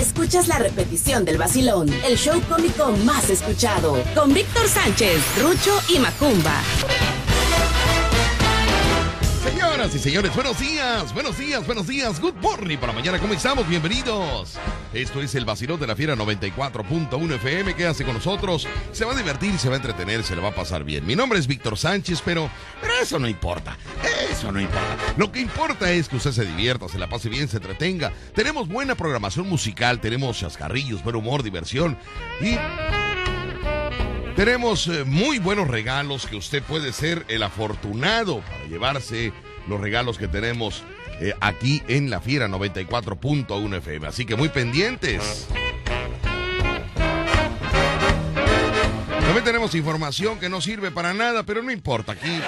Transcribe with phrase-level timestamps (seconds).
[0.00, 5.98] escuchas la repetición del vacilón, el show cómico más escuchado, con Víctor Sánchez, Rucho y
[5.98, 6.62] Macumba.
[9.42, 12.20] Señoras y señores, buenos días, buenos días, buenos días.
[12.20, 13.66] Good morning para mañana, ¿cómo estamos?
[13.66, 14.58] Bienvenidos.
[14.92, 17.74] Esto es el vacilón de la fiera 94.1 FM.
[17.74, 18.68] Quédase con nosotros.
[18.92, 21.06] Se va a divertir, se va a entretener, se le va a pasar bien.
[21.06, 22.50] Mi nombre es Víctor Sánchez, pero,
[22.82, 23.78] pero eso no importa.
[24.30, 24.96] Eso no importa.
[25.16, 28.12] Lo que importa es que usted se divierta, se la pase bien, se entretenga.
[28.34, 31.96] Tenemos buena programación musical, tenemos chascarrillos, buen humor, diversión
[32.42, 32.58] y
[34.36, 39.32] tenemos eh, muy buenos regalos que usted puede ser el afortunado para llevarse
[39.66, 40.82] los regalos que tenemos
[41.20, 44.06] eh, aquí en la Fiera 94.1 FM.
[44.06, 45.46] Así que muy pendientes.
[49.20, 52.12] También tenemos información que no sirve para nada, pero no importa.
[52.12, 52.40] Aquí,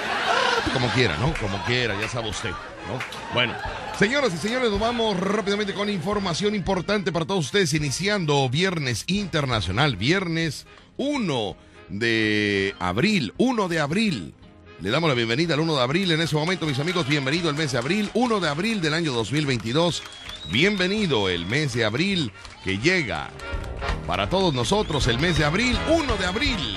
[0.73, 1.33] como quiera, ¿no?
[1.35, 2.99] Como quiera, ya sabe usted, ¿no?
[3.35, 3.55] Bueno.
[3.99, 9.97] Señoras y señores, nos vamos rápidamente con información importante para todos ustedes, iniciando Viernes Internacional,
[9.97, 14.35] Viernes 1 de abril, 1 de abril.
[14.81, 17.07] Le damos la bienvenida al 1 de abril en ese momento, mis amigos.
[17.07, 20.03] Bienvenido el mes de abril, 1 de abril del año 2022.
[20.51, 22.33] Bienvenido el mes de abril
[22.65, 23.31] que llega
[24.07, 26.77] para todos nosotros, el mes de abril, 1 de abril.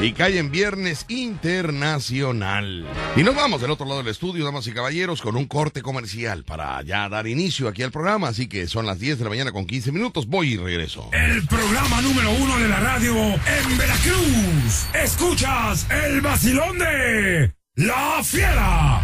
[0.00, 2.86] Y cae en Viernes Internacional.
[3.16, 6.44] Y nos vamos del otro lado del estudio, damas y caballeros, con un corte comercial
[6.44, 8.28] para ya dar inicio aquí al programa.
[8.28, 10.28] Así que son las 10 de la mañana con 15 minutos.
[10.28, 11.10] Voy y regreso.
[11.12, 14.86] El programa número uno de la radio en Veracruz.
[14.94, 19.02] Escuchas el vacilón de La Fiera.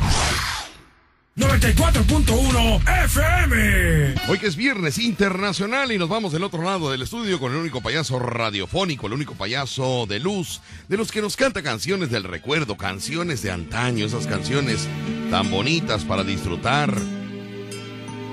[1.37, 4.15] 94.1 FM.
[4.29, 7.59] Hoy que es viernes internacional y nos vamos del otro lado del estudio con el
[7.59, 12.23] único payaso radiofónico, el único payaso de luz, de los que nos canta canciones del
[12.23, 14.87] recuerdo, canciones de antaño, esas canciones
[15.33, 16.97] tan bonitas para disfrutar.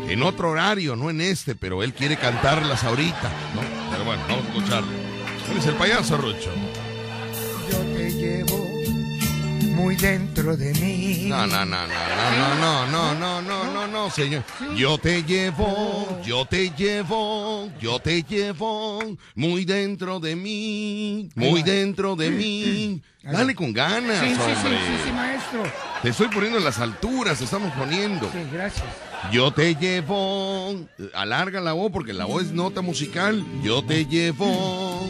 [0.07, 3.61] En otro horario, no en este, pero él quiere cantarlas ahorita, ¿no?
[3.91, 4.83] Pero bueno, vamos a escuchar.
[5.51, 6.51] Él es el payaso Rucho.
[7.71, 8.70] Yo te llevo
[9.81, 11.25] muy dentro de mí.
[11.27, 14.43] No, no, no, no, no, no, no, no, no, no, no, señor.
[14.75, 18.99] Yo te llevo, yo te llevo, yo te llevo
[19.33, 23.01] muy dentro de mí, muy dentro de mí.
[23.23, 24.77] Dale con ganas, Sí, sí, sí, hombre.
[24.77, 25.63] sí, sí, maestro.
[26.01, 28.27] Te estoy poniendo en las alturas, te estamos poniendo.
[28.31, 28.85] Sí, gracias.
[29.31, 30.75] Yo te llevo,
[31.13, 33.43] alarga la voz porque la voz es nota musical.
[33.63, 35.07] Yo te llevo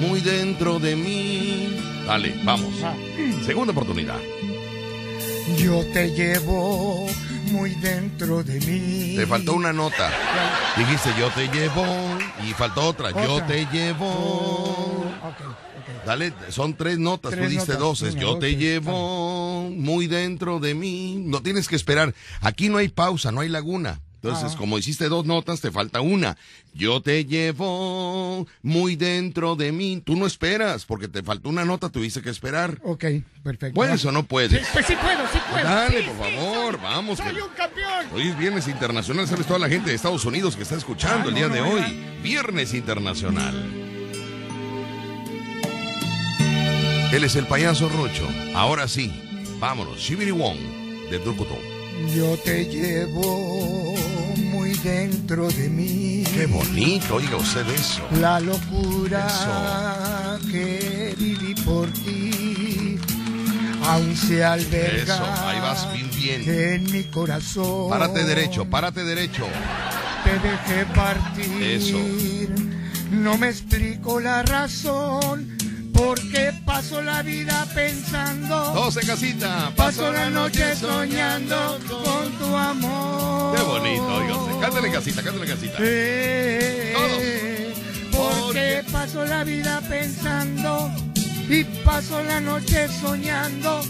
[0.00, 1.91] muy dentro de mí.
[2.12, 2.74] Dale, vamos.
[3.46, 4.20] Segunda oportunidad.
[5.56, 7.06] Yo te llevo
[7.50, 9.16] muy dentro de mí.
[9.16, 10.10] Te faltó una nota.
[10.76, 11.86] Dijiste yo te llevo
[12.46, 13.12] y faltó otra.
[13.12, 14.10] Yo te llevo.
[15.22, 16.04] Ok.
[16.04, 17.78] Dale, son tres notas, Tres tú diste notas.
[17.78, 18.02] dos.
[18.02, 21.14] es Yo te llevo muy dentro de mí.
[21.16, 22.14] No tienes que esperar.
[22.42, 24.02] Aquí no hay pausa, no hay laguna.
[24.22, 24.56] Entonces, Ah.
[24.56, 26.36] como hiciste dos notas, te falta una.
[26.74, 30.00] Yo te llevo muy dentro de mí.
[30.04, 32.78] Tú no esperas, porque te faltó una nota, tuviste que esperar.
[32.84, 33.04] Ok,
[33.42, 33.74] perfecto.
[33.74, 34.68] ¿Puedes o no Sí, puedes?
[34.72, 35.64] pues sí puedo, sí puedo.
[35.64, 37.18] Dale, Sí, por favor, soy- vamos.
[37.18, 38.06] Soy que- un campeón.
[38.14, 41.28] Hoy es Viernes Internacional, sabes toda la gente de Estados Unidos que está escuchando Ah,
[41.30, 41.82] el día no, de hoy.
[42.22, 43.54] Viernes Internacional.
[47.12, 48.28] Él es el payaso Rocho.
[48.54, 49.12] Ahora sí,
[49.58, 49.98] vámonos.
[49.98, 50.58] Shibiri Wong
[51.10, 51.58] de Drukuto.
[52.14, 53.94] Yo te llevo
[54.36, 56.24] muy dentro de mí.
[56.34, 58.02] Qué bonito, oiga usted eso.
[58.20, 62.98] La locura que viví por ti
[63.84, 66.48] aún se alberga Eso, ahí vas bien, bien.
[66.48, 67.90] en mi corazón.
[67.90, 69.46] Párate derecho, párate derecho.
[70.24, 71.62] Te dejé partir.
[71.62, 71.98] Eso.
[73.10, 75.56] No me explico la razón
[75.92, 78.72] por qué paso la vida pensando.
[78.72, 79.72] Todos en casita.
[79.76, 83.56] Paso la noche soñando con tu amor.
[83.56, 84.60] Qué bonito, usted.
[84.60, 85.76] Cántale casita, cántale casita.
[85.80, 87.74] Eh,
[88.10, 90.90] Porque paso la vida pensando
[91.48, 93.82] y paso la noche soñando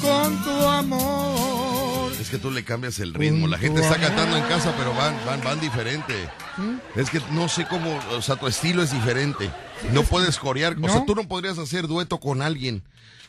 [0.00, 2.12] con tu amor.
[2.20, 3.46] Es que tú le cambias el ritmo.
[3.48, 6.14] La gente está cantando en casa, pero van, van, van diferente.
[6.96, 9.50] Es que no sé cómo, o sea, tu estilo es diferente.
[9.92, 12.82] No puedes corear, o sea, tú no podrías hacer dueto con alguien.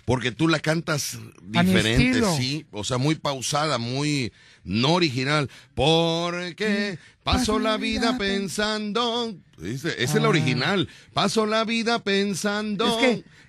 [0.06, 2.66] Porque tú la cantas diferente, sí.
[2.72, 4.34] O sea, muy pausada, muy
[4.64, 5.52] no original.
[5.76, 9.36] Porque paso la vida pensando.
[9.60, 10.30] Dice, esa es la Ah.
[10.30, 10.90] original.
[11.14, 12.98] Paso la vida pensando.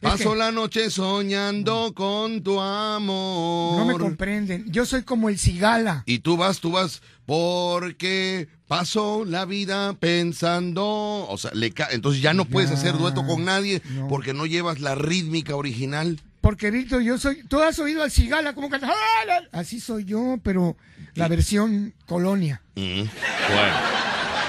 [0.03, 3.79] Paso la noche soñando con tu amor.
[3.79, 4.71] No me comprenden.
[4.71, 6.03] Yo soy como el cigala.
[6.05, 10.85] Y tú vas, tú vas, porque paso la vida pensando.
[11.29, 14.07] O sea, le ca- entonces ya no puedes hacer dueto con nadie no.
[14.07, 16.21] porque no llevas la rítmica original.
[16.41, 17.43] Porque, Víctor, yo soy.
[17.49, 18.89] Tú has oído al cigala como canta.
[18.89, 19.41] ¡Ah!
[19.51, 20.77] Así soy yo, pero
[21.15, 22.63] la versión colonia.
[22.77, 23.75] Mm, Bueno.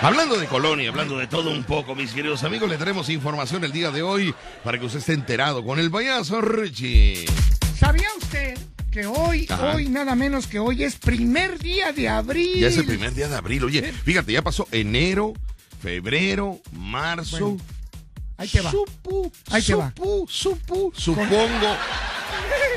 [0.04, 3.72] Hablando de colonia, hablando de todo un poco, mis queridos amigos, le tenemos información el
[3.72, 4.34] día de hoy
[4.64, 7.26] para que usted esté enterado con el payaso Richie.
[7.78, 8.58] ¿Sabía usted
[8.92, 9.76] que hoy, Ajá.
[9.76, 12.60] hoy nada menos que hoy es primer día de abril?
[12.60, 13.64] Ya es el primer día de abril.
[13.64, 15.34] Oye, fíjate, ya pasó enero,
[15.82, 17.52] febrero, marzo.
[17.52, 17.64] Bueno,
[18.38, 18.70] ahí te va.
[18.72, 19.94] Supu, Ahí te va.
[19.96, 21.76] supu, supu, supongo.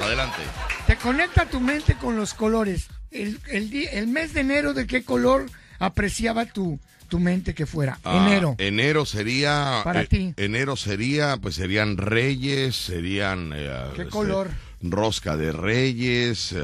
[0.02, 0.38] Adelante.
[0.87, 2.88] Te conecta tu mente con los colores.
[3.11, 5.46] El, el mes de enero, ¿de qué color
[5.78, 6.78] apreciaba tu,
[7.08, 7.99] tu mente que fuera?
[8.05, 8.55] Ah, enero.
[8.58, 9.81] Enero sería.
[9.84, 10.34] Para eh, ti.
[10.37, 13.52] Enero sería, pues serían reyes, serían.
[13.55, 14.50] eh, ¿Qué este, color?
[14.90, 16.52] Rosca de reyes.
[16.52, 16.62] eh,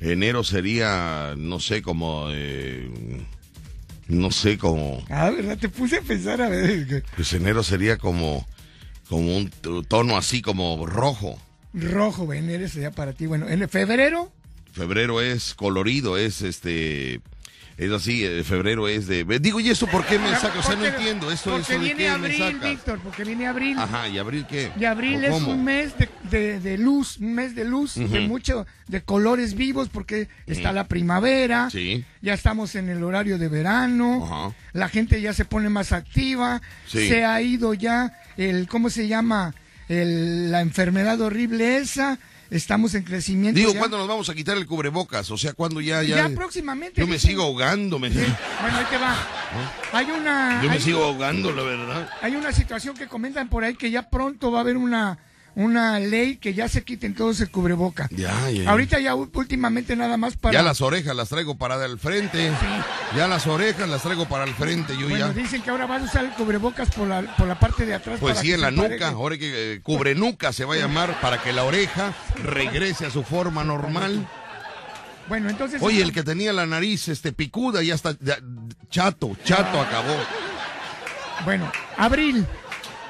[0.00, 2.26] enero sería, no sé, como.
[2.30, 2.90] eh,
[4.08, 5.02] no sé, como.
[5.10, 5.58] Ah, ¿verdad?
[5.58, 7.04] Te puse a pensar a ver.
[7.16, 8.46] Pues enero sería como.
[9.08, 9.50] Como un
[9.88, 11.38] tono así como rojo.
[11.74, 13.26] Rojo, enero sería para ti.
[13.26, 14.30] Bueno, en febrero,
[14.72, 17.20] Febrero es colorido, es este.
[17.76, 19.24] Es así, eh, febrero es de.
[19.40, 20.58] Digo, ¿y esto por qué me saca?
[20.58, 21.30] O sea, no entiendo.
[21.32, 22.58] ¿Esto, porque viene abril?
[22.62, 23.78] Víctor, porque viene abril.
[23.78, 24.70] Ajá, ¿y abril qué?
[24.78, 28.20] Y abril ¿O es un mes de, de- de luz, un mes de luz, de
[28.20, 32.04] mucho, de colores vivos, porque está la primavera, Sí.
[32.20, 34.54] ya estamos en el horario de verano, Ajá.
[34.72, 37.08] la gente ya se pone más activa, Sí.
[37.08, 39.54] se ha ido ya el, ¿cómo se llama?
[39.88, 42.18] El- la enfermedad horrible esa,
[42.52, 43.58] estamos en crecimiento.
[43.58, 43.78] Digo, ya.
[43.78, 45.30] ¿cuándo nos vamos a quitar el cubrebocas?
[45.30, 46.28] O sea, ¿cuándo ya, ya?
[46.28, 47.00] Ya próximamente.
[47.00, 47.30] Yo me dicen.
[47.30, 48.16] sigo ahogando, me, Sí,
[48.60, 49.16] Bueno, ahí te va.
[49.92, 50.60] Hay una.
[50.62, 52.10] yo me hay- sigo ahogando, la verdad.
[52.22, 55.18] Hay una situación que comentan por ahí que ya pronto va a haber una,
[55.54, 58.08] una ley que ya se quiten todos el cubreboca.
[58.10, 58.70] Ya, ya.
[58.70, 60.52] Ahorita ya últimamente nada más para...
[60.54, 62.50] Ya las orejas las traigo para el frente.
[63.16, 65.32] Ya las orejas las traigo para el frente, yo Bueno, ya.
[65.32, 68.18] dicen que ahora vas a usar el cubrebocas por la, por la parte de atrás.
[68.20, 70.78] Pues para sí, que en la nuca, ahora que eh, cubre nuca se va a
[70.78, 74.26] llamar para que la oreja regrese a su forma normal.
[75.28, 75.82] Bueno, entonces...
[75.82, 78.38] Oye, el que tenía la nariz este picuda ya está ya,
[78.90, 80.16] chato, chato acabó.
[81.44, 82.46] Bueno, abril.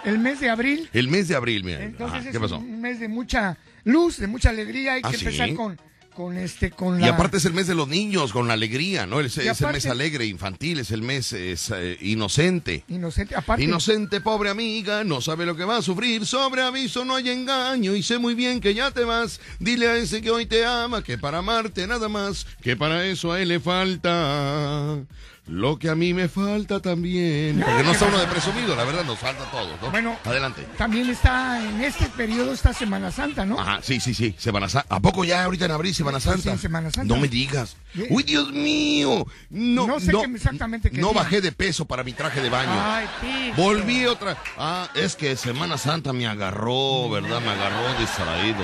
[0.04, 0.88] El mes de abril.
[0.93, 1.82] El mes de abril, mira.
[1.82, 4.94] Entonces Ajá, es un mes de mucha luz, de mucha alegría.
[4.94, 5.25] Hay Ah, que ¿sí?
[5.26, 5.78] empezar con,
[6.14, 7.10] con este, con Y la...
[7.10, 9.20] aparte es el mes de los niños, con la alegría, ¿no?
[9.20, 12.84] Es, Y es el mes alegre, infantil, es el mes es, eh, inocente.
[12.88, 13.37] Inocente.
[13.37, 13.62] Aparte...
[13.62, 16.26] Inocente, pobre amiga, no sabe lo que va a sufrir.
[16.26, 19.40] Sobre aviso no hay engaño y sé muy bien que ya te vas.
[19.60, 23.32] Dile a ese que hoy te ama que para amarte nada más, que para eso
[23.32, 24.99] a él le falta.
[25.48, 27.60] Lo que a mí me falta también.
[27.60, 29.90] Porque no está uno de presumido, la verdad nos falta todo, ¿no?
[29.90, 30.16] Bueno.
[30.24, 30.64] adelante.
[30.78, 33.58] También está en este periodo, está Semana Santa, ¿no?
[33.58, 34.94] Ajá, sí, sí, sí, Semana Santa.
[34.94, 36.52] ¿A poco ya ahorita en abril Semana sí, Santa?
[36.52, 37.12] en Semana Santa.
[37.12, 37.76] No me digas.
[37.92, 38.06] Sí.
[38.08, 39.26] Uy, Dios mío.
[39.50, 41.22] No, No sé qué exactamente qué No día.
[41.22, 42.70] bajé de peso para mi traje de baño.
[42.72, 43.56] Ay, Víctor.
[43.64, 44.36] Volví otra.
[44.56, 47.40] Ah, es que Semana Santa me agarró, ¿verdad?
[47.40, 48.62] Me agarró distraído.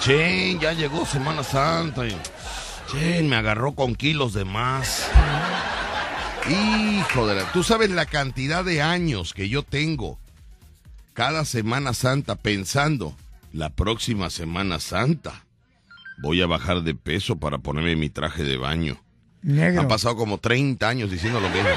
[0.00, 2.02] Che, ya llegó Semana Santa.
[2.90, 5.06] Che, me agarró con kilos de más.
[6.48, 7.52] Hijo de la.
[7.52, 10.18] Tú sabes la cantidad de años que yo tengo
[11.14, 13.16] cada Semana Santa pensando
[13.52, 15.44] la próxima Semana Santa.
[16.18, 19.00] Voy a bajar de peso para ponerme mi traje de baño.
[19.42, 19.80] Negro.
[19.82, 21.68] Han pasado como 30 años diciendo lo mismo.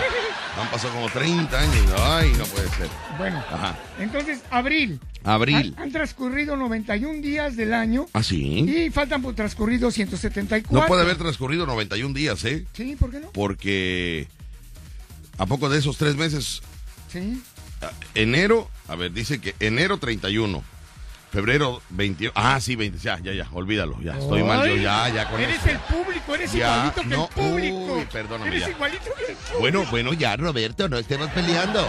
[0.60, 1.94] Han pasado como 30 años.
[2.00, 2.90] Ay, no puede ser.
[3.18, 3.78] Bueno, Ajá.
[4.00, 5.00] entonces, abril.
[5.24, 5.76] Abril.
[5.78, 8.60] Han, han transcurrido 91 días del año ¿Ah, sí?
[8.68, 10.78] y faltan por transcurrido 174.
[10.78, 12.66] No puede haber transcurrido 91 días, ¿eh?
[12.74, 13.32] Sí, ¿por qué no?
[13.34, 14.28] Porque
[15.38, 16.62] a poco de esos tres meses,
[17.12, 17.42] Sí.
[17.82, 20.64] a- enero, a ver, dice que enero 31,
[21.32, 25.30] febrero 21, ah, sí, 20, ya, ya, ya, olvídalo, ya, estoy mal yo, ya, ya
[25.30, 27.94] con Eres el público, eres Ya, igualito que no, el público.
[28.00, 28.70] uy, perdóname, Eres ya.
[28.70, 29.60] igualito que el público.
[29.60, 31.88] Bueno, bueno, ya, Roberto, no estemos peleando.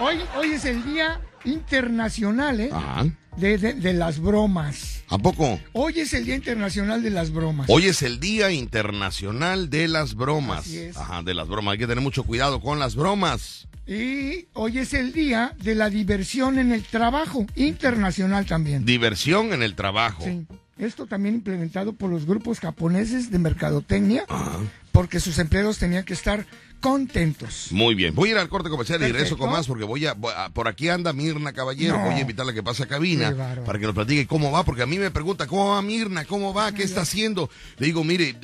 [0.00, 2.70] Hoy, hoy es el Día Internacional ¿eh?
[2.72, 3.06] Ajá.
[3.36, 5.02] De, de- de las bromas.
[5.08, 5.60] ¿A poco?
[5.72, 7.68] Hoy es el Día Internacional de las Bromas.
[7.70, 10.60] Hoy es el Día Internacional de las Bromas.
[10.60, 10.96] Así es.
[10.96, 11.72] Ajá, de las bromas.
[11.72, 13.68] Hay que tener mucho cuidado con las bromas.
[13.86, 18.84] Y hoy es el Día de la Diversión en el Trabajo, internacional también.
[18.84, 20.24] Diversión en el trabajo.
[20.24, 20.44] Sí.
[20.78, 24.58] Esto también implementado por los grupos japoneses de mercadotecnia, Ajá.
[24.92, 26.44] porque sus empleados tenían que estar
[26.86, 27.68] contentos.
[27.72, 28.14] Muy bien.
[28.14, 30.50] Voy a ir al corte comercial y regreso con más porque voy a, voy a-
[30.50, 31.98] Por aquí anda Mirna Caballero.
[31.98, 32.04] No.
[32.04, 34.64] Voy a invitarla a que pase a cabina para que nos platique cómo va.
[34.64, 36.24] Porque a mí me pregunta, ¿cómo va Mirna?
[36.24, 36.70] ¿Cómo va?
[36.72, 37.50] ¿Qué está haciendo?
[37.78, 38.36] Le digo, mire,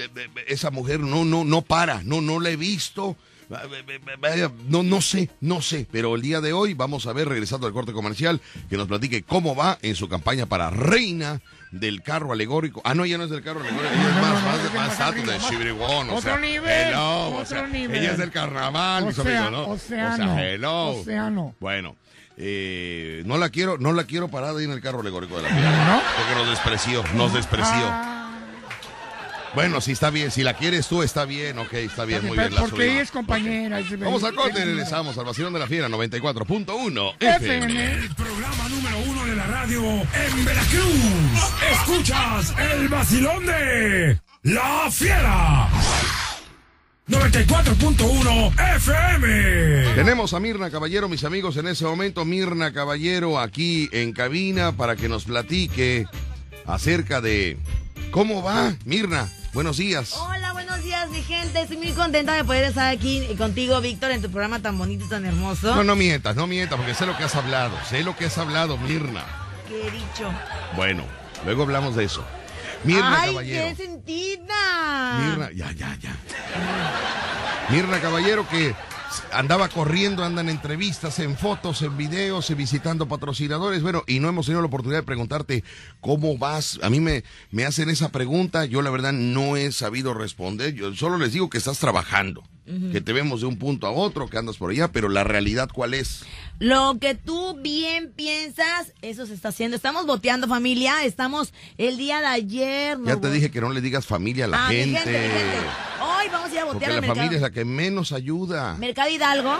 [0.48, 2.02] esa mujer no, no, no para.
[2.02, 3.16] No, no la he visto.
[4.68, 5.86] No, no sé, no sé.
[5.92, 9.22] Pero el día de hoy vamos a ver, regresando al corte comercial, que nos platique
[9.22, 11.40] cómo va en su campaña para reina
[11.72, 12.80] del carro alegórico.
[12.84, 15.38] Ah, no, ya no es del carro alegórico, ella es más, más, más más de
[15.48, 16.10] Chibrigón.
[16.10, 17.68] O sea, hello, o sea.
[17.72, 19.68] Ella es del carnaval, mis amigos, ¿no?
[19.68, 20.86] O sea, hello.
[21.00, 21.54] océano.
[21.58, 21.96] Bueno,
[22.36, 25.48] eh, no la quiero, no la quiero parada ahí en el carro alegórico de la
[25.48, 25.86] piedra.
[25.86, 26.02] ¿No?
[26.16, 28.21] Porque nos despreció, nos despreció.
[29.54, 32.54] Bueno, si está bien, si la quieres tú, está bien, ok, está bien, muy bien.
[32.54, 33.80] La Porque ella es compañera.
[33.80, 37.56] es- Vamos al corte regresamos al vacilón de la fiera 94.1 FM.
[37.66, 37.92] FM.
[37.92, 41.52] El programa número uno de la radio en Veracruz.
[41.70, 45.68] Escuchas el vacilón de La Fiera.
[47.08, 49.94] 94.1 FM.
[49.94, 52.24] Tenemos a Mirna Caballero, mis amigos, en ese momento.
[52.24, 56.06] Mirna Caballero aquí en cabina para que nos platique
[56.64, 57.58] acerca de
[58.12, 58.74] cómo va.
[58.86, 60.14] Mirna, buenos días.
[60.14, 61.62] Hola, buenos días, mi gente.
[61.62, 65.08] Estoy muy contenta de poder estar aquí contigo, Víctor, en tu programa tan bonito y
[65.08, 65.74] tan hermoso.
[65.74, 67.76] No, no mientas, no mientas, porque sé lo que has hablado.
[67.88, 69.24] Sé lo que has hablado, Mirna.
[69.68, 70.30] ¿Qué he dicho?
[70.76, 71.04] Bueno,
[71.44, 72.24] luego hablamos de eso.
[72.84, 73.68] Mirna ¡Ay, Caballero.
[73.68, 75.18] qué sentida!
[75.20, 76.16] Mirna, ya, ya, ya.
[77.70, 78.74] Mirna Caballero que
[79.32, 83.82] andaba corriendo, anda en entrevistas, en fotos, en videos, visitando patrocinadores.
[83.82, 85.64] Bueno, y no hemos tenido la oportunidad de preguntarte
[86.00, 86.78] cómo vas.
[86.82, 90.74] A mí me, me hacen esa pregunta, yo la verdad no he sabido responder.
[90.74, 94.28] Yo solo les digo que estás trabajando, que te vemos de un punto a otro,
[94.28, 96.22] que andas por allá, pero la realidad cuál es.
[96.60, 99.76] Lo que tú bien piensas, eso se está haciendo.
[99.76, 101.04] Estamos boteando, familia.
[101.04, 102.98] Estamos el día de ayer.
[103.00, 104.98] no ya te voy- dije que no le digas familia a la Ah, mi gente.
[105.00, 105.66] gente, mi gente.
[106.00, 107.16] Hoy vamos a ir a Porque botear la al mercado.
[107.16, 108.74] familia es la que menos ayuda.
[108.78, 109.56] Mercado Hidalgo.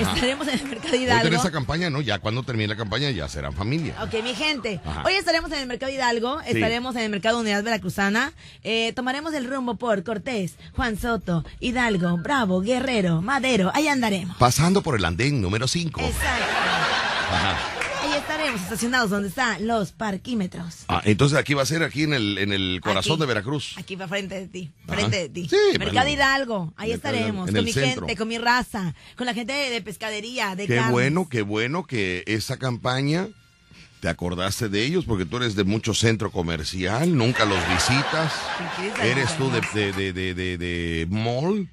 [0.00, 1.24] Estaremos en el Mercado Hoy Hidalgo.
[1.24, 2.00] tenés esa campaña, ¿no?
[2.00, 3.94] Ya cuando termine la campaña ya serán familia.
[4.02, 4.80] Ok, mi gente.
[4.84, 5.02] Ajá.
[5.04, 6.52] Hoy estaremos en el Mercado Hidalgo, Sí.
[6.54, 8.32] estaremos en el Mercado Unidad Veracruzana.
[8.62, 13.70] Eh, tomaremos el rumbo por Cortés, Juan Soto, Hidalgo, Bravo, Guerrero, Madero.
[13.74, 14.36] Ahí andaremos.
[14.36, 16.00] Pasando por el andén número 5.
[16.00, 16.44] Exacto.
[17.32, 17.56] Ajá.
[18.36, 20.84] Estaremos estacionados donde están los parquímetros.
[20.88, 23.20] Ah, entonces aquí va a ser aquí en el, en el corazón Aquí.
[23.20, 23.74] de Veracruz.
[23.78, 24.94] Aquí va frente de ti, Ajá.
[24.94, 25.48] frente de ti.
[25.48, 26.06] Sí, Mercado.
[26.08, 28.06] Hidalgo, ahí Mercado estaremos, con mi centro.
[28.06, 30.92] gente, con mi raza, con la gente de, de pescadería, de Qué carnes.
[30.92, 33.28] bueno, qué bueno que esa campaña
[34.00, 38.34] te acordaste de ellos porque tú eres de mucho centro comercial, nunca los visitas.
[38.76, 41.70] ¿Qué quieres Eres tú de, de, de, de- de mall.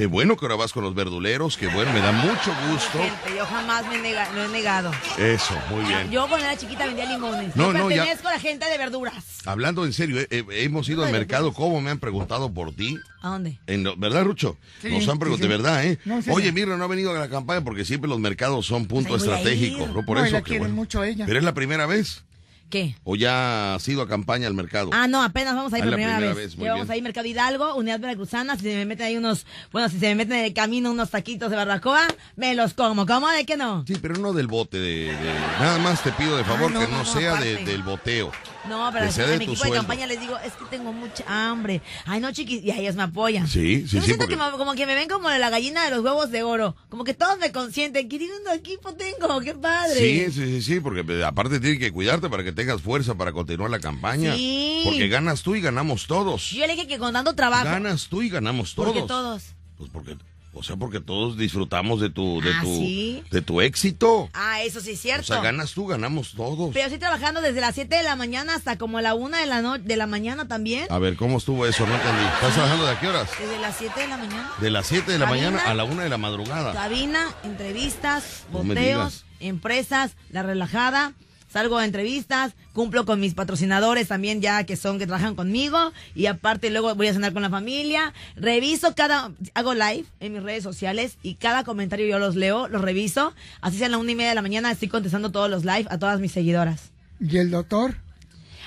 [0.00, 2.98] Qué bueno que ahora vas con los verduleros, qué bueno, me da mucho gusto.
[2.98, 4.90] Gente, yo jamás me he nega- lo he negado.
[5.18, 6.10] Eso, muy bien.
[6.10, 7.54] Yo cuando era chiquita vendía limones.
[7.54, 9.22] No, yo no, ya- pertenezco a la gente de verduras.
[9.44, 12.96] Hablando en serio, eh, eh, hemos ido al mercado, ¿cómo me han preguntado por ti?
[13.20, 13.58] ¿A dónde?
[13.66, 14.56] En lo- ¿Verdad, Rucho?
[14.80, 15.42] Sí, Nos han preguntado, sí, sí.
[15.42, 15.98] de verdad, ¿eh?
[16.06, 16.52] No, sí, Oye, sí.
[16.52, 19.86] mira, no ha venido a la campaña porque siempre los mercados son punto estratégico.
[19.86, 20.02] ¿no?
[20.06, 20.30] Por eso.
[20.32, 20.76] la quieren bueno.
[20.76, 21.26] mucho ella.
[21.26, 22.24] ¿Pero es la primera vez?
[22.70, 22.94] ¿Qué?
[23.04, 24.90] ¿O ya has ido a campaña al mercado?
[24.92, 26.46] Ah, no, apenas vamos a ir Ah, por primera, primera vez.
[26.50, 26.92] vez, muy Ya vamos bien.
[26.92, 28.54] a ir Mercado Hidalgo, Unidad Veracruzana.
[28.56, 31.10] Si se me meten ahí unos, bueno, si se me meten en el camino unos
[31.10, 33.06] taquitos de barbacoa, me los como.
[33.06, 33.84] ¿Cómo de que no?
[33.86, 36.80] Sí, pero no del bote, de, de- nada más te pido de favor Ah, no,
[36.80, 38.30] que no, no, sea de- del boteo.
[38.70, 41.82] No, pero Que a mi equipo de campaña les digo, es que tengo mucha hambre.
[42.06, 43.46] Ay, no, chiquis, y ellos me apoyan.
[43.48, 45.84] Sí, sí, Yo sí, siento porque- que me- como que me ven como la gallina
[45.84, 46.76] de los huevos de oro.
[46.88, 48.08] Como que todos me consienten.
[48.08, 49.40] ¿Qué lindo equipo tengo?
[49.40, 49.98] ¡Qué padre!
[49.98, 53.32] Sí, sí, sí, sí, porque eh, aparte tienes que cuidarte para que tengas fuerza para
[53.32, 54.34] continuar la campaña.
[54.36, 54.82] Sí.
[54.84, 56.50] Porque ganas tú y ganamos todos.
[56.50, 57.64] Yo le dije que con tanto trabajo.
[57.64, 58.92] Ganas tú y ganamos todos.
[58.92, 59.42] Porque todos.
[59.78, 60.16] Pues porque,
[60.52, 63.22] o sea, porque todos disfrutamos de tu, de Ah, tu, ¿sí?
[63.30, 64.28] de tu éxito.
[64.34, 65.22] Ah, eso sí es cierto.
[65.22, 66.70] O sea, ganas tú, ganamos todos.
[66.72, 69.62] Pero estoy trabajando desde las 7 de la mañana hasta como la 1 de la,
[69.62, 70.86] no de la mañana también.
[70.90, 71.86] A ver, ¿cómo estuvo eso?
[71.86, 72.24] No entendí.
[72.34, 73.30] ¿Estás trabajando de a qué horas?
[73.38, 74.50] Desde las 7 de la mañana.
[74.60, 75.50] De las 7 de la Cabina.
[75.50, 76.72] mañana a la 1 de la madrugada.
[76.72, 81.12] Cabina, entrevistas, boteos, empresas, la relajada.
[81.52, 86.26] Salgo a entrevistas, cumplo con mis patrocinadores también ya que son que trabajan conmigo y
[86.26, 88.14] aparte luego voy a cenar con la familia.
[88.36, 92.82] Reviso cada, hago live en mis redes sociales y cada comentario yo los leo, los
[92.82, 93.34] reviso.
[93.60, 95.86] Así sea a la una y media de la mañana estoy contestando todos los live
[95.90, 96.90] a todas mis seguidoras.
[97.18, 97.96] ¿Y el doctor?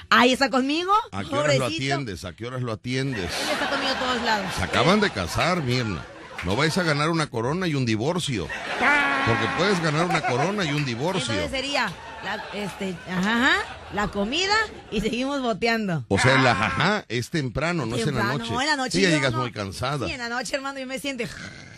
[0.09, 0.91] Ahí está conmigo.
[1.13, 2.25] ¿A qué horas lo atiendes?
[2.25, 3.23] ¿A qué horas lo atiendes?
[3.23, 4.53] Él está conmigo a todos lados.
[4.57, 6.03] Se acaban de casar, Mirna.
[6.43, 8.49] No vais a ganar una corona y un divorcio.
[9.25, 11.33] Porque puedes ganar una corona y un divorcio.
[11.33, 11.89] Entonces sería
[12.23, 13.55] la, este, ajá, ajá,
[13.93, 14.55] la comida
[14.91, 16.05] y seguimos boteando.
[16.07, 18.53] O sea, la jaja es temprano, no es en la noche.
[18.53, 20.07] en la noche Sí, ya llegas no- muy cansada.
[20.07, 21.23] Sí, en la noche, hermano, yo me siento.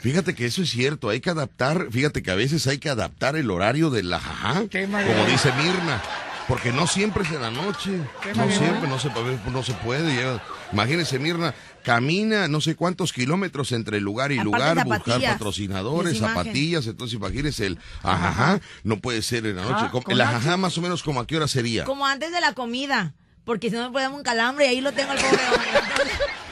[0.02, 3.36] Fíjate que eso es cierto, hay que adaptar, fíjate que a veces hay que adaptar
[3.36, 6.02] el horario de la jaja, Qué como dice Mirna,
[6.48, 7.92] porque no siempre es en la noche,
[8.36, 9.10] no siempre, no se,
[9.52, 10.14] no se puede.
[10.16, 16.18] llega- Imagínense, Mirna, camina no sé cuántos kilómetros entre lugar y Aparte lugar, buscar patrocinadores,
[16.20, 19.88] zapatillas, entonces imagínense el ajaja, no puede ser en la noche.
[19.94, 21.84] Ah, El ajaja más o menos como a qué hora sería.
[21.86, 23.14] Como antes de la comida.
[23.44, 26.12] Porque si no me puede dar un calambre y ahí lo tengo el pobre hombre.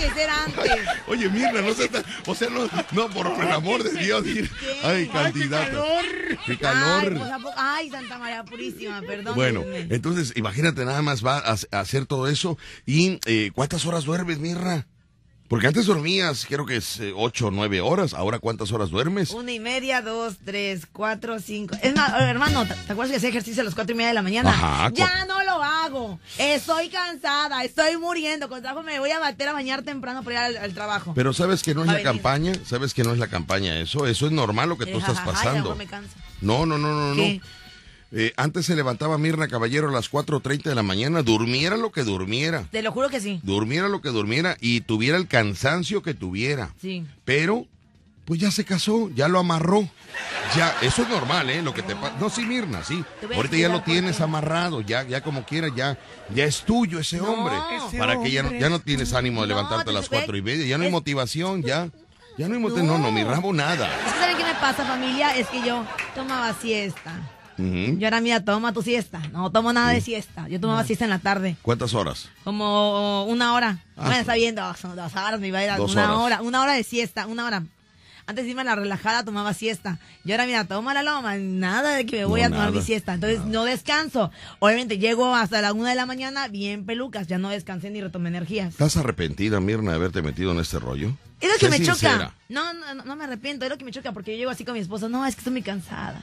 [0.00, 0.72] Que ser antes.
[1.08, 4.50] Oye, Mirna, no se está, o sea, no, no, por el amor de Dios, Mir-
[4.82, 5.68] ay, cantidad.
[6.46, 7.12] Qué calor.
[7.12, 7.54] Ay, pues, ¿a poco?
[7.56, 9.34] Ay, Santa María Purísima, perdón.
[9.34, 14.04] Bueno, entonces imagínate nada más va a, a hacer todo eso y eh, ¿cuántas horas
[14.04, 14.86] duermes, Mirra?
[15.50, 19.30] Porque antes dormías, creo que es eh, ocho o nueve horas, ahora ¿cuántas horas duermes?
[19.32, 21.74] Una y media, dos, tres, cuatro, cinco.
[21.82, 24.22] Es más, hermano, ¿te acuerdas que hacía ejercicio a las cuatro y media de la
[24.22, 24.50] mañana?
[24.50, 26.20] Ajá, ya no lo hago.
[26.38, 28.48] Estoy cansada, estoy muriendo.
[28.48, 31.14] Con trabajo me voy a bater a bañar temprano para ir al, al trabajo.
[31.16, 34.26] Pero sabes que no es la campaña, sabes que no es la campaña eso, eso
[34.26, 35.60] es normal lo que tú Eh, estás jajaja, y pasando.
[35.64, 36.14] luego me canso.
[36.40, 37.40] No, no, no, no, no.
[38.12, 42.02] Eh, antes se levantaba Mirna Caballero a las 4.30 de la mañana, durmiera lo que
[42.02, 43.38] durmiera, Te lo juro que sí.
[43.44, 46.70] durmiera lo que durmiera y tuviera el cansancio que tuviera.
[46.80, 47.04] Sí.
[47.24, 47.66] Pero,
[48.24, 49.88] pues ya se casó, ya lo amarró.
[50.56, 51.62] Ya, eso es normal, ¿eh?
[51.62, 52.16] Lo que te pasa.
[52.18, 53.04] No, sí, Mirna, sí.
[53.32, 54.22] Ahorita ya lo tienes qué.
[54.24, 55.96] amarrado, ya, ya como quiera, ya,
[56.34, 57.30] ya es tuyo ese No.
[57.32, 57.54] hombre.
[57.86, 60.36] Ese Para que ya no, ya no tienes ánimo de No, levantarte a las cuatro
[60.36, 61.88] y media, ya no hay es- motivación, ya.
[62.38, 63.86] Ya no hay motivación, no, no, mi rabo nada.
[64.04, 65.36] Es que ¿saben qué me pasa, familia?
[65.36, 65.84] Es que yo
[66.16, 67.12] tomaba siesta.
[67.60, 67.98] Ujú.
[67.98, 69.20] Yo ahora, mira, toma tu siesta.
[69.32, 70.48] No tomo nada de siesta.
[70.48, 71.56] Yo tomaba siesta en la tarde.
[71.62, 72.28] ¿Cuántas horas?
[72.44, 73.78] Como una hora.
[73.96, 74.20] Ah, bueno, sí.
[74.20, 76.18] está bien, dos, dos horas, me iba a ir a Dos una horas.
[76.18, 76.42] hora.
[76.42, 77.62] Una hora de siesta, una hora.
[78.26, 79.98] Antes de irme a la relajada tomaba siesta.
[80.24, 82.78] Y ahora, mira, toma la loma, nada de que me voy No, a tomar nada,
[82.78, 83.14] mi siesta.
[83.14, 84.30] Entonces, no descanso.
[84.60, 87.26] Obviamente, llego hasta la una de la mañana bien pelucas.
[87.26, 88.68] Ya no descansé ni retomé energías.
[88.68, 91.16] ¿Estás arrepentida, Mirna, de haberte metido en este rollo?
[91.40, 92.12] Es lo que Sé me sincera.
[92.18, 92.34] choca.
[92.48, 93.64] No, no, no, me arrepiento.
[93.64, 95.08] Es lo que me choca porque yo llego así con mi esposo.
[95.08, 96.22] No, es que estoy muy cansada.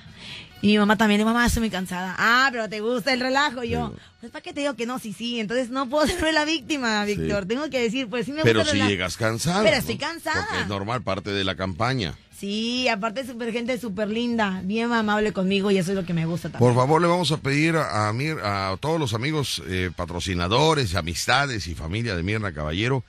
[0.62, 1.24] Y mi mamá también.
[1.24, 2.16] Mamá, estoy muy cansada.
[2.20, 3.64] Ah, pero te gusta el relajo.
[3.64, 5.00] Y yo, pues ¿para qué te digo que no?
[5.00, 5.40] Sí, sí.
[5.40, 7.46] Entonces no puedo ser la víctima, Víctor.
[7.46, 8.92] Tengo que decir, pues sí me Pero gusta si el relajo.
[8.92, 9.64] llegas cansada.
[9.64, 10.46] Pero estoy cansada.
[10.48, 12.16] Porque es normal, parte de la campaña.
[12.38, 14.62] Sí, aparte es súper gente súper linda.
[14.64, 16.72] Bien amable conmigo y eso es lo que me gusta también.
[16.72, 20.94] Por favor, le vamos a pedir a, a Mir- a todos los amigos eh, patrocinadores,
[20.94, 23.04] amistades y familia de Mirna Caballero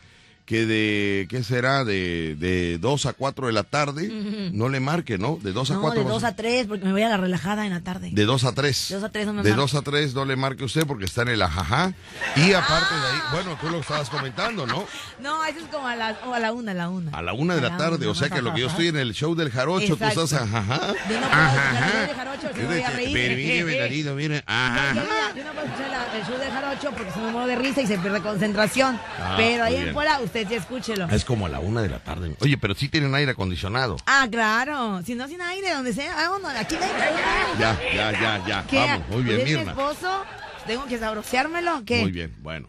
[0.48, 1.84] que de, ¿qué será?
[1.84, 4.08] De, de 2 a 4 de la tarde,
[4.54, 5.38] no le marque, ¿no?
[5.42, 6.02] De 2 a no, 4.
[6.04, 8.08] de dos a tres porque me voy a la relajada en la tarde.
[8.12, 8.86] De 2 a 3.
[8.88, 9.60] De dos a tres no me De marque.
[9.60, 11.92] 2 a 3 no le marque usted porque está en el ajajá.
[12.36, 14.86] Y aparte de ahí, bueno, tú lo estabas comentando, ¿no?
[15.20, 17.10] No, eso es como a la, o a la una, a la una.
[17.10, 19.12] A la una de la tarde, o sea que lo que yo estoy en el
[19.12, 20.24] show del jarocho, tú Exacto.
[20.24, 20.94] estás ajajá.
[21.10, 23.78] Yo no puedo escuchar el show de Jarocho, me voy a reír.
[23.80, 24.94] Danilo, mire, No, ajá.
[24.94, 27.56] yo, no- yo puedo escuchar la- el show de Jarocho porque se me muero de
[27.56, 28.98] risa y se pierde concentración.
[29.18, 31.08] Ah, pero ahí en fuera, usted sí escúchelo.
[31.08, 32.34] Es como a la una de la tarde.
[32.40, 33.96] Oye, pero sí tienen aire acondicionado.
[34.06, 35.02] Ah, claro.
[35.04, 36.14] Si no, sin aire, donde sea.
[36.14, 37.58] Vámonos, aquí no hay.
[37.58, 38.64] Ya, ya, ya, ya.
[38.68, 38.76] ¿Qué?
[38.76, 40.24] Vamos, muy bien, ¿Es mi esposo?
[40.66, 41.82] ¿Tengo que sabroseármelo?
[41.84, 42.02] ¿Qué?
[42.02, 42.68] Muy bien, bueno.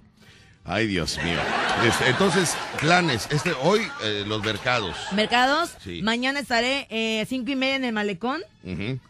[0.71, 1.39] Ay, Dios mío.
[1.83, 3.27] Este, entonces, planes.
[3.31, 4.95] Este, hoy, eh, los mercados.
[5.13, 6.03] Mercados, Sí.
[6.03, 8.41] mañana estaré eh, cinco y media en el malecón,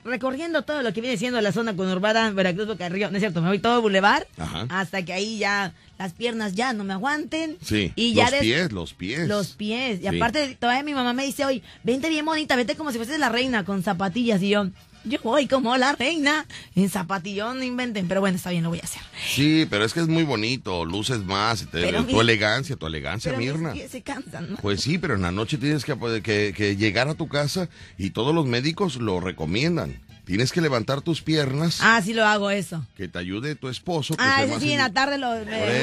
[0.06, 3.10] recorriendo todo lo que viene siendo la zona conurbada Veracruz, Boca del Río.
[3.12, 4.68] No es cierto, me voy todo el bulevar Ajá.
[4.70, 7.58] hasta que ahí ya las piernas ya no me aguanten.
[7.62, 9.28] Sí, Y ya los des- pies, los pies.
[9.28, 10.00] Los pies.
[10.00, 10.16] Y Sí.
[10.16, 13.28] aparte, todavía mi mamá me dice hoy, vente bien bonita, vete como si fueses la
[13.28, 14.42] reina con zapatillas.
[14.42, 14.68] Y yo,
[15.04, 18.08] yo voy como la reina en zapatillón, no inventen.
[18.08, 19.02] Pero bueno, está bien, lo voy a hacer.
[19.28, 22.76] Sí, pero es que es muy bonito, luces más, y te- Pero tu mi- elegancia,
[22.76, 23.74] tu elegancia, Pero mis Mirna.
[23.74, 24.58] pies se cansan, ¿no?
[24.58, 28.12] Pues sí, pero en la noche tienes que, que, que llegar a tu casa y
[28.12, 30.00] todos los médicos lo recomiendan.
[30.26, 32.86] Tienes que levantar tus piernas, Ah, sí lo hago eso.
[32.96, 34.16] que te ayude tu esposo.
[34.16, 35.36] que Ah, sí, en la tarde lo me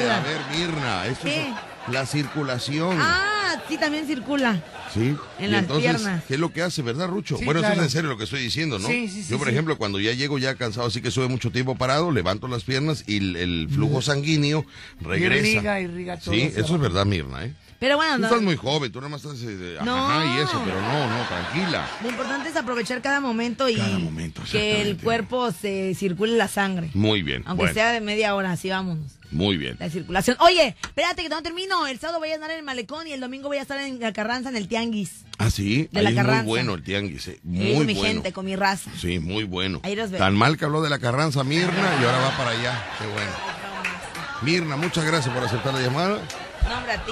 [0.09, 1.49] a ver, Mirna, esto ¿Qué?
[1.49, 1.55] es
[1.91, 2.97] la circulación.
[2.99, 4.61] Ah, sí, también circula.
[4.93, 5.15] Sí.
[5.39, 6.23] En y las entonces, piernas.
[6.27, 7.37] ¿qué es lo que hace, verdad, Rucho?
[7.37, 7.81] Sí, bueno, eso claro.
[7.81, 8.87] es en serio lo que estoy diciendo, ¿no?
[8.87, 9.53] Sí, sí, sí, Yo, por sí.
[9.53, 13.03] ejemplo, cuando ya llego ya cansado, así que sube mucho tiempo parado, levanto las piernas
[13.07, 14.65] y el, el flujo sanguíneo
[15.01, 15.47] regresa.
[15.47, 17.53] Irriga, irriga todo Sí, eso es verdad, Mirna, ¿eh?
[17.79, 19.95] Pero bueno, Tú no, estás muy joven, tú nada más estás eh, No.
[19.95, 21.87] ajá y eso, pero no, no, tranquila.
[22.01, 26.47] lo importante es aprovechar cada momento y Cada momento, que el cuerpo se circule la
[26.47, 26.89] sangre.
[26.95, 29.11] Muy bien, Aunque bueno, sea de media hora, así vámonos.
[29.31, 29.75] Muy bien.
[29.79, 30.37] La circulación.
[30.39, 31.85] Oye, espérate que no termino.
[31.87, 33.99] El sábado voy a andar en el malecón y el domingo voy a estar en
[33.99, 35.25] la Carranza, en el Tianguis.
[35.37, 36.43] Ah, sí, De ahí la es muy Carranza.
[36.45, 38.07] bueno el tianguis, eh, muy con mi bueno.
[38.13, 38.89] gente, con mi raza.
[38.99, 39.81] Sí, muy bueno.
[39.83, 40.17] Ahí los veo.
[40.19, 42.87] Tan mal que habló de la Carranza Mirna y ahora va para allá.
[42.97, 43.31] Qué bueno.
[44.41, 46.21] Mirna, muchas gracias por aceptar la llamada.
[46.67, 47.11] No, hombre, a ti.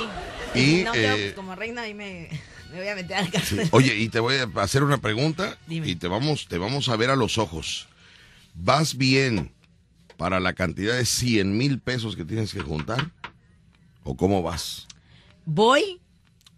[0.55, 2.29] Y, no, creo, eh, pues, como reina ahí me,
[2.71, 3.67] me voy a meter al cárcel.
[3.71, 5.87] Oye, y te voy a hacer una pregunta Dime.
[5.87, 7.87] y te vamos, te vamos a ver a los ojos.
[8.55, 9.51] ¿Vas bien
[10.17, 13.11] para la cantidad de 100 mil pesos que tienes que juntar?
[14.03, 14.87] ¿O cómo vas?
[15.45, 15.99] Voy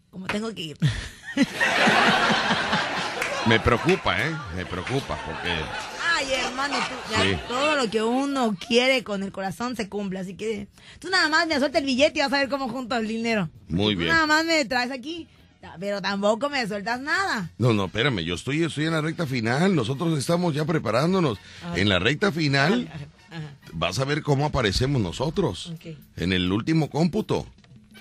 [0.09, 0.77] como tengo que ir.
[3.47, 4.35] Me preocupa, ¿eh?
[4.55, 5.49] Me preocupa porque...
[6.15, 7.37] Ay, hermano, tú, ya, Sí.
[7.47, 10.19] todo lo que uno quiere con el corazón se cumple.
[10.19, 10.67] Así que
[10.99, 13.49] tú nada más me suelta el billete y vas a ver cómo junto el dinero.
[13.69, 14.11] Muy Tú bien.
[14.11, 15.27] nada más me traes aquí,
[15.79, 17.51] pero tampoco me sueltas nada.
[17.57, 19.75] No, no, espérame, yo estoy, estoy en la recta final.
[19.75, 21.37] Nosotros estamos ya preparándonos.
[21.75, 23.05] En la recta final Ajá.
[23.77, 25.73] Vas a ver cómo aparecemos nosotros.
[26.15, 27.45] En el último cómputo.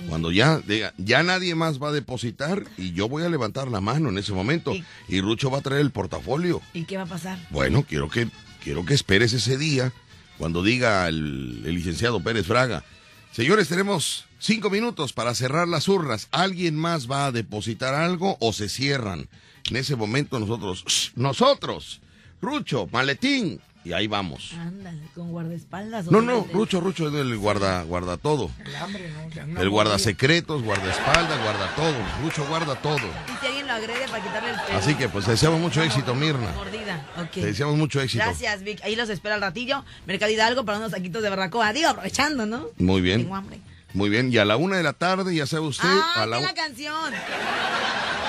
[0.09, 3.81] Cuando ya diga, ya nadie más va a depositar y yo voy a levantar la
[3.81, 4.75] mano en ese momento.
[4.75, 6.61] Y- Y Rucho va a traer el portafolio.
[6.75, 7.39] ¿Y qué va a pasar?
[7.51, 8.29] Bueno, quiero que,
[8.63, 9.93] quiero que esperes ese día
[10.37, 12.85] cuando diga el, el licenciado Pérez Fraga.
[13.33, 16.29] Señores, tenemos cinco minutos para cerrar las urnas.
[16.31, 19.29] ¿Alguien más va a depositar algo o se cierran?
[19.71, 22.01] En ese momento nosotros, nosotros,
[22.43, 24.53] Rucho, Maletín y ahí vamos.
[24.55, 26.07] Ándale, con guardaespaldas.
[26.11, 28.51] No, no, el- Rucho, Rucho es el guarda, guarda todo.
[28.65, 29.11] El hambre,
[29.47, 29.61] ¿no?
[29.61, 31.95] El guarda secretos, guarda espaldas, guarda todo.
[32.23, 32.97] Rucho guarda todo.
[32.97, 34.79] Y si alguien lo agrede para quitarle el pelo.
[34.79, 36.51] Así que pues deseamos mucho éxito, Mirna.
[36.53, 37.31] Mordida, ok.
[37.31, 38.25] Te deseamos mucho éxito.
[38.25, 38.81] Gracias, Vic.
[38.83, 39.85] Ahí los espera al ratillo.
[40.07, 41.73] Mercado Hidalgo para unos taquitos de barbacoa.
[41.73, 42.67] Digo, aprovechando, ¿no?
[42.79, 43.23] Muy bien.
[43.23, 43.61] Tengo hambre.
[43.97, 46.39] Muy bien, y a la una de la tarde, ya sabe usted, ah, a la,
[46.39, 47.15] la canción.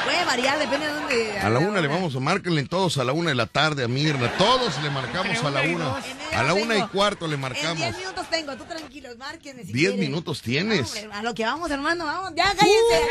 [0.05, 1.39] Puede variar, depende de dónde.
[1.41, 3.89] a la una le vamos a márquenle todos a la una de la tarde a
[3.89, 4.31] Mirna.
[4.37, 5.97] Todos le marcamos a la una.
[6.31, 6.65] En A la tengo.
[6.65, 7.79] una y cuarto le En marcamos.
[7.79, 9.99] 10 minutos tengo, tú tranquilo, márquenme si ¿Diez quieren.
[10.09, 10.87] minutos tienes?
[10.87, 12.31] Hombre, a lo que vamos, hermano, vamos.
[12.33, 13.01] Ya cállense.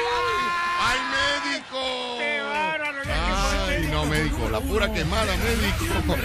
[0.80, 0.98] ¡Ay,
[1.52, 1.78] médico!
[3.68, 4.48] ¡Ay, no, médico!
[4.48, 6.16] La pura quemada, médico.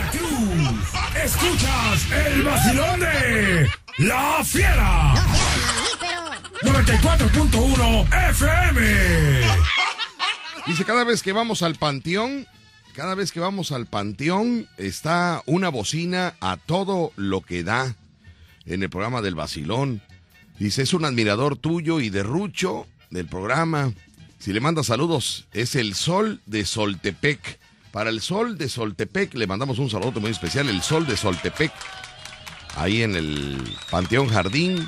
[1.22, 5.14] Escuchas el vacilón de La Fiera.
[6.62, 9.42] 94.1 FM.
[10.68, 12.48] Dice, cada vez que vamos al panteón,
[12.94, 17.96] cada vez que vamos al panteón, está una bocina a todo lo que da
[18.66, 20.02] en el programa del vacilón.
[20.60, 23.92] Dice, es un admirador tuyo y de Rucho del programa.
[24.38, 27.60] Si le manda saludos, es el Sol de Soltepec.
[27.92, 31.72] Para el Sol de Soltepec le mandamos un saludo muy especial, el Sol de Soltepec,
[32.76, 34.88] ahí en el Panteón Jardín,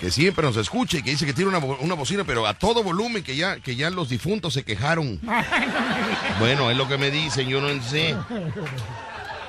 [0.00, 2.54] que siempre nos escucha y que dice que tiene una, bo- una bocina, pero a
[2.54, 5.20] todo volumen, que ya, que ya los difuntos se quejaron.
[6.40, 8.14] Bueno, es lo que me dicen, yo no sé.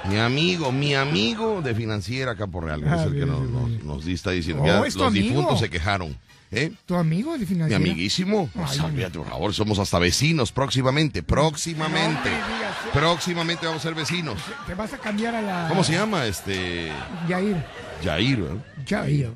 [0.05, 4.31] Mi amigo, mi amigo de financiera Campo Real, es el que nos, nos, nos está
[4.31, 4.63] diciendo.
[4.63, 5.27] que Oh, ya tu los amigo.
[5.27, 6.17] difuntos se quejaron.
[6.51, 6.71] ¿Eh?
[6.87, 7.75] ¿Tu amigo de Mi financiera?
[7.77, 8.49] amiguísimo.
[8.55, 8.79] Ay,
[9.13, 11.21] por favor, somos hasta vecinos próximamente.
[11.21, 12.31] Próximamente.
[12.31, 12.75] No me digas.
[12.91, 14.39] Próximamente vamos a ser vecinos.
[14.65, 15.65] Te vas a cambiar a la...
[15.69, 16.25] ¿Cómo se llama?
[16.25, 16.91] Este.
[17.27, 17.63] Yair.
[18.03, 18.65] Yair, ¿verdad?
[18.87, 19.31] Yair.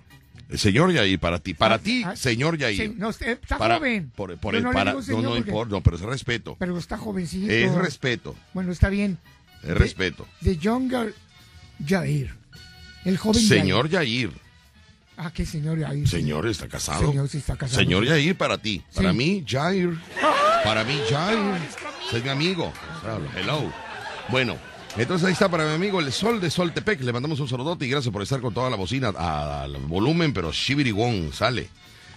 [0.53, 1.55] El señor Yair, para ti.
[1.55, 2.93] Para ti, Ah, señor Yair.
[2.95, 4.11] No, usted está para, joven.
[4.15, 4.93] Por, el no para.
[4.93, 6.55] No, no importa, no, pero es respeto.
[6.59, 7.51] Pero está jovencito.
[7.51, 8.35] Es respeto.
[8.53, 9.17] Bueno, está bien.
[9.63, 10.27] Es De- respeto.
[10.43, 11.15] The Younger
[11.83, 12.35] Jair.
[13.03, 14.29] El joven Señor Yair.
[14.29, 14.43] Jair.
[15.17, 16.07] Ah, qué señor Jair.
[16.07, 17.07] Señor, está casado.
[17.09, 17.79] Señor, sí está casado.
[17.79, 18.83] Señor Yair, para ti.
[18.93, 19.17] Para Sí.
[19.17, 19.97] mí, Jair.
[20.63, 21.39] Para mí, Jair.
[22.13, 22.71] Es mi amigo.
[23.35, 23.73] Hello.
[24.29, 24.57] Bueno,
[24.97, 27.01] entonces ahí está para mi amigo el Sol de Soltepec.
[27.01, 30.51] Le mandamos un saludote y gracias por estar con toda la bocina al volumen, pero
[30.51, 31.69] Shibirigón sale.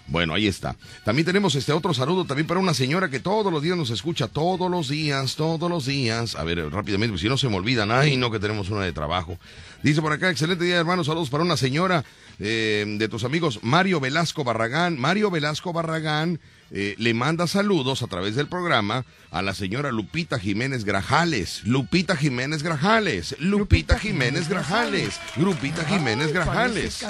[0.09, 0.77] Bueno, ahí está.
[1.05, 4.29] También tenemos este otro saludo también para una señora que todos los días nos escucha,
[4.29, 6.37] todos los días, todos los días.
[6.37, 7.91] A ver, rápidamente, porque si no se me olvidan.
[7.91, 9.37] Ay, no, que tenemos una de trabajo.
[9.83, 11.07] Dice por acá, excelente día, hermanos.
[11.07, 12.05] Saludos para una señora
[12.39, 14.99] eh, de tus amigos, Mario Velasco Barragán.
[14.99, 16.39] Mario Velasco Barragán
[16.71, 21.63] eh, le manda saludos a través del programa a la señora Lupita Jiménez Grajales.
[21.65, 23.37] Lupita Jiménez Grajales.
[23.39, 25.21] Lupita Jiménez Grajales.
[25.37, 27.07] Lupita Jiménez Ay, Grajales.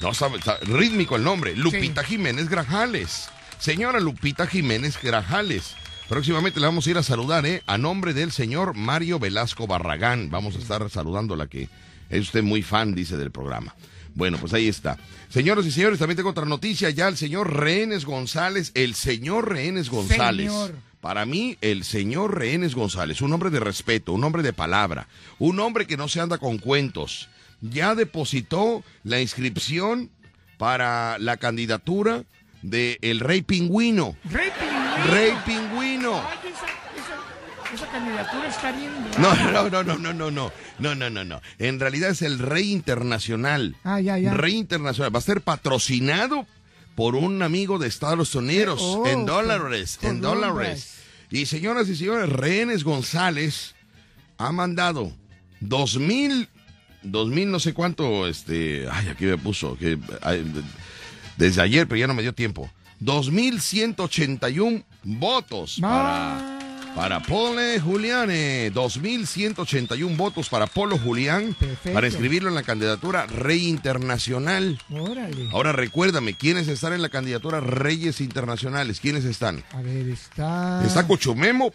[0.00, 1.56] No, sabe, rítmico el nombre.
[1.56, 3.28] Lupita Jiménez Grajales.
[3.58, 5.74] Señora Lupita Jiménez Grajales.
[6.08, 7.62] Próximamente le vamos a ir a saludar, ¿eh?
[7.66, 10.28] A nombre del señor Mario Velasco Barragán.
[10.30, 11.70] Vamos a estar saludando a la que
[12.10, 13.74] es usted muy fan, dice, del programa.
[14.14, 14.96] Bueno, pues ahí está.
[15.28, 16.90] Señoras y señores, también tengo otra noticia.
[16.90, 20.50] Ya el señor Rehenes González, el señor Rehenes González.
[20.50, 20.74] Señor.
[21.00, 25.06] Para mí, el señor Rehenes González, un hombre de respeto, un hombre de palabra,
[25.38, 27.28] un hombre que no se anda con cuentos,
[27.60, 30.10] ya depositó la inscripción
[30.56, 32.24] para la candidatura
[32.62, 34.16] de el Rey Pingüino.
[34.30, 35.12] Rey Pingüino.
[35.12, 36.22] Rey Pingüino.
[37.74, 38.90] Esa, candidatura está bien.
[39.18, 41.40] No, no, no, no, no, no, no, no, no, no, no.
[41.58, 43.76] En realidad es el Rey Internacional.
[43.84, 44.32] Ah, ya, ya.
[44.34, 45.14] Rey Internacional.
[45.14, 46.46] Va a ser patrocinado
[46.94, 50.94] por un amigo de Estados Unidos Oh, en dólares, en dólares.
[51.30, 53.74] Y señoras y señores, Rehenes González
[54.38, 55.12] ha mandado
[55.58, 56.48] dos mil,
[57.02, 60.44] dos mil no sé cuánto, este, ay, aquí me puso, que ay,
[61.36, 62.70] desde ayer, pero ya no me dio tiempo.
[63.00, 66.53] Dos mil ciento ochenta y un votos para, Ah.
[66.94, 68.70] Para Pole Juliane.
[68.70, 71.92] Dos mil ciento ochenta y un votos para Polo Julián Perfecto.
[71.92, 74.78] para inscribirlo en la candidatura Rey Internacional.
[74.90, 75.48] Órale.
[75.52, 79.00] Ahora recuérdame, ¿quiénes están en la candidatura Reyes Internacionales?
[79.00, 79.64] ¿Quiénes están?
[79.72, 80.84] A ver, está.
[80.86, 81.72] Está Cuchumemo.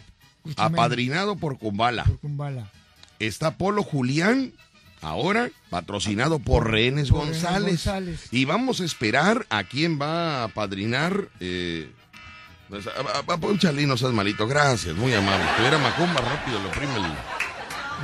[0.56, 2.04] apadrinado por Kumbala.
[2.04, 2.70] Por Kumbala.
[3.18, 4.54] Está Polo Julián,
[5.02, 7.84] ahora patrocinado por Rehenes por Rehenes González.
[7.84, 8.28] González.
[8.30, 11.28] Y vamos a esperar a quién va a apadrinar.
[11.40, 11.90] Eh,
[12.70, 15.44] pues, a- a- a- Ponchale, no seas malito, gracias, muy amable.
[15.50, 16.94] Si tuviera Macumba rápido, le oprime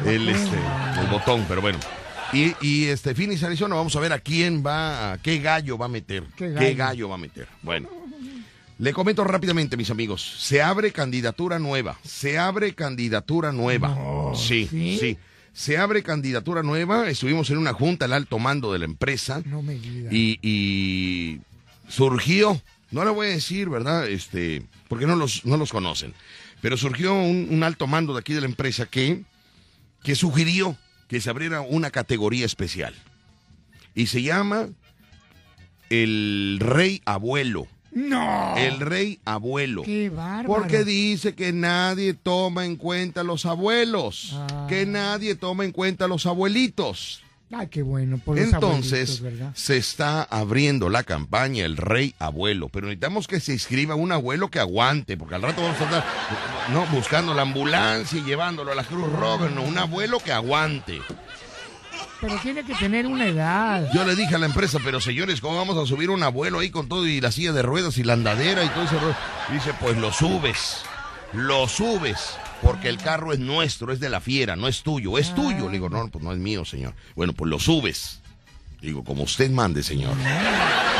[0.04, 0.56] el, el, este,
[1.00, 1.78] el botón, pero bueno.
[2.32, 5.86] Y, y este Finis Arizona, vamos a ver a quién va, a qué gallo va
[5.86, 6.24] a meter.
[6.36, 7.08] ¿Qué ¿Qué gallo?
[7.08, 7.46] va a meter?
[7.62, 7.88] Bueno.
[8.78, 10.20] Le comento rápidamente, mis amigos.
[10.38, 11.96] Se abre candidatura nueva.
[12.04, 13.88] Se abre candidatura nueva.
[13.88, 14.98] No, sí, ¿sí?
[15.00, 15.18] sí.
[15.54, 17.08] Se abre candidatura nueva.
[17.08, 19.40] Estuvimos en una junta, el alto mando de la empresa.
[19.46, 19.76] No me.
[19.76, 21.40] Y, y
[21.88, 24.08] surgió, no le voy a decir, ¿verdad?
[24.08, 26.14] Este, porque no los, no los conocen.
[26.60, 29.22] Pero surgió un, un alto mando de aquí de la empresa que,
[30.02, 30.76] que sugirió
[31.08, 32.94] que se abriera una categoría especial.
[33.94, 34.68] Y se llama
[35.90, 37.66] el rey abuelo.
[37.92, 38.54] No.
[38.56, 39.82] El rey abuelo.
[39.82, 40.48] Qué bárbaro.
[40.48, 44.32] Porque dice que nadie toma en cuenta a los abuelos.
[44.34, 44.66] Ah.
[44.68, 47.22] Que nadie toma en cuenta a los abuelitos.
[47.52, 48.18] Ay, qué bueno.
[48.18, 49.22] Por Entonces,
[49.54, 54.50] se está abriendo la campaña El Rey Abuelo, pero necesitamos que se inscriba un abuelo
[54.50, 56.04] que aguante, porque al rato vamos a estar
[56.72, 61.00] no, buscando la ambulancia y llevándolo a la Cruz Roja, no, un abuelo que aguante.
[62.20, 63.88] Pero tiene que tener una edad.
[63.92, 66.70] Yo le dije a la empresa, pero señores, ¿cómo vamos a subir un abuelo ahí
[66.70, 69.16] con todo y la silla de ruedas y la andadera y todo ese rollo?
[69.52, 70.82] Dice, pues lo subes,
[71.32, 75.34] lo subes, porque el carro es nuestro, es de la fiera, no es tuyo, es
[75.34, 75.66] tuyo.
[75.66, 76.94] Le digo, no, pues no es mío, señor.
[77.14, 78.20] Bueno, pues lo subes.
[78.80, 80.14] Digo, como usted mande, señor.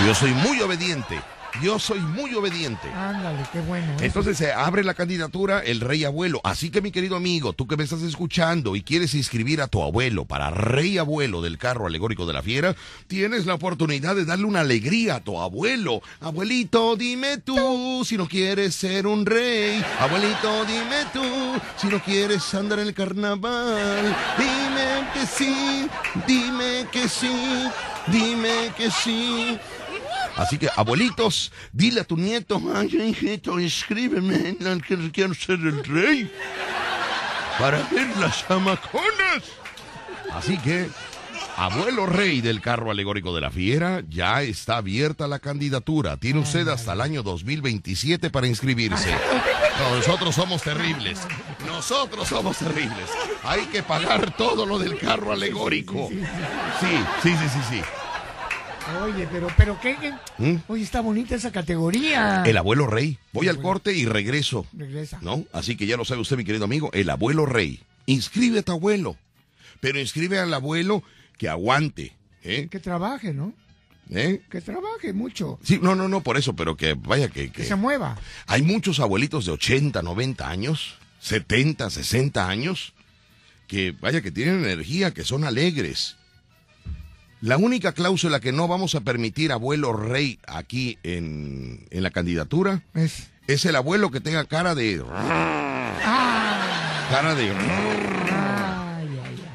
[0.04, 1.20] Yo soy muy obediente.
[1.62, 2.88] Yo soy muy obediente.
[2.90, 3.86] Ándale, qué bueno.
[3.96, 4.04] eso.
[4.04, 6.40] Entonces se abre la candidatura el rey abuelo.
[6.44, 9.82] Así que mi querido amigo, tú que me estás escuchando y quieres inscribir a tu
[9.82, 14.44] abuelo para rey abuelo del carro alegórico de la fiera, tienes la oportunidad de darle
[14.44, 16.02] una alegría a tu abuelo.
[16.20, 19.82] Abuelito, dime tú si no quieres ser un rey.
[19.98, 21.22] Abuelito, dime tú
[21.76, 24.16] si no quieres andar en el carnaval.
[24.38, 25.88] Dime que sí,
[26.26, 27.30] dime que sí,
[28.08, 29.58] dime que sí.
[30.36, 35.60] Así que, abuelitos, dile a tu nieto, ay, hijito, escríbeme en el que quiero ser
[35.60, 36.30] el rey
[37.58, 39.42] para ver las chamaconas.
[40.32, 40.88] Así que,
[41.56, 46.18] abuelo rey del carro alegórico de la fiera, ya está abierta la candidatura.
[46.18, 49.10] Tiene usted hasta el año 2027 para inscribirse.
[49.78, 51.20] No, nosotros somos terribles.
[51.66, 53.08] Nosotros somos terribles.
[53.42, 56.08] Hay que pagar todo lo del carro alegórico.
[56.10, 57.82] Sí, sí, sí, sí, sí.
[59.02, 59.96] Oye, pero, pero qué.
[60.00, 60.56] qué- ¿Mm?
[60.68, 62.42] Oye, está bonita esa categoría.
[62.44, 63.18] El abuelo rey.
[63.32, 64.66] Voy al corte y regreso.
[64.72, 65.18] Regresa.
[65.22, 65.44] ¿No?
[65.52, 67.80] Así que ya lo sabe usted, mi querido amigo, el abuelo rey.
[68.06, 69.16] Inscribe a tu abuelo.
[69.80, 71.02] Pero inscribe al abuelo
[71.38, 72.12] que aguante.
[72.44, 72.68] ¿Eh?
[72.70, 73.52] Que trabaje, ¿no?
[74.10, 74.40] ¿Eh?
[74.48, 75.58] Que trabaje mucho.
[75.64, 77.46] Sí, no, no, no, por eso, pero que vaya que...
[77.46, 78.16] Que que- se mueva.
[78.46, 82.92] Hay muchos abuelitos de 80, 90 años, 70, 60 años,
[83.66, 86.16] que vaya que tienen energía, que son alegres.
[87.46, 92.82] La única cláusula que no vamos a permitir abuelo rey aquí en, en la candidatura
[92.92, 93.28] Es.
[93.46, 95.00] es el abuelo que tenga cara de...
[95.12, 97.52] Ah, Cara de...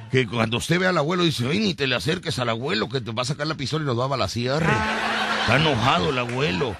[0.09, 3.01] Que cuando usted ve al abuelo dice, ay, ni te le acerques al abuelo que
[3.01, 4.63] te va a sacar la pistola y nos va a balasear.
[5.41, 6.77] Está enojado el abuelo.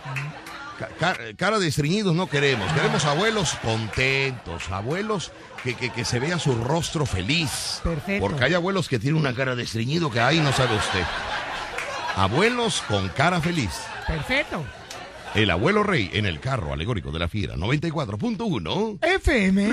[0.81, 2.71] Ca- ca- cara de estreñidos no queremos.
[2.73, 5.31] Queremos abuelos contentos, abuelos
[5.63, 7.81] que, que, que se vea su rostro feliz.
[7.83, 8.27] Perfecto.
[8.27, 11.03] Porque hay abuelos que tienen una cara de estreñido que ahí no sabe usted.
[12.15, 13.69] Abuelos con cara feliz.
[14.07, 14.63] Perfecto.
[15.33, 18.97] El abuelo rey en el carro alegórico de la fiera 94.1.
[19.01, 19.65] FM.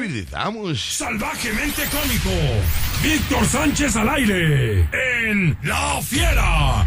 [0.99, 2.31] Salvajemente cómico.
[3.03, 4.89] Víctor Sánchez al aire.
[5.31, 6.87] En La Fiera.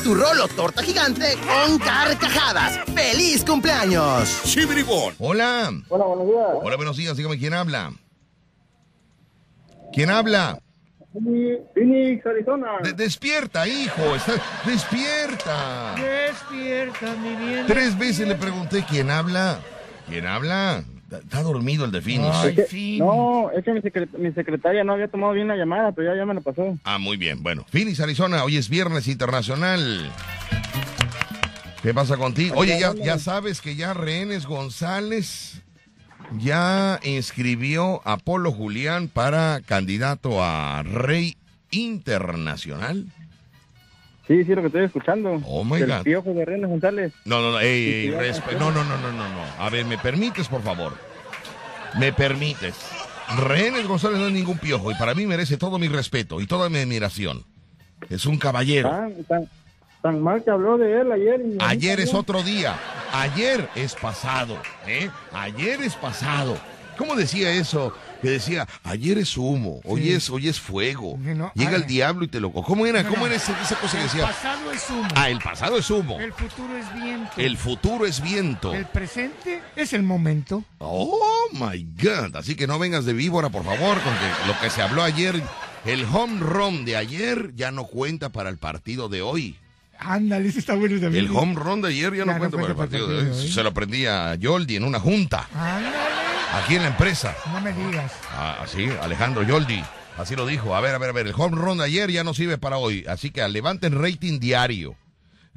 [0.03, 2.79] tu rolo torta gigante con carcajadas.
[2.95, 4.29] ¡Feliz cumpleaños!
[5.19, 5.71] Hola.
[5.89, 6.47] Hola, buenos días.
[6.63, 7.17] Hola, buenos días.
[7.17, 7.93] Dígame quién habla.
[9.93, 10.59] ¿Quién habla?
[11.73, 12.67] Phoenix, Arizona.
[12.81, 14.15] De- despierta, hijo.
[14.15, 15.95] Está- despierta.
[15.95, 17.67] Despierta, mi bien.
[17.67, 19.59] Tres veces le pregunté quién habla.
[20.07, 20.83] ¿Quién habla?
[21.19, 22.01] Está- dormido el de.
[22.33, 22.97] Ay, Que-.
[22.99, 26.17] No, es que mi, secret- mi secretaria no había tomado bien la llamada, pero ya,
[26.17, 26.77] ya me lo pasó.
[26.83, 27.43] Ah, muy bien.
[27.43, 28.43] Bueno, Phoenix, Arizona.
[28.43, 30.09] Hoy es Viernes Internacional.
[31.83, 32.55] ¿Qué pasa contigo?
[32.57, 35.61] Oye, ya, ya sabes que ya Rehenes González
[36.37, 41.37] ya inscribió a Polo Julián para candidato a Rey
[41.71, 43.07] Internacional.
[44.31, 45.41] Sí, sí, lo que estoy escuchando.
[45.45, 46.03] Oh, my God.
[46.03, 47.11] Piojo Renes González.
[47.25, 48.15] No, no, no, ey,
[48.57, 49.43] no, no, no, no, no, no.
[49.59, 50.93] A ver, ¿me permites, por favor?
[51.99, 52.75] ¿Me permites?
[53.37, 56.69] Rehenes González no es ningún piojo y para mí merece todo mi respeto y toda
[56.69, 57.43] mi admiración.
[58.09, 58.89] Es un caballero.
[58.89, 59.49] Tan, tan,
[60.01, 61.41] tan mal que habló de él ayer.
[61.41, 62.75] y Ayer es otro día.
[63.11, 64.55] Ayer es pasado.
[64.87, 65.09] ¿eh?
[65.33, 66.57] Ayer es pasado.
[66.97, 70.11] ¿Cómo decía eso que decía, ayer es humo, hoy Sí.
[70.13, 71.17] es, hoy es fuego.
[71.19, 72.51] No, Llega el diablo y te lo...
[72.51, 73.03] ¿Cómo era?
[73.03, 74.27] No, ¿Cómo era esa, esa cosa que El decía?
[74.27, 75.07] pasado es humo.
[75.15, 76.19] Ah, el pasado es humo.
[76.19, 77.31] El futuro es viento.
[77.37, 78.73] El futuro es viento.
[78.73, 80.63] El presente es el momento.
[80.79, 82.35] Oh my God.
[82.35, 85.41] Así que no vengas de víbora, por favor, con que lo que se habló ayer,
[85.85, 89.55] el home run de ayer ya no cuenta para el partido de hoy.
[90.03, 91.25] Ándale, ese está bueno también.
[91.25, 93.07] El home run de ayer ya no Ya no cuenta para el para el partido
[93.07, 93.37] de partido hoy.
[93.37, 93.51] de hoy.
[93.53, 95.95] Se lo aprendí a Yoldi en una junta, Ándale.
[96.53, 97.35] Aquí en la empresa.
[97.51, 98.11] No me digas.
[98.31, 99.83] Ah, Así, Alejandro Yoldi.
[100.17, 100.75] Así lo dijo.
[100.75, 101.27] A ver, a ver, a ver.
[101.27, 103.05] El home run de ayer ya no sirve para hoy.
[103.07, 104.95] Así que levanten rating diario.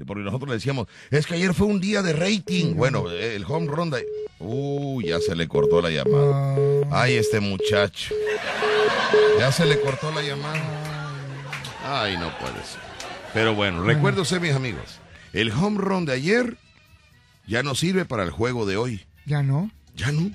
[0.07, 2.75] Porque nosotros le decíamos, es que ayer fue un día de rating.
[2.75, 4.05] Bueno, el home run de...
[4.41, 6.57] Uy, ya se le cortó la llamada.
[6.91, 8.15] Ay, este muchacho.
[9.39, 10.61] Ya se le cortó la llamada.
[11.87, 12.81] Ay, no puede ser.
[13.33, 14.99] Pero bueno, recuérdense, mis amigos.
[15.33, 16.57] El home run de ayer
[17.47, 19.05] ya no sirve para el juego de hoy.
[19.27, 19.71] Ya no.
[19.95, 20.31] Ya no.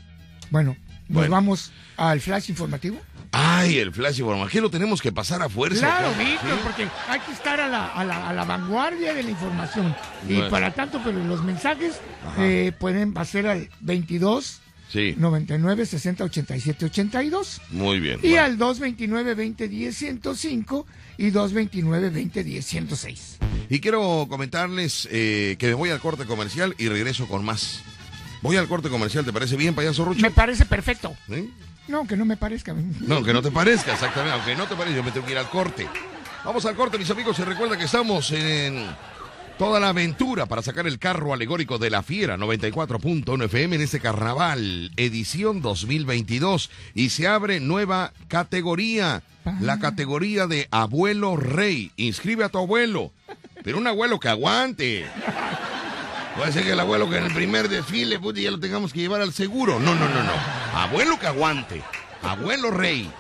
[0.49, 0.75] Bueno,
[1.07, 1.31] nos Bueno.
[1.31, 2.99] vamos al flash informativo.
[3.31, 4.47] Ay, el flash informativo.
[4.47, 5.81] Aquí lo tenemos que pasar a fuerza.
[5.85, 6.09] Claro.
[6.17, 6.59] Víctor, ¿Sí?
[6.63, 9.95] porque hay que estar a la, a la, a la vanguardia de la información.
[10.27, 10.49] Y Bueno.
[10.49, 11.99] para tanto, pero los mensajes
[12.39, 18.19] eh, pueden hacer al 22 Sí, 99 60 87 82 muy bien.
[18.23, 18.43] y Bueno.
[18.45, 20.88] al 229 20 10 105
[21.19, 23.38] y 229 20 10 106.
[23.69, 27.83] Y quiero comentarles eh, que me voy al corte comercial y regreso con más.
[28.41, 30.21] Voy al corte comercial, ¿te parece bien, payaso Rucho?
[30.21, 31.15] Me parece perfecto.
[31.28, 31.54] ¿Sí?
[31.88, 32.73] No, que no me parezca.
[32.73, 34.34] No, que no te parezca, exactamente.
[34.36, 35.88] Aunque no te parezca, yo me tengo que ir al corte.
[36.45, 37.36] Vamos al corte, mis amigos.
[37.36, 38.86] Se recuerda que estamos en
[39.58, 43.99] toda la aventura para sacar el carro alegórico de la Fiera 94.1 FM en este
[43.99, 46.69] carnaval, edición 2022.
[46.93, 49.23] Y se abre nueva categoría,
[49.60, 51.91] la categoría de abuelo rey.
[51.97, 53.12] Inscribe a tu abuelo,
[53.63, 55.06] pero un abuelo que aguante.
[56.36, 59.00] Puede ser que el abuelo que en el primer desfile, puta, ya lo tengamos que
[59.00, 59.80] llevar al seguro.
[59.80, 60.32] No, no, no, no.
[60.74, 61.82] Abuelo que aguante.
[62.22, 63.12] Abuelo rey.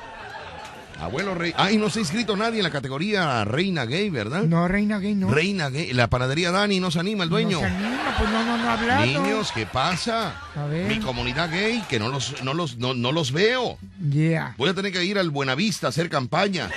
[1.01, 1.53] Abuelo rey.
[1.55, 4.43] Ay, no se ha inscrito nadie en la categoría reina gay, ¿verdad?
[4.43, 5.29] No, Reina Gay, no.
[5.31, 5.93] Reina gay.
[5.93, 7.61] La panadería Dani no se anima, el dueño.
[7.61, 9.05] No se anima, pues no, no, no ha hablado.
[9.05, 10.35] Niños, ¿qué pasa?
[10.55, 10.87] A ver.
[10.87, 13.77] Mi comunidad gay, que no los, no los, no, no los veo.
[14.11, 14.55] Yeah.
[14.57, 16.69] Voy a tener que ir al Buenavista a hacer campaña.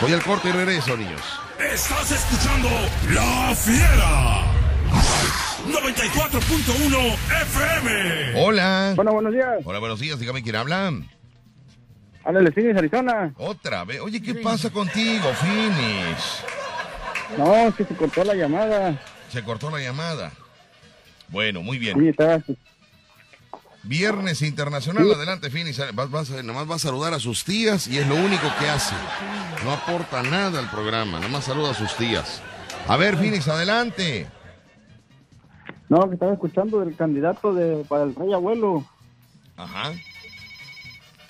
[0.00, 1.20] Voy al corte y regreso, niños.
[1.58, 2.70] Estás escuchando
[3.12, 4.47] La Fiera.
[5.72, 8.42] 94.1 FM.
[8.42, 8.92] Hola.
[8.96, 9.56] Bueno, buenos días.
[9.64, 10.18] Hola, buenos días.
[10.18, 10.92] Dígame quién habla.
[12.24, 13.32] Ándale, Phoenix, Arizona.
[13.36, 14.00] Otra vez.
[14.00, 16.42] Oye, ¿qué pasa contigo, Finis?
[17.36, 19.00] No, es que se cortó la llamada.
[19.30, 20.32] Se cortó la llamada.
[21.28, 21.98] Bueno, muy bien.
[22.46, 22.56] Sí.
[23.82, 25.80] Viernes Internacional, adelante, Finis.
[25.94, 28.68] Vas, vas a- nomás va a saludar a sus tías y es lo único que
[28.68, 28.94] hace.
[29.64, 32.42] No aporta nada al programa, nomás saluda a sus tías.
[32.86, 34.26] A ver, Finis, adelante.
[35.88, 38.84] No, que estaba escuchando del candidato de para el rey abuelo.
[39.56, 39.92] Ajá.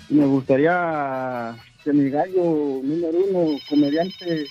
[0.09, 4.47] Y me gustaría que mi gallo número uno, comediante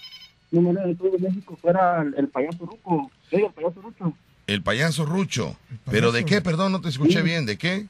[0.51, 3.11] número uno de todo México, fuera el, el payaso Ruco.
[3.29, 4.13] Sí, el payaso Ruco.
[4.47, 5.57] El payaso Rucho.
[5.91, 6.41] ¿Pero de qué?
[6.41, 7.45] Perdón, no te escuché bien.
[7.45, 7.85] ¿De qué?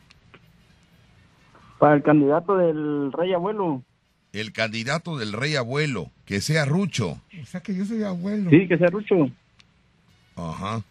[1.77, 3.83] Para el candidato del rey abuelo.
[4.33, 7.21] El candidato del rey abuelo, que sea Rucho.
[7.41, 8.49] O sea que yo soy abuelo.
[8.49, 9.29] Sí, que sea Rucho.
[10.35, 10.81] Ajá.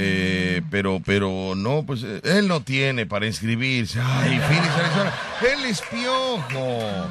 [0.00, 3.98] Eh, pero, pero no, pues eh, él no tiene para inscribirse.
[4.00, 5.12] Ay, Phoenix, Arizona.
[5.52, 7.08] Él es piojo.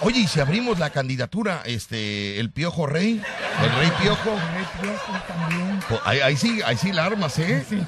[0.00, 3.20] Oye, y si abrimos la candidatura, este, el piojo rey,
[3.62, 5.80] el rey piojo, Rey Piojo también.
[5.88, 7.64] pues, ahí, ahí sí, ahí sí la armas, ¿eh?
[7.68, 7.78] Sí.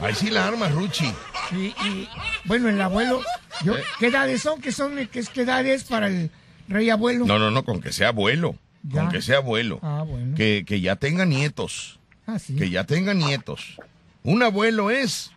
[0.00, 1.10] Ahí sí la armas, Ruchi.
[1.52, 2.08] Y, y,
[2.44, 3.22] bueno, el abuelo,
[3.64, 3.82] yo, Eh.
[3.98, 4.60] ¿qué edades son?
[4.60, 4.94] ¿Qué son?
[5.10, 6.30] ¿Qué, es- qué edad es para el
[6.68, 7.24] rey abuelo?
[7.24, 8.54] No, no, no, con que sea abuelo.
[8.82, 9.00] Ya.
[9.02, 9.80] Con que sea abuelo.
[9.82, 10.36] Ah, bueno.
[10.36, 11.98] Que, que ya tenga nietos.
[12.26, 12.56] Ah, sí.
[12.56, 13.76] que ya tenga nietos.
[14.24, 15.30] Un abuelo es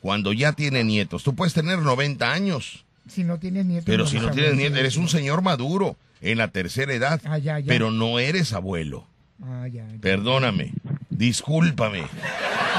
[0.00, 1.22] cuando ya tiene nietos.
[1.24, 3.86] Tú puedes tener 90 años, Si no tienes nietos.
[3.86, 7.20] pero no si no eres tienes nietos, eres un señor maduro en la tercera edad,
[7.24, 7.66] Ah, ya, ya.
[7.66, 9.06] pero no eres abuelo.
[9.42, 9.86] Ah, ya.
[10.00, 10.72] Perdóname,
[11.18, 12.04] discúlpame,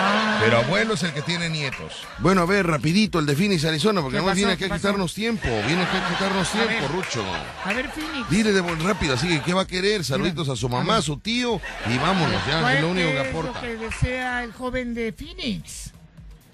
[0.02, 2.08] Ah, pero abuelo es el que tiene nietos.
[2.20, 4.36] Bueno, a ver, rapidito, el de Phoenix, Arizona, porque ¿Qué no pasó?
[4.38, 6.92] viene aquí a quitarnos tiempo, viene aquí a quitarnos A tiempo, ver.
[6.92, 7.24] Rucho.
[7.66, 8.30] a ver, Phoenix.
[8.30, 10.06] Dile de buen rápido, así que ¿qué va a querer?
[10.06, 11.60] Saluditos a su mamá, a su tío
[11.94, 13.54] y vámonos, ya, ¿Cuál es lo único que es aporta.
[13.54, 15.92] lo que desea el joven de Phoenix?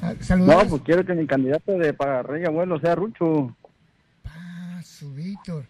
[0.02, 0.65] Ah, No, Saludos.
[0.69, 3.56] pues quiero que mi candidato de para rey abuelo sea Rucho.
[4.26, 5.65] Ah, su Víctor.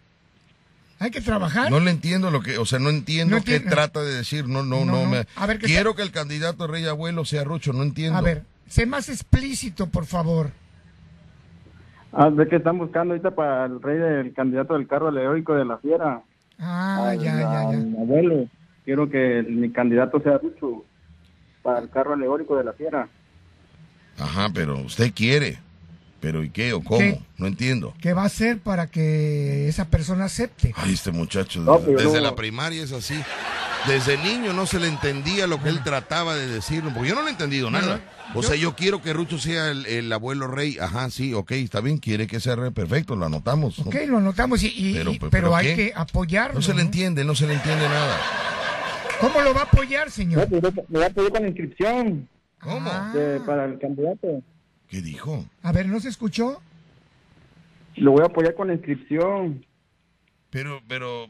[0.98, 1.70] Hay que trabajar.
[1.70, 4.48] No le entiendo lo que, o sea, no entiendo No qué trata de decir.
[4.48, 5.04] No, no, No, no.
[5.04, 5.10] no.
[5.10, 8.18] me- A ver, ¿qué Quiero que el candidato rey abuelo sea Rucho, no entiendo.
[8.18, 10.50] A ver, sé más explícito, por favor.
[12.12, 15.64] Ah, ve que están buscando ahorita para el rey del candidato del carro alegórico de
[15.66, 16.22] la fiera.
[16.58, 17.60] Ah, al- ya, ya, ya.
[17.68, 18.48] al abuelo.
[18.84, 20.84] Quiero que el- mi candidato sea Rucho
[21.62, 23.06] para el carro alegórico de la fiera.
[24.18, 25.58] Ajá, pero usted quiere.
[26.20, 26.98] ¿Pero y qué o cómo?
[26.98, 27.20] ¿Qué?
[27.36, 27.94] No entiendo.
[28.00, 30.72] ¿Qué va a hacer para que esa persona acepte?
[30.76, 33.14] Ay, este muchacho, No, desde no- la primaria es así.
[33.86, 37.22] Desde niño no se le entendía lo que él trataba de decirlo, porque yo no
[37.22, 38.00] le he entendido nada.
[38.34, 40.78] O sea, yo quiero que Rucho sea el, el abuelo rey.
[40.80, 43.78] Ajá, sí, ok, está bien, quiere que sea rey, perfecto, lo anotamos.
[43.78, 43.84] ¿no?
[43.84, 45.76] Ok, lo notamos, y, y- Pero- y- pero- pero, ¿pero hay qué?
[45.76, 46.54] que apoyarlo.
[46.54, 48.16] No se le entiende, no se le entiende nada.
[49.20, 50.48] ¿Cómo lo va a apoyar, señor?
[50.48, 52.28] pues, yo- me voy a pedir con la inscripción
[52.60, 52.90] ¿Cómo?
[52.92, 53.12] Ah.
[53.14, 54.42] de- para el candidato.
[54.88, 55.44] ¿Qué dijo?
[55.62, 56.60] A ver, ¿no se escuchó?
[57.96, 59.64] Lo voy a apoyar con la inscripción.
[60.50, 61.26] Pero, pero,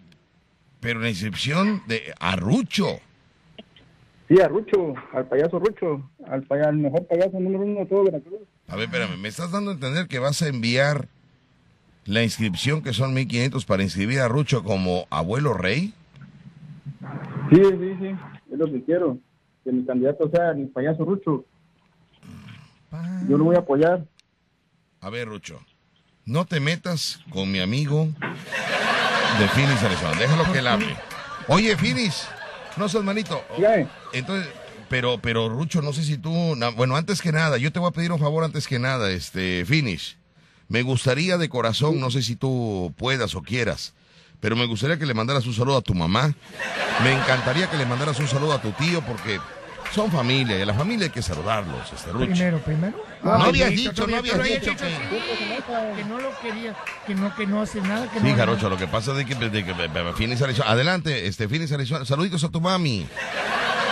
[0.81, 2.87] pero la inscripción de a Rucho.
[4.29, 8.05] Sí, a Rucho, al payaso Rucho, al, paya- al mejor payaso número uno de todo
[8.05, 8.41] Veracruz.
[8.69, 11.07] A ver, espérame, ¿me estás dando a entender que vas a enviar
[12.05, 15.95] la inscripción que son 1500 para inscribir a Rucho como abuelo rey?
[17.51, 18.09] Sí, sí, sí,
[18.53, 19.19] es lo que quiero.
[19.63, 21.45] Que mi candidato sea el payaso Rucho.
[23.29, 24.05] Yo lo voy a apoyar.
[25.01, 25.61] A ver, Rucho,
[26.25, 28.09] no te metas con mi amigo
[29.39, 30.19] de Finis Arizona.
[30.19, 30.97] Déjalo que él hable.
[31.49, 32.27] Oye, Finis,
[32.77, 33.45] no seas manito.
[34.13, 34.49] Entonces,
[34.89, 36.33] pero, pero Rucho, no sé si tú,
[36.77, 39.65] bueno, antes que nada, yo te voy a pedir un favor antes que nada, este,
[39.65, 40.17] Finis.
[40.69, 43.95] Me gustaría de corazón, no sé si tú puedas o quieras,
[44.41, 46.35] pero me gustaría que le mandaras un saludo a tu mamá.
[47.05, 49.39] Me encantaría que le mandaras un saludo a tu tío porque
[49.95, 52.27] son familia y a la familia hay que saludarlos, este Rucho.
[52.27, 52.97] Primero, primero.
[53.23, 56.75] No Ah, habías dicho, no habías dicho que- que no lo quería,
[57.07, 58.37] que no, que no hace nada, que Sí, no.
[58.37, 59.75] Jarocho, lo que pasa es de que, de que
[60.17, 60.71] Finis Arizona.
[60.71, 61.71] Adelante, este Finis.
[62.05, 63.07] Saluditos a tu mami.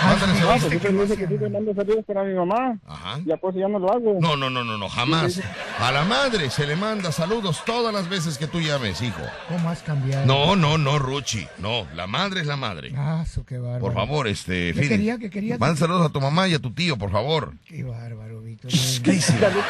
[0.04, 0.80] Mándale sí, No, saludos.
[0.80, 2.78] pues dice que sí te mando saludos para mi mamá.
[2.86, 3.20] Ajá.
[3.24, 4.18] Ya pues ya no lo hago.
[4.20, 5.40] No, no, no, no, no, jamás.
[5.78, 9.22] A la madre se le manda saludos todas las veces que tú llames, hijo.
[9.48, 10.26] ¿Cómo has cambiado?
[10.26, 11.46] No, no, no, Ruchi.
[11.58, 12.92] No, la madre es la madre.
[12.96, 13.80] Ah, eso, qué bárbaro.
[13.80, 15.58] Por favor, este, ¿Qué quería, qué quería?
[15.58, 17.54] Manda saludos a tu mamá y a tu tío, por favor.
[17.66, 18.70] Qué bárbaro, Víctor.
[18.70, 19.38] ¿Qué hice?
[19.38, 19.64] Saludos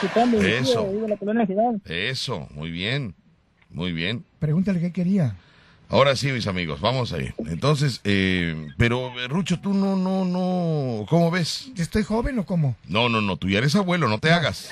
[0.00, 0.88] que Eso.
[1.84, 3.14] Eso, muy bien.
[3.70, 4.24] Muy bien.
[4.38, 5.36] Pregúntale qué quería.
[5.92, 7.32] Ahora sí, mis amigos, vamos ahí.
[7.46, 11.70] Entonces, eh, pero, eh, Rucho, tú no, no, no, ¿cómo ves?
[11.76, 12.76] ¿Estoy joven o cómo?
[12.88, 14.70] No, no, no, tú ya eres abuelo, no te hagas.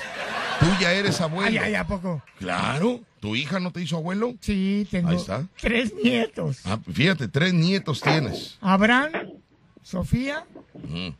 [0.59, 1.47] Tú ya eres abuelo.
[1.47, 2.23] Ay, ay, ¿a poco?
[2.39, 4.33] Claro, ¿tu hija no te hizo abuelo?
[4.41, 5.45] Sí, tengo Ahí está.
[5.61, 6.57] tres nietos.
[6.65, 8.57] Ah, fíjate, tres nietos tienes.
[8.59, 9.11] Abraham,
[9.83, 10.43] Sofía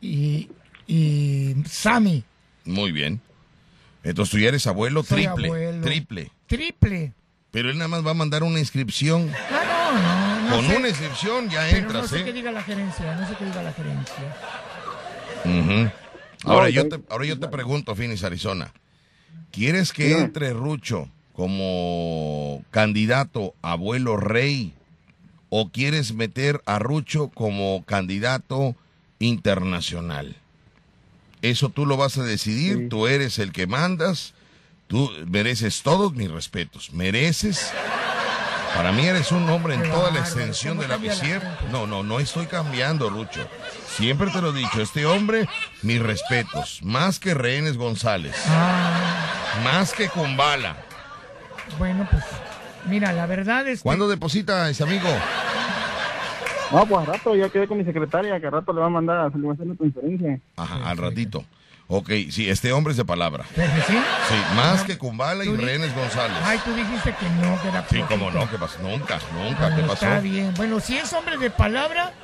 [0.00, 0.48] y,
[0.88, 2.24] y Sammy.
[2.64, 3.20] Muy bien.
[4.02, 5.80] Entonces tú ya eres abuelo Soy triple, abuelo.
[5.84, 6.30] triple.
[6.48, 7.12] Triple.
[7.52, 9.30] Pero él nada más va a mandar una inscripción.
[9.50, 10.76] Ah, no, no, no Con sé.
[10.76, 12.24] una inscripción ya Pero entras, no sé ¿eh?
[12.24, 14.36] qué diga la gerencia, no sé qué diga la gerencia.
[16.44, 18.72] Ahora, No, yo te, ahora yo te pregunto, Finis Arizona.
[19.50, 24.72] ¿Quieres que entre Rucho como candidato abuelo rey
[25.50, 28.74] o quieres meter a Rucho como candidato
[29.18, 30.36] internacional?
[31.42, 32.88] Eso tú lo vas a decidir, Sí.
[32.88, 34.32] tú eres el que mandas,
[34.86, 37.72] tú mereces todos mis respetos, mereces...
[38.74, 41.42] Para mí eres un hombre en toda la extensión ¿cómo de la visier.
[41.70, 43.46] No, no, no estoy cambiando, Rucho.
[43.86, 45.46] Siempre te lo he dicho, este hombre,
[45.82, 50.76] mis respetos, más que Rehenes González, Ah, más que Kumbala.
[51.78, 52.24] bueno, pues,
[52.86, 53.82] mira, la verdad es que...
[53.84, 55.08] ¿Cuándo deposita ese amigo?
[56.72, 58.90] No, pues al rato ya quedé con mi secretaria, que al rato le va a
[58.90, 60.40] mandar, le va a hacer una transferencia.
[60.56, 61.44] Ajá, al ratito.
[61.94, 63.44] Ok, sí, este hombre es de palabra.
[63.54, 63.60] ¿Sí?
[63.92, 66.38] Sí, más que Kumbala y Rehenes González.
[66.42, 68.78] Ay, tú dijiste que no, que era Sí, cómo no, ¿qué pasó?
[68.82, 70.06] Nunca, nunca, ¿qué Bueno, pasó?
[70.06, 70.54] Está bien.
[70.56, 72.14] Bueno, si es hombre de palabra,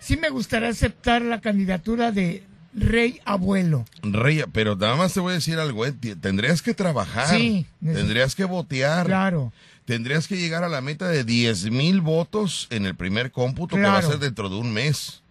[0.00, 2.44] sí me gustaría aceptar la candidatura de
[2.74, 3.86] rey abuelo.
[4.02, 5.92] Rey, pero nada más te voy a decir algo, ¿eh?
[6.20, 7.28] Tendrías que trabajar.
[7.28, 9.06] Sí, Tendrías que votear.
[9.06, 9.50] Claro.
[9.86, 13.82] Tendrías que llegar a la meta de 10 mil votos en el primer cómputo que
[13.82, 15.22] va a ser dentro de un mes.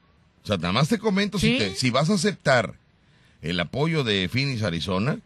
[0.44, 2.74] O sea, nada más te comento, si, te- si vas a aceptar
[3.50, 5.20] el apoyo de Phoenix, Arizona,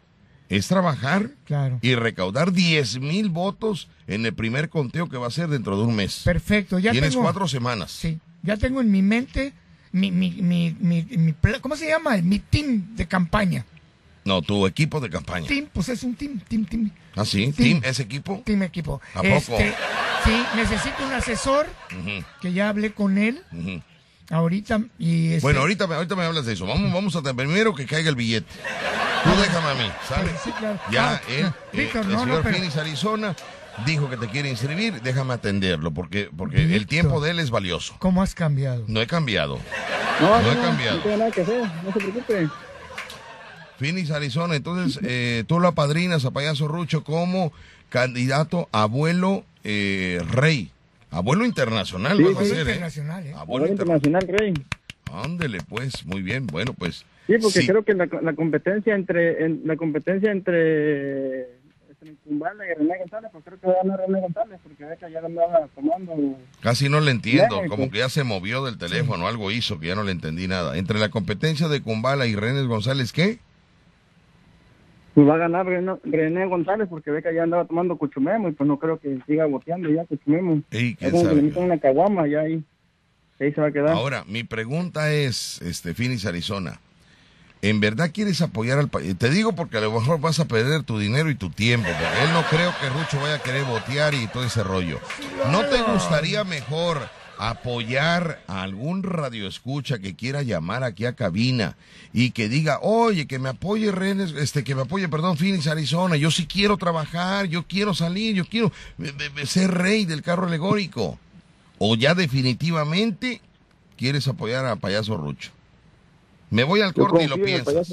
[0.48, 1.78] es trabajar Claro.
[1.80, 5.84] y recaudar 10 mil votos en el primer conteo que va a ser dentro de
[5.84, 6.22] un mes.
[6.24, 6.78] Perfecto.
[6.78, 7.92] Ya Tienes tengo, cuatro semanas.
[7.92, 9.52] Sí, ya tengo en mi mente
[9.92, 12.16] mi, mi, mi, mi, mi ¿cómo se llama?
[12.18, 13.64] Mi team de campaña.
[14.24, 15.46] No, tu equipo de campaña.
[15.46, 17.52] Team, pues es un team, team, team, ¿Ah, sí?
[17.52, 17.80] Team.
[17.80, 17.80] ¿Team?
[17.84, 18.42] ¿Ese equipo?
[18.44, 19.00] team equipo.
[19.14, 19.32] ¿A poco?
[19.58, 19.74] Este,
[20.24, 21.66] sí, necesito un asesor
[22.40, 23.82] que ya hablé con él ujú.
[24.30, 26.66] Ahorita y este, Bueno, ahorita, me- ahorita me hablas de eso.
[26.66, 28.46] Vamos, vamos a primero que caiga el billete.
[29.24, 30.30] Tú déjame a mí, ¿sale?
[30.42, 30.78] Sí, claro.
[30.90, 33.36] Ya Ah, él, no, eh, Víctor, el no, no, señor pero- Phoenix Arizona
[33.84, 36.86] dijo que te quiere inscribir, déjame atenderlo, porque, porque el Víctor.
[36.88, 37.94] tiempo de él es valioso.
[37.98, 38.84] ¿Cómo has cambiado?
[38.88, 39.58] No he cambiado.
[40.20, 40.96] No, No he no, cambiado.
[40.98, 42.48] No tengo nada que hacer, no se preocupe.
[43.78, 47.52] Phoenix Arizona, entonces eh, tú lo apadrinas a Payaso Rucho como
[47.88, 50.70] candidato abuelo eh, rey.
[51.10, 52.50] Abuelo internacional Sí, vas a sí.
[52.50, 52.60] ser, ¿eh?
[52.72, 53.32] internacional, ¿eh?
[53.34, 54.22] Abuelo Abuelo internacional.
[54.24, 54.66] internacional, Rey.
[55.12, 56.46] Ándele, pues, muy bien.
[56.46, 57.66] Bueno, pues, Sí, porque Sí.
[57.66, 61.42] creo que la, la competencia entre en- la competencia entre,
[61.88, 64.96] entre Kumbala y René González, pues creo que va a ganar René González, porque ve
[64.98, 66.38] que ya andaba tomando.
[66.60, 69.94] Casi no le entiendo, como que ya se movió del teléfono, algo hizo que ya
[69.94, 70.76] no le entendí nada.
[70.76, 73.38] Entre la competencia de Kumbala y Renes González, ¿qué?
[75.14, 78.52] Pues va a ganar René, René González, porque ve que ya andaba tomando Cuchumemo, y
[78.52, 80.62] pues no creo que siga boteando ya Cuchumemo.
[80.70, 82.64] Ey, Es quién como que le meten una caguama y ahí,
[83.40, 83.90] ahí se va a quedar.
[83.90, 86.80] Ahora, mi pregunta es, este, Phoenix, Arizona,
[87.62, 89.16] ¿en verdad quieres apoyar al país?
[89.18, 92.24] Te digo porque a lo mejor vas a perder tu dinero y tu tiempo, porque
[92.24, 95.00] él no creo que Rucho vaya a querer botear y todo ese rollo.
[95.50, 96.98] ¿No te gustaría mejor
[97.42, 101.74] apoyar a algún radioescucha que quiera llamar aquí a cabina
[102.12, 106.16] y que diga, oye, que me apoye Renes, este, que me apoye, perdón, Phoenix, Arizona,
[106.16, 108.70] yo sí quiero trabajar, yo quiero salir, yo quiero
[109.02, 111.18] eh, eh, ser rey del carro alegórico?
[111.78, 113.40] ¿O ya definitivamente
[113.96, 115.50] quieres apoyar a Payaso Rucho?
[116.50, 117.90] Me voy al corte y lo piensas.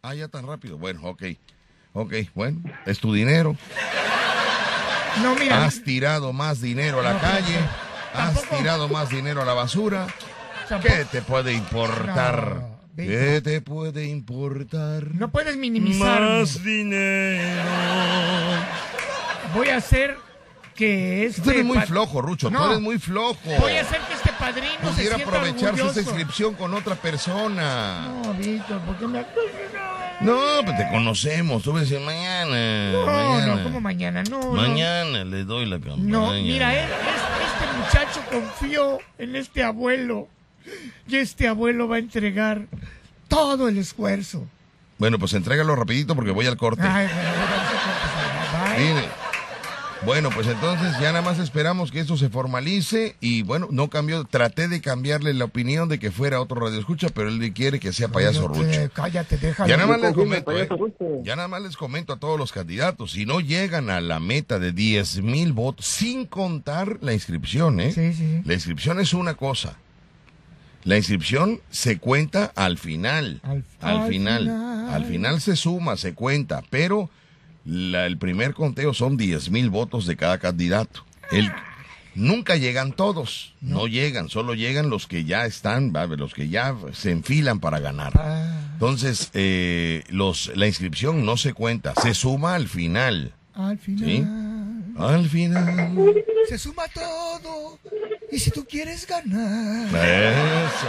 [0.00, 0.78] Ah, ya tan rápido.
[0.78, 1.24] Bueno, ok.
[1.92, 3.54] Ok, bueno, es tu dinero.
[5.22, 5.66] No, mira.
[5.66, 7.58] Has tirado más dinero a la No, calle.
[8.14, 8.56] Has tampoco.
[8.56, 10.06] tirado más dinero a la basura.
[10.68, 12.54] tampoco- ¿Qué te puede importar?
[12.56, 12.72] No.
[12.96, 15.14] ¿Qué te puede importar?
[15.14, 16.20] No puedes minimizar.
[16.20, 17.62] Más dinero.
[19.54, 20.16] Voy a hacer
[20.74, 21.42] que este.
[21.42, 22.48] Tú eres muy flojo, Rucho.
[22.48, 22.66] Tú No.
[22.70, 23.38] eres muy flojo.
[23.60, 26.00] Voy a hacer que este padrino se Pudiera sienta aprovecharse esa orgulloso.
[26.00, 28.08] inscripción con otra persona.
[28.24, 29.26] No, Víctor, ¿por qué me No,
[30.64, 31.62] pues te conocemos.
[31.62, 32.92] Tú a decir mañana.
[32.92, 33.54] No, mañana.
[33.56, 34.40] no, como mañana, no.
[34.40, 34.52] no.
[34.52, 36.02] Mañana le doy la campaña.
[36.04, 40.28] No, mira, es- este muchacho confió en este abuelo
[41.08, 42.66] y este abuelo va a entregar
[43.28, 44.46] todo el esfuerzo.
[44.98, 46.82] Bueno, pues entrégalo rapidito porque voy al corte.
[46.82, 47.08] Ay,
[48.76, 48.94] bueno.
[48.94, 49.08] Mire.
[50.04, 54.24] Bueno, pues entonces ya nada más esperamos que esto se formalice y bueno, no cambió,
[54.24, 57.92] traté de cambiarle la opinión de que fuera otro radio escucha, pero él quiere que
[57.92, 58.92] sea payaso Cállate, Rucho.
[58.94, 59.68] Cállate, déjalo.
[59.68, 60.68] Ya nada más les comento, eh,
[61.22, 64.58] ya nada más les comento a todos los candidatos, si no llegan a la meta
[64.58, 67.92] de 10 mil votos, sin contar la inscripción, ¿eh?
[67.92, 68.42] Sí, sí, sí.
[68.44, 69.76] La inscripción es una cosa.
[70.82, 73.40] La inscripción se cuenta al final.
[73.44, 74.40] Al- Al, al final.
[74.42, 74.88] final.
[74.90, 77.08] Al final se suma, se cuenta, pero
[77.64, 81.04] la- el primer conteo son 10 mil votos de cada candidato.
[81.30, 81.50] El,
[82.14, 83.86] nunca llegan todos, no.
[83.86, 88.12] llegan, solo llegan los que ya están, los que ya se enfilan para ganar.
[88.16, 93.32] Ah, Entonces, eh, los, la inscripción no se cuenta, se suma al final.
[93.54, 94.04] al final.
[94.08, 94.24] ¿Sí?
[94.98, 96.14] Al final.
[96.48, 97.78] Se suma todo.
[98.32, 99.88] Y si tú quieres ganar.
[99.88, 100.86] Eso.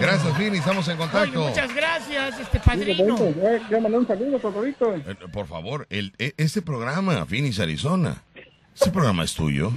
[0.00, 1.48] Gracias, Fini, estamos en Oye, contacto.
[1.48, 3.18] muchas gracias, este padrino.
[3.70, 4.40] Mandé un saludo.
[4.96, 8.22] Eh, Por favor, el, este programa, Phoenix, Arizona,
[8.74, 9.70] este programa es tuyo.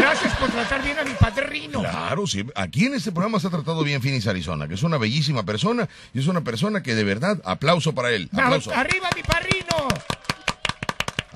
[0.00, 1.80] Gracias por tratar bien a mi padrino.
[1.80, 2.42] Claro, sí.
[2.54, 5.90] Aquí en este programa se ha tratado bien Phoenix, Arizona, que es una bellísima persona
[6.14, 8.30] y es una persona que de verdad, aplauso para él.
[8.32, 8.72] Aplauso.
[8.74, 9.88] Arriba mi padrino.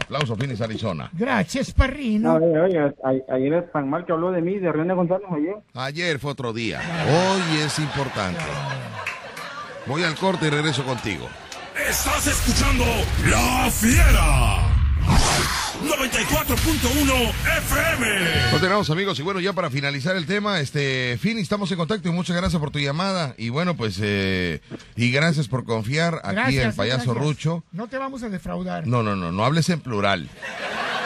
[0.08, 1.10] Aplauso, Phoenix, Arizona.
[1.12, 2.36] Gracias, padrino.
[2.36, 2.94] Oye, oye,
[3.28, 5.56] ayer es tan mal que habló de mí, de René González ayer.
[5.74, 6.80] Ayer fue otro día.
[7.06, 8.40] Hoy es importante.
[9.86, 11.26] Voy al corte y regreso contigo.
[11.76, 12.84] Estás escuchando
[13.28, 14.77] La Fiera.
[15.76, 18.50] 94.1 FM.
[18.50, 22.12] Continuamos amigos y bueno ya para finalizar el tema, este Fini, estamos en contacto y
[22.12, 24.60] muchas gracias por tu llamada y bueno pues eh,
[24.96, 27.24] y gracias por confiar aquí Gracias, en Payaso gracias.
[27.24, 27.64] Rucho.
[27.72, 28.86] No te vamos a defraudar.
[28.86, 30.28] No, no, no, no hables en plural.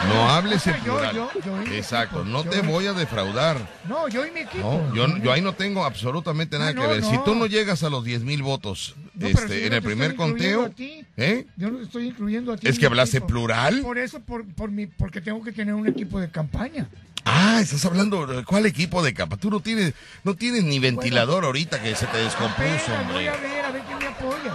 [0.07, 1.15] No hables en plural.
[1.15, 3.57] yo, yo Exacto, no te voy a defraudar.
[3.87, 4.81] No, yo y mi equipo.
[4.89, 7.03] No, yo, yo ahí no tengo absolutamente nada Ah, que no, ver.
[7.03, 10.71] Si tú no llegas a los 10 mil votos este, si en el primer conteo.
[11.17, 11.45] ¿eh?
[11.55, 12.67] Yo no te estoy incluyendo a ti.
[12.67, 13.27] Es que hablaste equipo.
[13.27, 13.81] plural.
[13.81, 16.87] Por eso, por, por mi, porque tengo que tener un equipo de campaña.
[17.25, 19.37] Ah, estás hablando de cuál equipo de capa.
[19.37, 19.93] Tú no tienes,
[20.25, 23.29] no tienes ni ventilador ahorita que se te descompuso, voy hombre.
[23.29, 24.53] a ver, a ver quién me apoya.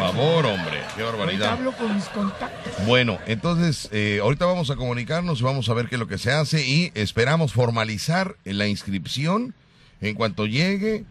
[0.00, 1.52] Por favor, hombre, qué barbaridad.
[1.52, 2.86] hablo con mis contactos.
[2.86, 6.32] Bueno, entonces eh, ahorita vamos a comunicarnos, vamos a ver qué es lo que se
[6.32, 9.54] hace y esperamos formalizar la inscripción
[10.00, 11.04] en cuanto llegue.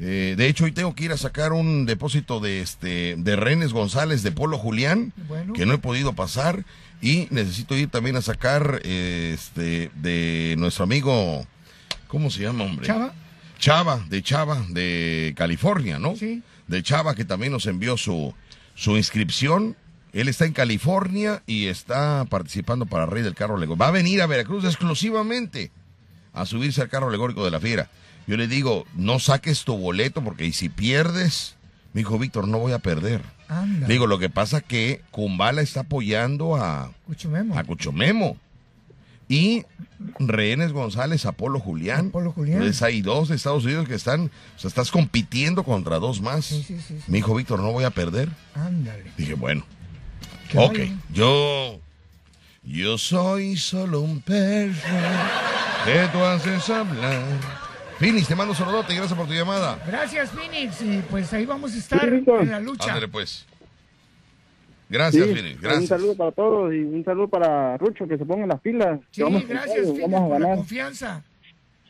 [0.00, 3.72] Eh, de hecho, hoy tengo que ir a sacar un depósito de este de Renes
[3.72, 5.52] González de Polo Julián, Bueno.
[5.52, 6.64] que no he podido pasar
[7.00, 11.46] y necesito ir también a sacar eh, este de nuestro amigo,
[12.08, 12.86] ¿cómo se llama, hombre?
[12.86, 13.12] Chava,
[13.58, 16.16] Chava, de Chava, de California, ¿no?
[16.16, 16.42] Sí.
[16.66, 18.34] De Chava, que también nos envió su,
[18.74, 19.76] su inscripción.
[20.12, 23.76] Él está en California y está participando para Rey del Carro Alegórico.
[23.82, 25.70] Va a venir a Veracruz exclusivamente
[26.32, 27.90] a subirse al carro alegórico de la fiera.
[28.26, 31.56] Yo le digo, no saques tu boleto porque y si pierdes,
[31.92, 33.22] me dijo Víctor, no voy a perder.
[33.48, 33.86] anda.
[33.86, 36.90] Le digo, lo que pasa que Kumbala está apoyando a,
[37.56, 38.36] a Cuchomemo.
[39.34, 39.66] Y
[40.20, 42.08] Rehenes González, Apolo Julián.
[42.08, 42.58] Apolo Julián.
[42.58, 46.44] Entonces hay dos de Estados Unidos que están, o sea, estás compitiendo contra dos más.
[46.44, 47.04] Sí, sí, sí, sí.
[47.08, 48.28] Me dijo Víctor, no voy a perder.
[48.54, 49.10] Ándale.
[49.16, 49.66] Dije, bueno,
[50.54, 50.78] ok,
[51.12, 51.80] yo,
[52.62, 54.72] yo soy solo un perro
[55.84, 57.24] que tú haces hablar.
[57.98, 59.82] Finis, te mando un saludote, gracias por tu llamada.
[59.84, 60.80] Gracias, Phoenix.
[60.80, 62.86] Y pues ahí vamos a estar en la lucha.
[62.86, 63.46] Ándale pues.
[64.94, 65.88] Gracias, Sí, Finis, Un gracias.
[65.88, 69.00] saludo para todos y un saludo para Rucho, que se pongan las pilas.
[69.10, 70.56] Sí, que vamos a gracias, ganar, Phoenix, vamos a por la ganar.
[70.58, 71.24] confianza.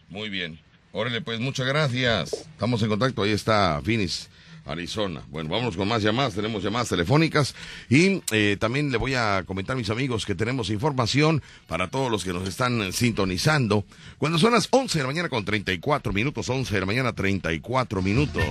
[0.08, 0.58] Muy bien.
[0.92, 2.32] Órale, pues, muchas gracias.
[2.32, 3.22] Estamos en contacto.
[3.22, 4.30] Ahí está Finis,
[4.64, 5.22] Arizona.
[5.28, 6.34] Bueno, vámonos con más llamadas.
[6.34, 7.54] Tenemos llamadas telefónicas.
[7.90, 12.24] Y eh, también le voy a comentar, mis amigos, que tenemos información para todos los
[12.24, 13.84] que nos están sintonizando.
[14.18, 18.00] Cuando son las 11 de la mañana con 34 minutos, 11 de la mañana 34
[18.00, 18.44] minutos.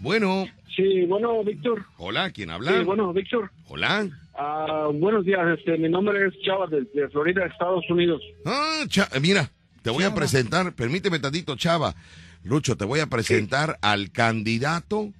[0.00, 0.46] Bueno,
[0.76, 1.84] Sí, bueno, Víctor.
[1.98, 2.76] hola, ¿quién habla?
[2.78, 3.50] Sí, bueno, Víctor.
[3.68, 4.08] Hola.
[4.36, 5.40] Ah, buenos días.
[5.58, 8.20] Este, mi nombre es Chava desde Florida, Estados Unidos.
[8.44, 9.50] Ah, Cha- mira,
[9.82, 11.94] te voy a presentar, permíteme tantito, Chava.
[12.42, 15.12] Lucho, te voy a presentar al candidato,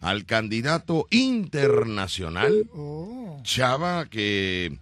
[0.00, 4.76] al candidato internacional, Oh, Chava, que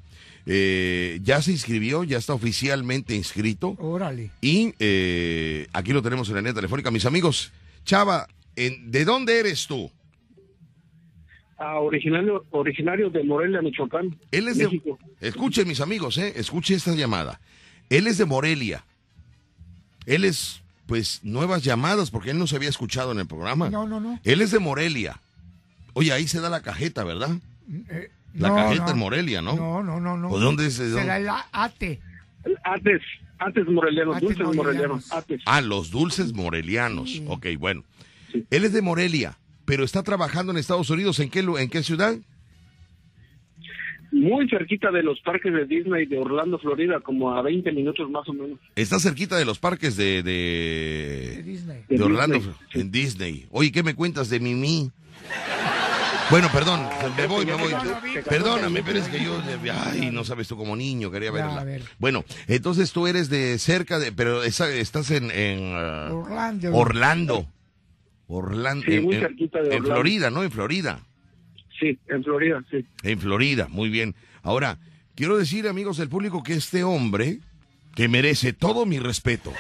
[0.47, 3.77] eh, ya se inscribió, ya está oficialmente inscrito.
[3.79, 4.31] órale.
[4.41, 6.91] Y eh, aquí lo tenemos en la línea telefónica.
[6.91, 7.53] Mis amigos,
[7.85, 9.91] Chava, en- ¿de dónde eres tú?
[11.59, 14.17] Ah, originario, originario de Morelia, Michoacán.
[14.31, 14.65] Él es de...
[14.65, 14.99] México.
[15.21, 16.33] Escuchen, mis amigos, ¿eh?
[16.37, 17.41] Escuche esta llamada.
[17.91, 18.85] Él es de Morelia.
[20.07, 23.71] Él es, pues, nuevas llamadas, porque él no se había escuchado en el programa.
[23.71, 24.21] No, no, no.
[24.25, 25.21] Él es de Morelia.
[25.95, 27.31] Oye, ahí se da la cajeta, ¿verdad?
[27.91, 28.91] Eh, La no, cajeta no.
[28.93, 29.57] en Morelia, ¿no?
[29.57, 30.29] No, no, no, no.
[30.31, 30.79] ¿O dónde es?
[30.79, 31.03] de dónde?
[31.03, 32.01] Será el a- ate.
[32.63, 33.03] Antes,
[33.39, 34.89] antes morelianos, Antes dulces morelianos.
[35.09, 35.13] morelianos.
[35.13, 35.43] Antes.
[35.45, 37.11] Ah, los dulces morelianos.
[37.11, 37.25] Sí.
[37.27, 37.83] Ok, bueno.
[38.51, 39.37] Él es de Morelia,
[39.69, 41.21] pero está trabajando en Estados Unidos.
[41.21, 42.17] ¿En qué, lu- en qué ciudad?
[44.11, 48.27] Muy cerquita de los parques de Disney de Orlando, Florida, como a 20 minutos más
[48.29, 48.59] o menos.
[48.75, 51.83] Está cerquita de los parques de, De de, Disney.
[51.87, 53.47] de De Orlando, Disney, en Disney.
[53.51, 54.91] Oye, ¿qué me cuentas de Mimi?
[56.31, 56.81] Bueno, perdón,
[57.19, 57.73] me voy, me voy.
[58.27, 59.39] Perdóname, pero es que yo,
[59.87, 61.61] ay, no sabes tú como niño, quería Ya, verla.
[61.61, 61.83] a ver.
[61.99, 66.75] Bueno, entonces tú eres de cerca de, pero esa- estás en, en ah, Orlando.
[66.75, 67.47] Orlando.
[68.29, 69.91] Orlando, Sí, en, muy en- cerquita de en Orlando.
[69.95, 70.43] Florida, ¿no?
[70.45, 71.01] En Florida.
[71.81, 72.85] Sí, en Florida, sí.
[73.03, 74.15] En Florida, muy bien.
[74.43, 74.79] Ahora,
[75.15, 77.39] quiero decir, amigos del público, que este hombre,
[77.95, 79.53] que merece todo mi respeto,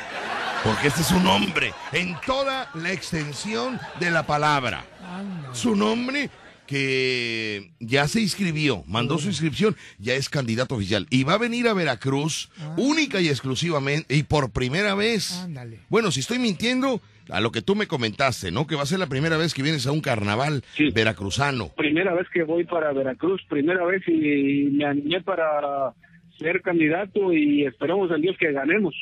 [0.64, 4.84] porque este es un hombre en toda la extensión de la palabra.
[5.02, 5.54] Anda.
[5.54, 6.28] Su nombre
[6.66, 11.06] que ya se inscribió, mandó su inscripción, ya es candidato oficial.
[11.08, 15.32] Y va a venir a Veracruz, única y exclusivamente, y por primera vez.
[15.32, 15.80] Ándale.
[15.88, 17.00] Bueno, si estoy mintiendo,
[17.30, 18.66] a lo que tú me comentaste, ¿no?
[18.66, 20.90] Que va a ser la primera vez que vienes a un carnaval Sí.
[20.90, 21.68] veracruzano.
[21.76, 25.92] Primera vez que voy para Veracruz, primera vez y me animé para
[26.38, 28.94] ser candidato y esperamos en Dios que ganemos.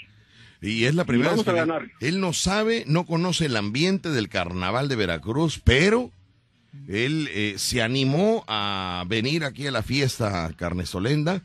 [0.63, 1.87] Y es la primera vamos vez que a ganar.
[2.01, 6.11] él no sabe, no conoce el ambiente del carnaval de Veracruz, pero
[6.89, 11.43] él eh, se animó a venir aquí a la fiesta carnestolenda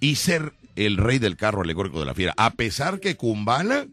[0.00, 2.32] y ser el rey del carro alegórico de la fiera.
[2.36, 3.86] A pesar que Kumbala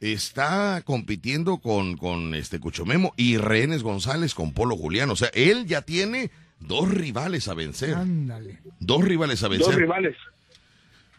[0.00, 5.10] está compitiendo con, con este Cuchomemo y Rehenes González con Polo Julián.
[5.10, 6.30] O sea, él ya tiene
[6.60, 7.94] dos rivales a vencer.
[7.94, 8.58] Ándale.
[8.80, 9.66] Dos rivales a vencer.
[9.66, 10.16] Dos rivales.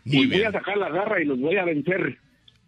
[0.05, 0.47] Muy y voy bien.
[0.47, 2.17] a sacar la garra y los voy a vencer.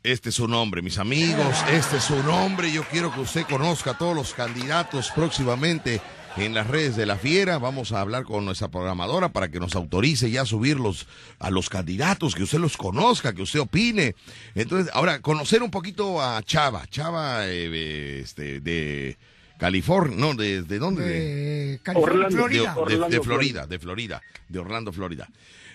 [0.04, 1.64] Este es su nombre, mis amigos.
[1.72, 2.72] Este es su nombre.
[2.72, 6.02] Yo quiero que usted conozca a todos los candidatos próximamente
[6.38, 7.58] en las redes de la Fiera.
[7.58, 11.08] Vamos a hablar con nuestra programadora para que nos autorice ya a subirlos
[11.40, 14.16] a los candidatos, que usted los conozca, que usted opine.
[14.56, 16.86] Entonces, ahora, conocer un poquito a Chava.
[16.88, 19.18] Chava, eh, este, de
[19.58, 21.06] California, no, ¿de, de dónde?
[21.06, 22.76] De- California, Florida.
[23.10, 25.30] de- Florida, de Florida, de Orlando, Florida.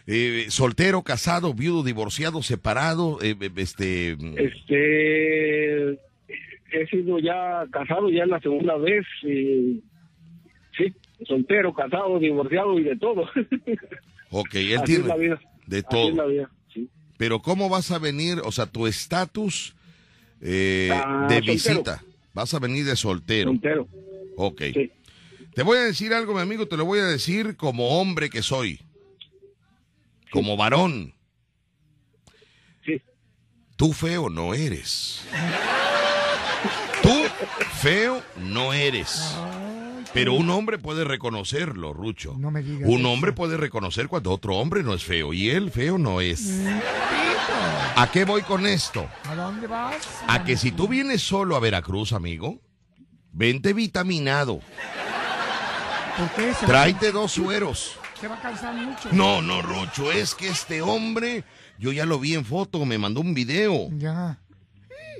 [0.09, 4.13] Eh, soltero, casado, viudo, divorciado, separado, eh, eh, este...
[4.37, 5.91] Este,
[6.73, 9.05] he sido ya casado ya la segunda vez.
[9.25, 9.83] Y,
[10.77, 10.95] sí,
[11.27, 13.25] soltero, casado, divorciado y de todo.
[14.31, 15.41] Ok, él Así es tiene la vida.
[15.69, 16.29] de Así es la todo.
[16.29, 16.91] vida, sí.
[17.17, 18.41] Pero ¿cómo vas a venir?
[18.45, 19.77] O sea, tu estatus
[20.41, 21.53] eh, Ah, de soltero.
[21.53, 22.05] visita.
[22.35, 23.51] Vas a venir de soltero.
[23.53, 23.89] Soltero,
[24.37, 24.63] Ok.
[24.75, 24.91] sí.
[25.55, 28.43] Te voy a decir algo, mi amigo, te lo voy a decir como hombre que
[28.43, 28.81] soy.
[30.33, 31.15] Como varón.
[32.85, 33.01] Sí.
[33.77, 35.25] Tú feo no eres.
[37.01, 37.23] Tú
[37.81, 39.35] feo no eres.
[40.17, 42.35] Pero un hombre puede reconocerlo, Rucho.
[42.39, 43.11] No me digas Un eso.
[43.11, 45.33] hombre puede reconocer cuando otro hombre no es feo.
[45.33, 46.41] Y él feo no es.
[46.47, 46.73] Tito,
[47.97, 49.07] ¿A qué voy con esto?
[49.29, 49.97] ¿A dónde vas?
[50.27, 52.61] A que si tú vienes solo a Veracruz, amigo,
[53.33, 54.61] vente vitaminado.
[56.19, 56.55] ¿Por qué?
[56.55, 57.99] Se- Tráete dos sueros.
[58.21, 59.11] Se va a cansar mucho.
[59.13, 61.45] No, no, Rucho, es que este hombre,
[61.79, 63.89] yo ya lo vi en foto, me mandó un video.
[63.99, 64.39] Ya.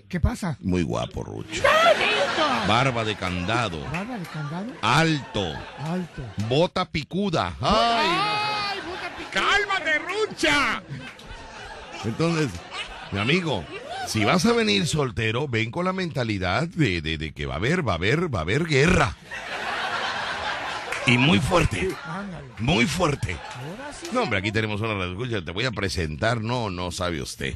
[0.09, 0.57] ¿Qué pasa?
[0.61, 1.63] Muy guapo, Rucho.
[1.63, 2.06] ¡Bonito!
[2.69, 4.67] Barba de candado, Barba de candado.
[4.83, 6.23] alto, Alto.
[6.49, 7.55] bota picuda.
[7.61, 8.07] ¡Ay!
[8.09, 8.79] ¡Ay,
[9.19, 9.41] pica!
[9.41, 10.83] ¡Cálmate, Rucha!
[12.05, 12.49] Entonces,
[13.13, 13.65] mi amigo,
[14.07, 17.57] si vas a venir soltero, ven con la mentalidad de, de- de que va a
[17.59, 19.15] haber, va a haber, va a haber guerra.
[21.07, 21.89] Y muy fuerte,
[22.59, 23.33] muy fuerte.
[23.61, 24.09] Ahora sí.
[24.13, 27.55] No, hombre, aquí tenemos una radio escucha, te voy a presentar, no, no sabe usted.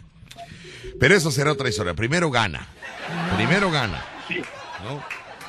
[1.00, 1.94] Pero eso será otra historia.
[1.94, 2.66] Primero gana.
[3.36, 4.04] Primero gana.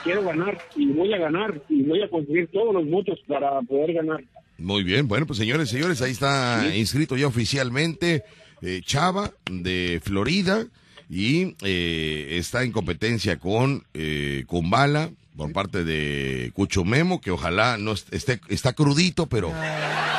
[0.04, 3.94] Quiero ganar y voy a ganar y voy a conseguir todos los votos para poder
[3.94, 4.24] ganar.
[4.58, 8.24] Muy bien, bueno, pues señores, señores, ahí está inscrito ya oficialmente
[8.62, 10.66] eh, Chava de Florida
[11.10, 17.78] y eh, está en competencia con eh, Kumbala por parte de Cucho Memo, que ojalá
[17.78, 19.50] no est- esté, está crudito, pero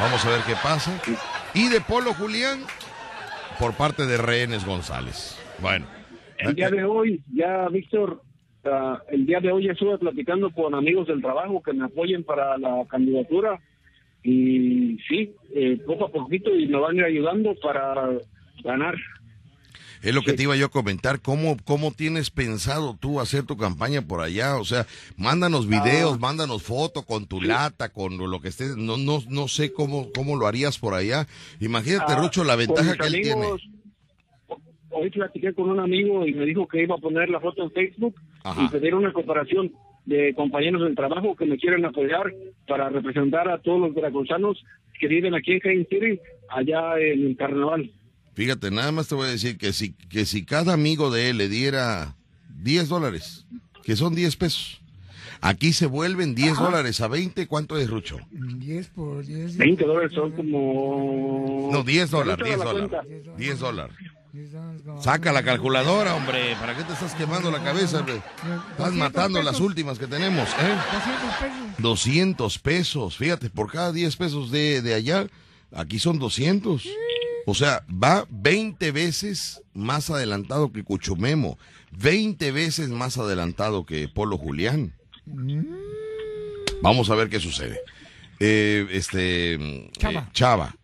[0.00, 1.00] vamos a ver qué pasa.
[1.54, 2.60] Y de Polo Julián
[3.58, 5.36] por parte de Rehenes González.
[5.60, 5.86] Bueno.
[6.38, 8.20] El día de hoy, ya Víctor,
[8.64, 12.58] ah, el día de hoy estuve platicando con amigos del trabajo que me apoyen para
[12.58, 13.60] la candidatura
[14.22, 18.10] y sí, eh, poco a poquito y me van ayudando para
[18.62, 18.94] ganar.
[20.02, 21.20] Es lo que te iba yo a comentar.
[21.20, 24.56] ¿Cómo, ¿Cómo tienes pensado tú hacer tu campaña por allá?
[24.56, 24.84] O sea,
[25.16, 28.76] mándanos videos, mándanos fotos con tu lata, con lo que estés.
[28.76, 31.28] No, no, no sé cómo, cómo lo harías por allá.
[31.60, 33.46] Imagínate, Ah, Rucho, la ventaja que él tiene.
[34.92, 37.70] Hoy platiqué con un amigo y me dijo que iba a poner la foto en
[37.72, 38.14] Facebook
[38.44, 38.62] Ajá.
[38.64, 39.72] y pedir una cooperación
[40.04, 42.32] de compañeros del trabajo que me quieren apoyar
[42.68, 44.62] para representar a todos los veracruzanos
[44.98, 47.90] que viven aquí en Cain City, allá en el carnaval.
[48.34, 51.38] Fíjate, nada más te voy a decir que si, que si cada amigo de él
[51.38, 52.14] le diera
[52.62, 53.46] 10 dólares,
[53.84, 54.80] que son 10 pesos,
[55.40, 58.18] aquí se vuelven 10 dólares a 20, ¿cuánto es, Rucho?
[58.30, 59.56] 10 por 10.
[59.56, 61.68] 20 dólares son como...
[61.72, 62.90] No, 10 dólares, Ahorita 10 la dólares.
[62.90, 63.36] cuenta.
[63.38, 63.96] 10 dólares.
[64.32, 66.56] 10 dólares, como- Saca la calculadora, hombre.
[66.58, 67.98] ¿Para qué te estás quemando la cabeza?
[68.00, 68.16] hombre?
[68.16, 70.74] Estás 200 matando las últimas que tenemos, ¿eh?
[70.82, 71.78] 200 pesos.
[71.78, 73.16] 200 pesos.
[73.18, 75.26] Fíjate, por cada 10 pesos de, de allá,
[75.74, 76.88] aquí son 200.
[77.44, 81.58] O sea, va 20 veces más adelantado que Cuchumemo.
[81.90, 84.94] 20 veces más adelantado que Polo Julián.
[86.80, 87.80] Vamos a ver qué sucede.
[88.40, 90.30] Eh, este, eh, Chava.
[90.32, 90.76] Chava,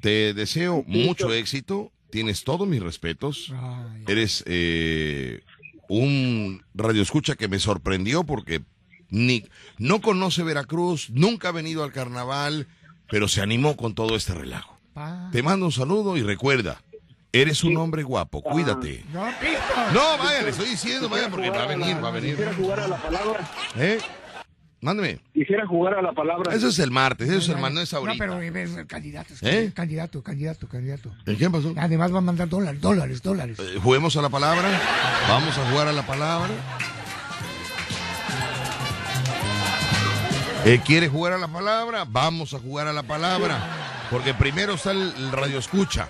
[0.00, 1.90] te deseo mucho éxito.
[2.10, 3.52] Tienes todos mis respetos.
[3.54, 5.42] Ay, Eres eh,
[5.88, 8.62] un radioescucha que me sorprendió porque
[9.10, 9.44] ni,
[9.78, 12.66] no conoce Veracruz, nunca ha venido al carnaval,
[13.08, 14.78] pero se animó con todo este relajo.
[14.94, 15.28] pa.
[15.32, 16.80] Te mando un saludo y recuerda,
[17.32, 19.04] eres un hombre guapo, cuídate.
[19.12, 19.92] No, Víctor.
[19.92, 22.30] No, vaya, le estoy diciendo, vaya, porque va a venir, va a venir.
[22.30, 23.50] Quisiera jugar a la palabra.
[23.76, 23.98] ¿Eh?
[24.86, 25.18] Mándeme.
[25.34, 26.54] Quisiera jugar a la palabra.
[26.54, 28.24] Eso es el martes, eso es el martes, no es No, ahorita.
[28.24, 29.34] pero es el candidato.
[29.34, 29.72] es ¿Eh?
[29.74, 31.10] Candidato, candidato, candidato.
[31.26, 31.74] ¿Eh, ¿Qué pasó?
[31.76, 33.58] Además va a mandar dólares, dólares, dólares.
[33.58, 34.80] Eh, Juguemos a la palabra.
[35.28, 36.50] Vamos a jugar a la palabra.
[40.64, 42.04] Eh, ¿Quiere jugar a la palabra?
[42.08, 44.06] Vamos a jugar a la palabra.
[44.08, 46.08] Porque primero está el, el radio escucha.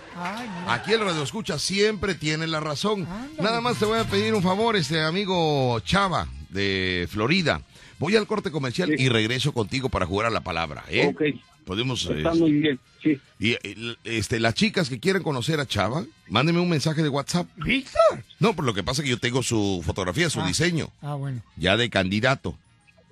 [0.69, 3.09] Aquí el radio escucha siempre tiene la razón.
[3.41, 7.63] Nada más te voy a pedir un favor, este amigo Chava de Florida.
[7.99, 9.05] Voy al corte comercial Sí.
[9.05, 10.85] y regreso contigo para jugar a la palabra.
[10.89, 11.07] ¿eh?
[11.07, 11.23] Ok,
[11.65, 12.05] Podemos.
[12.07, 13.19] está muy bien, sí.
[13.41, 17.49] y eh, este, las chicas que quieran conocer a Chava, mándenme un mensaje de WhatsApp.
[17.57, 18.23] Víctor.
[18.39, 20.47] No, por lo que pasa es que yo tengo su fotografía, su Ah.
[20.47, 21.43] diseño, Ah, bueno.
[21.57, 22.57] ya de candidato.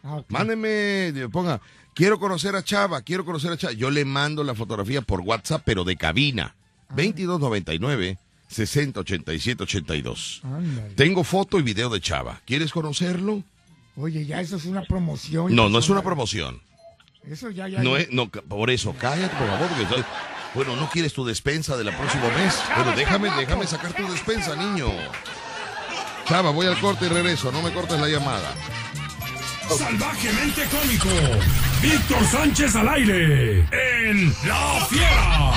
[0.03, 0.27] Ah, ok.
[0.31, 1.61] Mándenme, de- ponga,
[1.95, 3.73] quiero conocer a Chava, quiero conocer a Chava.
[3.73, 6.55] Yo le mando la fotografía por WhatsApp, pero de cabina.
[6.95, 8.19] 2299
[8.49, 10.41] 6087 82.
[10.45, 10.95] Ándale.
[10.95, 12.41] Tengo foto y video de Chava.
[12.45, 13.43] ¿Quieres conocerlo?
[13.97, 15.55] Oye, ya eso es una promoción.
[15.55, 16.61] No, no es una promoción.
[17.29, 17.83] Eso ya, ya.
[17.83, 18.03] No ya.
[18.03, 20.05] es, no, por eso, cállate, por favor, porque estoy-
[20.55, 22.55] bueno, no quieres tu despensa del próximo mes.
[22.77, 24.89] Bueno, déjame, déjame sacar tu despensa, niño.
[26.27, 28.55] Chava, voy al corte y regreso, no me cortes la llamada.
[29.69, 31.09] Salvajemente cómico.
[31.83, 33.61] Víctor Sánchez al aire.
[34.11, 35.53] En La Fiera.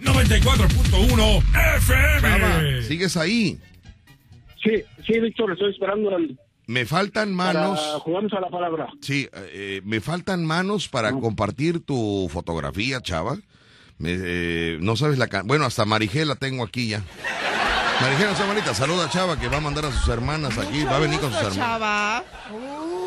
[0.00, 2.82] 94.1 Chava, FM.
[2.84, 3.58] ¿sigues ahí?
[4.62, 6.38] Sí, sí, Víctor, estoy esperando al,
[6.68, 7.80] Me faltan para manos.
[8.04, 8.88] jugarnos a la palabra.
[9.00, 13.38] Sí, eh, me faltan manos para compartir tu fotografía, Chava.
[13.96, 15.28] Me, eh, no sabes la...
[15.44, 17.02] Bueno, hasta Marigel la tengo aquí ya.
[18.02, 20.96] Marigel, esa bonita, saluda a Chava que va a mandar a sus hermanas aquí, va
[20.96, 21.56] a venir con sus hermanas.
[21.56, 22.18] Chava.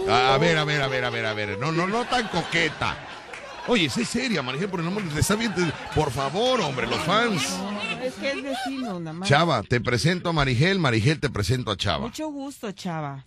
[0.10, 1.60] A, a ver, a ver, a ver, a ver, a ver.
[1.60, 2.98] No, no, no tan coqueta.
[3.68, 5.54] Oye, sé seria, Marigel, por el nombre de está bien.
[5.94, 7.44] Por favor, hombre, los fans.
[8.04, 9.30] Es que es vecino, nada más.
[9.30, 12.08] Chava, te presento a Marigel, Marigel te presento a Chava.
[12.08, 13.24] Mucho gusto, Chava.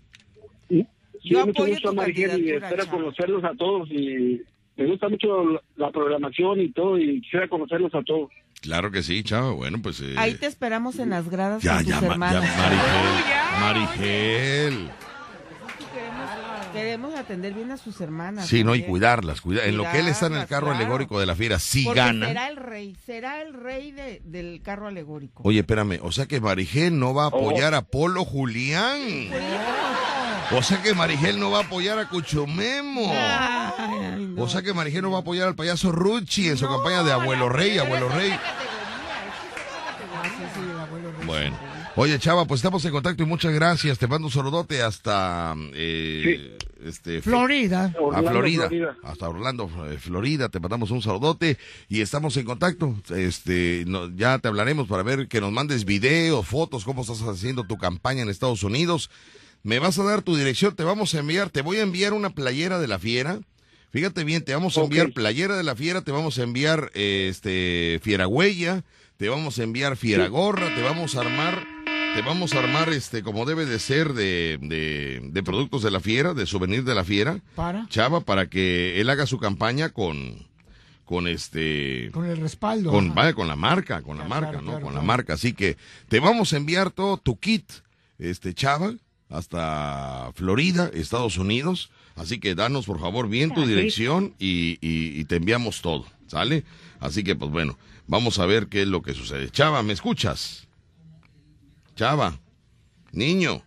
[1.25, 2.91] Sí, Yo mucho apoyo gusto, tu Marigel, y espero Chava.
[2.99, 4.43] conocerlos a todos y
[4.77, 8.31] me gusta mucho la, la programación y todo y quisiera conocerlos a todos.
[8.61, 9.53] Claro que sí, chava.
[9.53, 10.01] Bueno, pues.
[10.01, 13.61] eh, Ahí te esperamos en las gradas ya, con tus ya, ma- ya, hermanas.
[13.61, 13.91] Marigel.
[14.75, 14.91] Marigel.
[16.73, 18.49] Queremos, atender bien a sus hermanas.
[18.49, 19.69] Sí, no, y cuidarlas, cuidar.
[19.69, 20.81] En lo que él está en el carro claro.
[20.81, 22.27] alegórico de la fiera, si Porque gana.
[22.27, 25.43] Será el rey, será el rey de- del carro alegórico.
[25.45, 28.99] Oye, espérame, o sea que Marigel no va a apoyar a Polo Julián.
[30.53, 33.13] O sea que Marigel no va a apoyar a Cuchumemo.
[33.15, 34.43] Ay, no.
[34.43, 37.13] O sea que Marigel no va a apoyar al payaso Ruchi en su campaña de
[37.13, 38.33] Abuelo Rey, Abuelo Rey.
[41.27, 41.59] Bueno.
[41.97, 43.99] Oye, Chava, pues estamos en contacto y muchas gracias.
[43.99, 47.85] Te mando un saludote hasta eh, este, Florida.
[48.13, 48.97] a Florida, Florida.
[49.05, 51.57] hasta Orlando, eh, Florida, te mandamos un saludote
[51.89, 52.97] y estamos en contacto.
[53.15, 57.63] Este, no- ya te hablaremos para ver que nos mandes videos, fotos, cómo estás haciendo
[57.65, 59.09] tu campaña en Estados Unidos.
[59.65, 62.29] Me vas a dar tu dirección, te vamos a enviar, te voy a enviar una
[62.29, 63.41] playera de la fiera.
[63.93, 67.29] Fíjate bien, te vamos a enviar playera de la fiera, te vamos a enviar eh,
[67.31, 68.85] este fiera huella,
[69.17, 71.67] te vamos a enviar fiera gorra, te vamos a armar,
[72.15, 76.01] te vamos a armar este como debe de ser de, de, de productos de la
[76.01, 77.41] fiera, de souvenir de la fiera.
[77.55, 77.89] Para.
[77.89, 80.47] Chava para que él haga su campaña con
[81.07, 82.91] con este Con el respaldo.
[82.91, 84.71] con vaya, con la marca, con la marca, claro, ¿no?
[84.73, 85.79] claro, con la marca, así que
[86.11, 87.65] te vamos a enviar todo tu kit,
[88.19, 88.95] este Chava,
[89.35, 95.25] hasta Florida, Estados Unidos, así que danos por favor bien tu dirección y, y- y
[95.25, 96.65] te enviamos todo, ¿sale?
[97.01, 97.77] Así que pues bueno,
[98.07, 99.51] vamos a ver qué es lo que sucede.
[99.51, 100.67] Chava, ¿me escuchas?
[101.97, 102.39] Chava,
[103.13, 103.63] niño.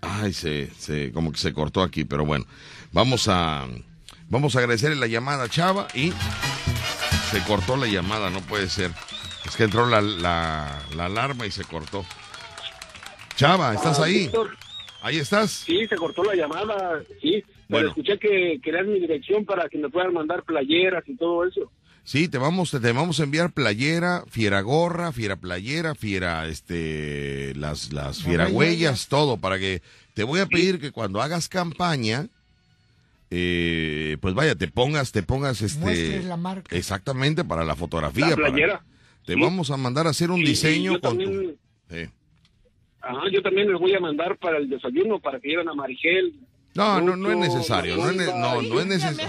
[0.00, 2.46] Ay, se, se, como que se cortó aquí, pero bueno,
[2.92, 3.66] vamos a,
[4.28, 6.12] vamos a agradecerle la llamada a Chava y
[7.30, 8.92] se cortó la llamada, no puede ser.
[9.44, 12.04] Es que entró la, la, la alarma y se cortó.
[13.36, 14.20] Chava, ¿estás Ah, ahí?
[14.20, 14.56] Víctor,
[15.02, 15.50] Ahí estás.
[15.52, 17.44] Sí, se cortó la llamada, sí.
[17.44, 17.88] Pero Bueno.
[17.90, 21.70] escuché que querías mi dirección para que me puedan mandar playeras y todo eso.
[22.02, 27.52] Sí, te vamos, te, te vamos a enviar playera, fiera gorra, fiera playera, fiera, este,
[27.56, 29.06] las, las fiera huellas.
[29.08, 29.80] todo, para que
[30.14, 32.28] te voy a pedir que cuando hagas campaña,
[33.30, 36.74] eh, pues vaya, te pongas, te pongas, este, Muestres la marca.
[36.74, 38.28] exactamente para la fotografía.
[38.30, 38.82] La para- playera.
[39.24, 39.40] te Sí.
[39.40, 41.56] vamos a mandar a hacer un Sí, diseño yo con tu-.
[43.08, 46.34] Ajá, yo también les voy a mandar para el desayuno, para que lleven a Marigel.
[46.74, 49.28] No, no, no es necesario, no es, ne- no, no es necesario,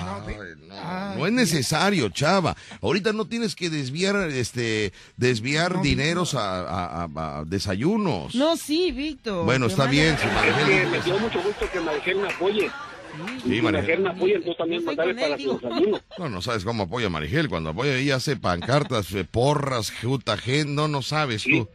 [0.67, 2.57] no, no es necesario, chava.
[2.81, 8.35] Ahorita no tienes que desviar, este, desviar dineros a, a- a- a desayunos.
[8.35, 9.45] No, sí, Víctor.
[9.45, 11.21] Bueno, está bien, si Es Marigel que me dio sí.
[11.23, 12.67] mucho gusto que Marigel me apoye.
[12.67, 13.63] Sí, Si Marigel.
[13.63, 15.99] Marigel me apoya, entonces también él, para su desayuno.
[16.19, 17.47] No, no sabes cómo apoya Marigel.
[17.47, 21.51] Cuando apoya ella hace pancartas, eh, porras, juta, gen, no, no sabes Sí.
[21.61, 21.69] tú.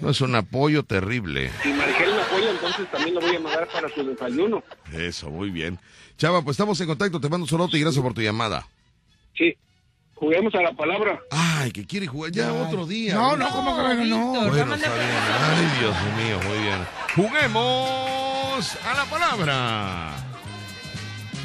[0.00, 1.50] No es un apoyo terrible.
[1.62, 4.62] Si Marigel me apoya, entonces también le voy a mandar para su desayuno.
[4.92, 5.78] Eso, muy bien.
[6.16, 7.20] Chava, pues estamos en contacto.
[7.20, 8.66] Te mando un solote y gracias por tu llamada.
[9.36, 9.56] Sí.
[10.14, 11.20] Juguemos a la palabra.
[11.30, 13.14] Ay, que quiere jugar ya otro día.
[13.14, 14.04] No, no, ¿cómo que bueno?
[14.06, 14.32] No.
[14.32, 15.10] Víctor, Bueno, manda está bien.
[15.40, 16.86] Ay, Dios mío, muy bien.
[17.14, 20.25] Juguemos a la palabra.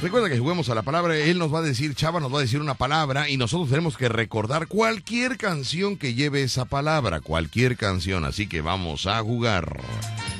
[0.01, 2.41] Recuerda que juguemos a la palabra, él nos va a decir, Chava nos va a
[2.41, 7.77] decir una palabra y nosotros tenemos que recordar cualquier canción que lleve esa palabra, cualquier
[7.77, 9.79] canción, así que vamos a jugar.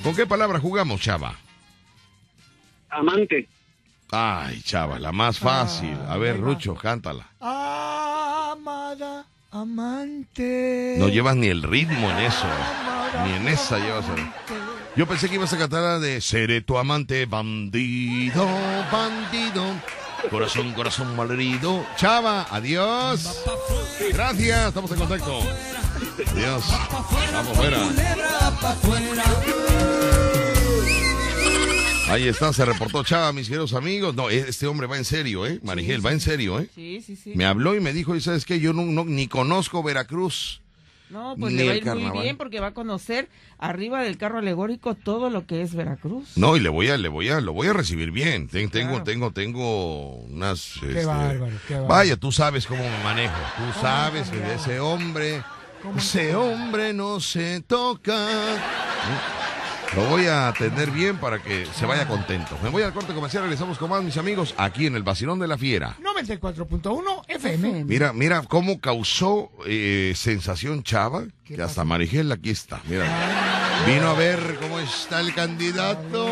[0.02, 1.36] ¿Con qué palabra jugamos, Chava?
[2.90, 3.48] Amante.
[4.10, 5.96] Ay, Chava, la más fácil.
[6.10, 7.28] A ver, Rucho, cántala.
[7.40, 10.96] Amada, amante.
[10.98, 12.48] No llevas ni el ritmo en eso,
[13.26, 14.61] ni en esa llevas el...
[14.96, 18.46] Yo pensé que ibas a cantar la de Seré tu amante, bandido,
[18.92, 19.64] bandido.
[20.30, 21.86] Corazón, corazón malherido.
[21.98, 23.42] Chava, adiós.
[24.12, 25.40] Gracias, estamos en contacto.
[26.36, 26.64] Adiós.
[27.34, 27.80] Vamos fuera.
[32.10, 34.14] Ahí está, se reportó Chava, mis queridos amigos.
[34.14, 35.60] No, este hombre va en serio, ¿eh?
[35.64, 36.68] Marigel, va en serio, ¿eh?
[36.76, 37.32] Sí, sí, sí.
[37.36, 38.60] Me habló y me dijo, ¿y sabes qué?
[38.60, 40.61] Yo no, no- ni conozco Veracruz.
[41.12, 44.38] No, pues le va a ir muy bien porque va a conocer arriba del carro
[44.40, 46.38] alegórico todo lo que es Veracruz.
[46.38, 48.48] No, y le voy a, le voy a, lo voy a recibir bien.
[48.48, 49.04] Ten- tengo, Claro.
[49.04, 50.76] tengo, tengo unas.
[50.80, 51.94] Qué este, bárbaro, qué bárbaro.
[51.94, 53.36] Vaya, tú sabes cómo me manejo.
[53.58, 55.44] Tú sabes que de ese hombre,
[55.98, 58.28] ese hombre no se toca.
[59.96, 62.58] Lo voy a atender bien para que se vaya contento.
[62.64, 65.48] Me voy al corte comercial, regresamos con más mis amigos aquí en el Basilón de
[65.48, 65.98] la Fiera.
[66.02, 67.84] 94.1 FM.
[67.84, 72.80] Mira, mira cómo causó eh, sensación Chava, que hasta Marigel aquí está.
[72.88, 73.06] Mira,
[73.86, 76.26] vino a ver cómo está el candidato.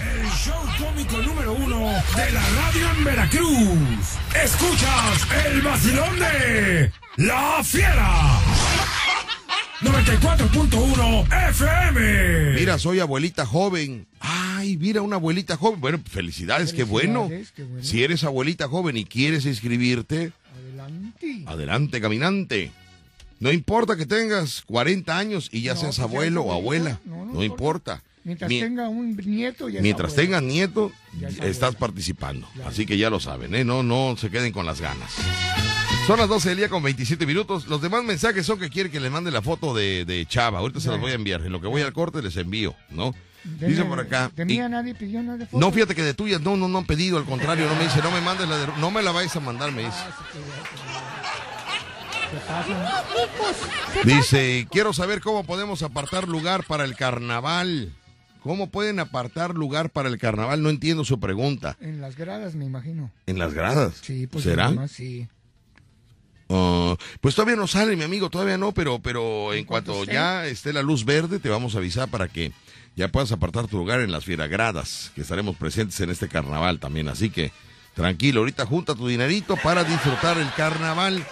[0.00, 1.80] El show cómico número uno
[2.16, 4.16] de la radio en Veracruz.
[4.42, 8.40] Escuchas el vacilón de La Fiera.
[9.82, 12.52] 94.1 FM.
[12.54, 14.06] Mira, soy abuelita joven.
[14.20, 15.80] Ay, mira, una abuelita joven.
[15.80, 17.22] Bueno, felicidades, qué bueno.
[17.28, 17.82] Felicidades, qué bueno.
[17.84, 21.42] Si eres abuelita joven y quieres inscribirte, Adelante.
[21.46, 22.72] adelante, caminante.
[23.38, 27.00] No importa que tengas 40 años y ya No, seas abuelo o abuela.
[27.06, 28.02] No, No, no importa.
[28.22, 31.78] Mientras Mi- tenga un nieto, ya Mientras tengas nieto, Ya estás abuela.
[31.78, 32.46] participando.
[32.52, 32.68] Claro.
[32.68, 33.64] Así que ya lo saben, ¿eh?
[33.64, 35.10] No, no se queden con las ganas.
[36.10, 37.68] Son las 12 del día con 27 minutos.
[37.68, 40.58] Los demás mensajes son que quieren que les mande la foto de, de Chava.
[40.58, 41.40] Ahorita se las voy a enviar.
[41.42, 43.14] En lo que voy al corte les envío, ¿no?
[43.44, 44.28] Dice por acá.
[44.34, 45.60] De y- nadie pidió nada de foto.
[45.64, 47.16] no, fíjate que de tuyas no, no, no han pedido.
[47.16, 48.66] Al contrario, no me dice, no me mandes la de.
[48.80, 49.98] No me la vais a mandar, me dice.
[54.04, 57.94] Dice, quiero saber cómo podemos apartar lugar para el carnaval.
[58.42, 60.60] ¿Cómo pueden apartar lugar para el carnaval?
[60.60, 61.76] No entiendo su pregunta.
[61.80, 63.12] En las gradas, me imagino.
[63.28, 64.00] ¿En las gradas?
[64.02, 64.72] Sí, pues ¿Será?
[64.88, 65.28] sí.
[66.50, 70.72] Ah, pues todavía no sale, mi amigo, todavía no, pero, pero en cuanto ya esté
[70.72, 72.52] la luz verde, te vamos a avisar para que
[72.96, 77.08] ya puedas apartar tu lugar en las fieragradas, que estaremos presentes en este carnaval también.
[77.08, 77.52] Así que
[77.94, 81.24] tranquilo, ahorita junta tu dinerito para disfrutar el carnaval.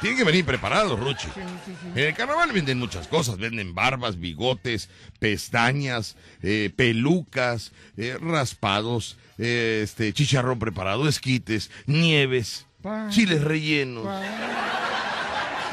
[0.00, 1.26] Tienen que venir preparados, Ruchi.
[1.26, 2.00] Sí, sí, sí.
[2.00, 4.88] En el carnaval venden muchas cosas, venden barbas, bigotes,
[5.20, 14.04] pestañas, eh, pelucas, eh, raspados, eh, este chicharrón preparado, esquites, nieves, Pa- chiles rellenos,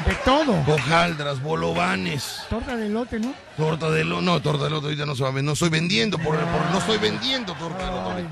[0.06, 0.52] De todo.
[0.66, 3.34] hojaldras, bolovanes, Torta de lote, ¿no?
[3.56, 5.68] torta de lote, no, torta de lote ahorita no se va a vender, no estoy
[5.68, 7.90] vendiendo, por, por- no estoy vendiendo torta de
[8.22, 8.24] lote.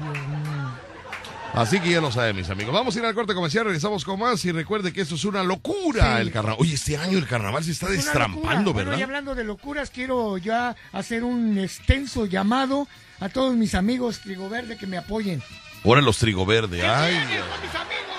[1.55, 2.73] Así que ya lo saben, mis amigos.
[2.73, 5.43] Vamos a ir al corte comercial, regresamos con más y recuerde que esto es una
[5.43, 6.21] locura Sí.
[6.23, 6.59] el carnaval.
[6.61, 8.73] Oye, este año el carnaval se está Es destrampando.
[8.73, 9.03] Bueno, y ¿verdad?
[9.03, 12.87] hablando de locuras, quiero ya hacer un extenso llamado
[13.19, 15.43] a todos mis amigos Trigo Verde que me apoyen.
[15.85, 17.13] Ahora los trigo verde, ay.
[17.13, 17.47] ¡Vienen Dios.
[17.63, 18.18] mis amigos!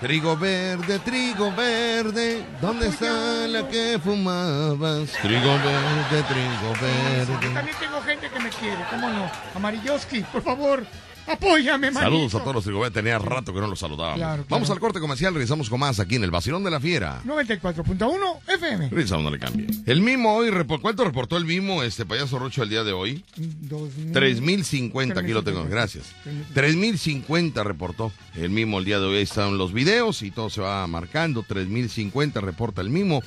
[0.00, 5.10] Trigo verde, trigo verde, ¿dónde está la que fumabas?
[5.22, 7.54] Trigo verde, trigo verde.
[7.54, 9.30] también tengo gente que me quiere, ¿cómo no?
[9.54, 10.84] Amarilloski, por favor,
[11.26, 12.00] apóyame, manito.
[12.00, 14.18] Saludos a todos los trigo verdes, tenía rato que no los saludábamos.
[14.18, 14.46] Claro, claro.
[14.48, 17.22] Vamos al corte comercial, regresamos con más aquí en el Vacilón de la Fiera.
[17.24, 18.88] 94.1 FM.
[18.88, 19.66] Regresamos, no le cambie.
[19.86, 20.50] El mimo hoy,
[20.80, 23.24] ¿cuánto reportó el mimo, este payaso Rocho, el día de hoy?
[23.36, 24.12] 2000.
[24.12, 25.74] 3050, aquí lo tengo, 3050.
[25.74, 26.06] gracias.
[26.54, 26.76] 3050.
[27.06, 29.16] 3050 reportó el mimo el día de hoy.
[29.16, 31.42] Ahí están los videos y todo se va marcando.
[31.42, 33.22] 3050 reporta el mimo.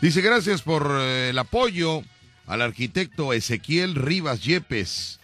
[0.00, 2.02] Dice gracias por eh, el apoyo
[2.46, 5.20] al arquitecto Ezequiel Rivas Yepes.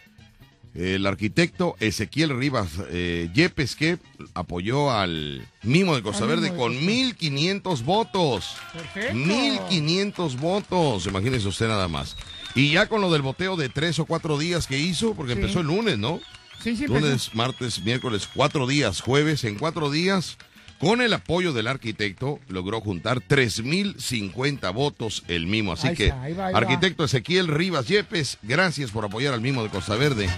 [0.74, 3.98] El arquitecto Ezequiel Rivas eh, Yepes que
[4.34, 6.86] apoyó al mimo de Costa Verde de con Costa.
[6.86, 8.56] 1500 votos.
[8.72, 9.14] Perfecto.
[9.14, 12.16] 1500 votos, imagínese usted nada más.
[12.54, 15.40] Y ya con lo del boteo de tres o cuatro días que hizo, porque Sí.
[15.40, 16.20] empezó el lunes, ¿no?
[16.62, 16.86] Sí, sí.
[16.86, 20.38] Lunes, martes, miércoles, cuatro días, jueves, en cuatro días,
[20.82, 25.72] con el apoyo del arquitecto, logró juntar 3050 votos el mimo.
[25.72, 26.58] Así Ahí que, está, ahí va, ahí va.
[26.58, 30.28] arquitecto Ezequiel Rivas Yepes, gracias por apoyar al mimo de Costa Verde.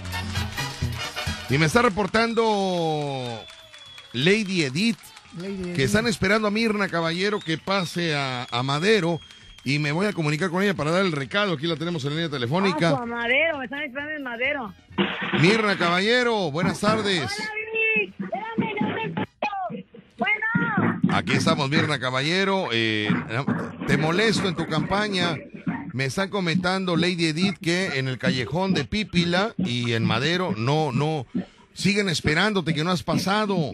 [1.49, 3.43] Y me está reportando
[4.13, 4.97] Lady Edith
[5.39, 5.79] Lady que Edith.
[5.79, 9.19] están esperando a Mirna Caballero que pase a, a Madero
[9.63, 11.53] y me voy a comunicar con ella para dar el recado.
[11.53, 12.97] Aquí la tenemos en la línea Ah, telefónica.
[12.97, 14.73] su Madero, me están esperando en Madero.
[15.41, 17.23] Mirna Caballero, buenas tardes.
[17.23, 17.53] Hola,
[21.15, 22.67] Aquí estamos, Mirna Caballero.
[22.73, 23.07] Eh,
[23.87, 25.37] te molesto en tu campaña.
[25.93, 30.91] Me están comentando Lady Edith que en el callejón de Pípila y en Madero no,
[30.91, 31.25] no,
[31.73, 33.71] siguen esperándote que no has pasado.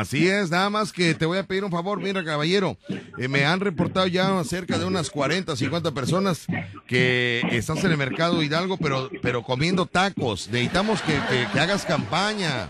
[0.00, 2.76] Así es, nada más que te voy a pedir un favor, mira caballero,
[3.18, 6.46] eh, me han reportado ya cerca de unas 40, 50 personas
[6.86, 10.48] que estás en el mercado Hidalgo, pero, pero comiendo tacos.
[10.50, 12.68] Necesitamos que, que- que hagas campaña.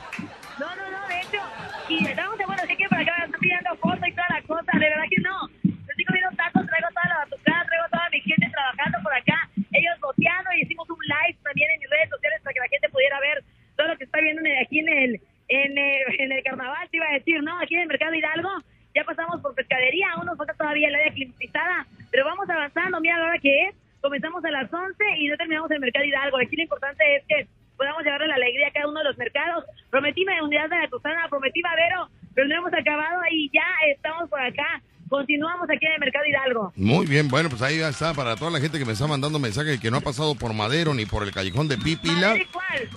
[0.60, 1.42] No, no, no, de hecho,
[1.88, 4.42] y estamos de bueno, así que por acá me están pidiendo fotos y toda la
[4.42, 5.36] cosa, de verdad que no.
[5.64, 9.38] Yo estoy comiendo tacos, traigo toda la batucada, traigo toda mi gente trabajando por acá,
[9.72, 12.88] ellos boteando y hicimos un live también en mis redes sociales para que la gente
[12.88, 13.42] pudiera ver
[13.76, 15.10] todo lo que está viendo en el- aquí en el,
[15.48, 17.54] en el, en el carnaval, te iba a decir, ¿no?
[17.60, 18.50] Aquí en el Mercado Hidalgo,
[18.96, 23.18] ya pasamos por pescadería, aún nos falta todavía el área climatizada, pero vamos avanzando, mira
[23.18, 26.38] la hora que es, comenzamos a las 11 y no terminamos el Mercado Hidalgo.
[26.38, 27.46] Aquí lo importante es que
[27.76, 29.64] podamos llevarle la alegría a cada uno de los mercados.
[29.90, 34.40] Prometí unidad de la Tosana, prometí Madero, pero no hemos acabado y ya estamos por
[34.40, 36.72] acá continuamos aquí en el Mercado Hidalgo.
[37.06, 38.14] Muy bien, bueno, pues ahí ya está.
[38.14, 40.92] Para toda la gente que me está mandando mensajes que no ha pasado por Madero
[40.92, 42.30] ni por el Callejón de Pípila.
[42.30, 42.88] Madre, ¿cuál?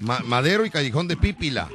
[0.00, 1.70] Ma- Madero y Callejón de Pípila.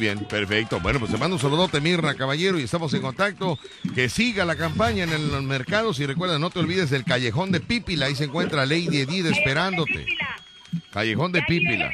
[0.00, 0.80] Bien, perfecto.
[0.80, 3.58] Bueno, pues te mando un saludote, Mirna Caballero, y estamos en contacto.
[3.94, 7.52] Que siga la campaña en el- los mercados y recuerda, no te olvides del Callejón
[7.52, 8.06] de Pípila.
[8.06, 10.06] Ahí se encuentra Lady Edith esperándote.
[10.92, 11.90] Callejón de Pípila.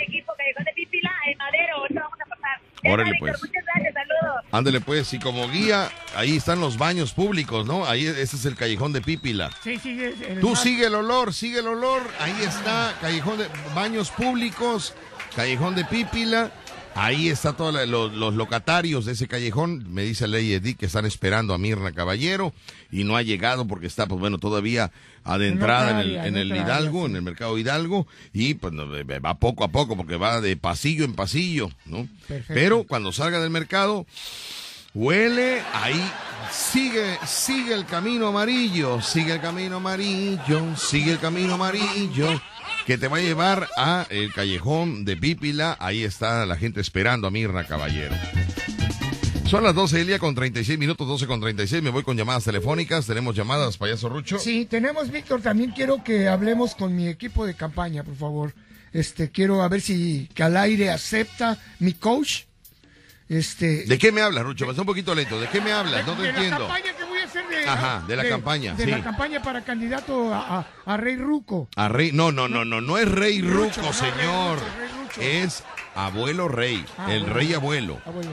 [2.88, 3.32] Órale, pues.
[3.42, 4.44] Muchas gracias, saludos.
[4.52, 7.84] Ándele pues, y como guía, ahí están los baños públicos, ¿no?
[7.84, 9.50] Ahí ese es el Callejón de Pípila.
[9.64, 12.02] Sí, sí, es el Tú sigue el olor, sigue el olor.
[12.20, 14.94] Ahí está, Callejón de Baños Públicos,
[15.34, 16.52] Callejón de Pípila.
[16.96, 19.92] Ahí está todos los, los locatarios de ese callejón.
[19.92, 22.54] Me dice Ley Edith que están esperando a Mirna Caballero
[22.90, 24.90] y no ha llegado porque está, pues bueno, todavía
[25.22, 28.06] adentrada en, el, en Hidalgo, en el mercado Hidalgo.
[28.32, 32.08] Y pues va poco a poco porque va de pasillo en pasillo, ¿no?
[32.26, 32.54] Perfecto.
[32.54, 34.06] Pero cuando salga del mercado,
[34.96, 36.10] Huele, ahí
[36.50, 42.40] sigue, sigue el camino amarillo, sigue el camino amarillo, sigue el camino amarillo,
[42.86, 45.76] que te va a llevar a el callejón de Pípila.
[45.80, 48.14] Ahí está la gente esperando a Mirna Caballero.
[49.48, 51.82] Son las 12 del día con 36 minutos, 12 con 36.
[51.82, 53.06] Me voy con llamadas telefónicas.
[53.06, 54.38] Tenemos llamadas, payaso Rucho.
[54.38, 58.54] Sí, tenemos, Víctor, también quiero que hablemos con mi equipo de campaña, por favor.
[58.92, 62.42] Este, quiero a ver si que al aire acepta mi coach.
[63.28, 64.68] Este, ¿De qué me hablas, Rucho?
[64.70, 65.40] Está un poquito lento.
[65.40, 66.06] ¿De qué me hablas?
[66.06, 66.58] No te de la entiendo.
[66.68, 67.04] campaña que
[67.42, 68.90] de, Ajá, de la campaña, de sí.
[68.90, 71.68] la campaña para candidato a, a- a Rey Ruco.
[71.76, 74.58] A rey, no, no, no, no, no es rey Rucho, Ruco, no, Rey señor.
[74.58, 75.20] Rucho, Rey Rucho.
[75.20, 75.64] Es
[75.94, 77.98] abuelo rey, Ah, el rey abuelo.
[78.04, 78.30] Abuelo.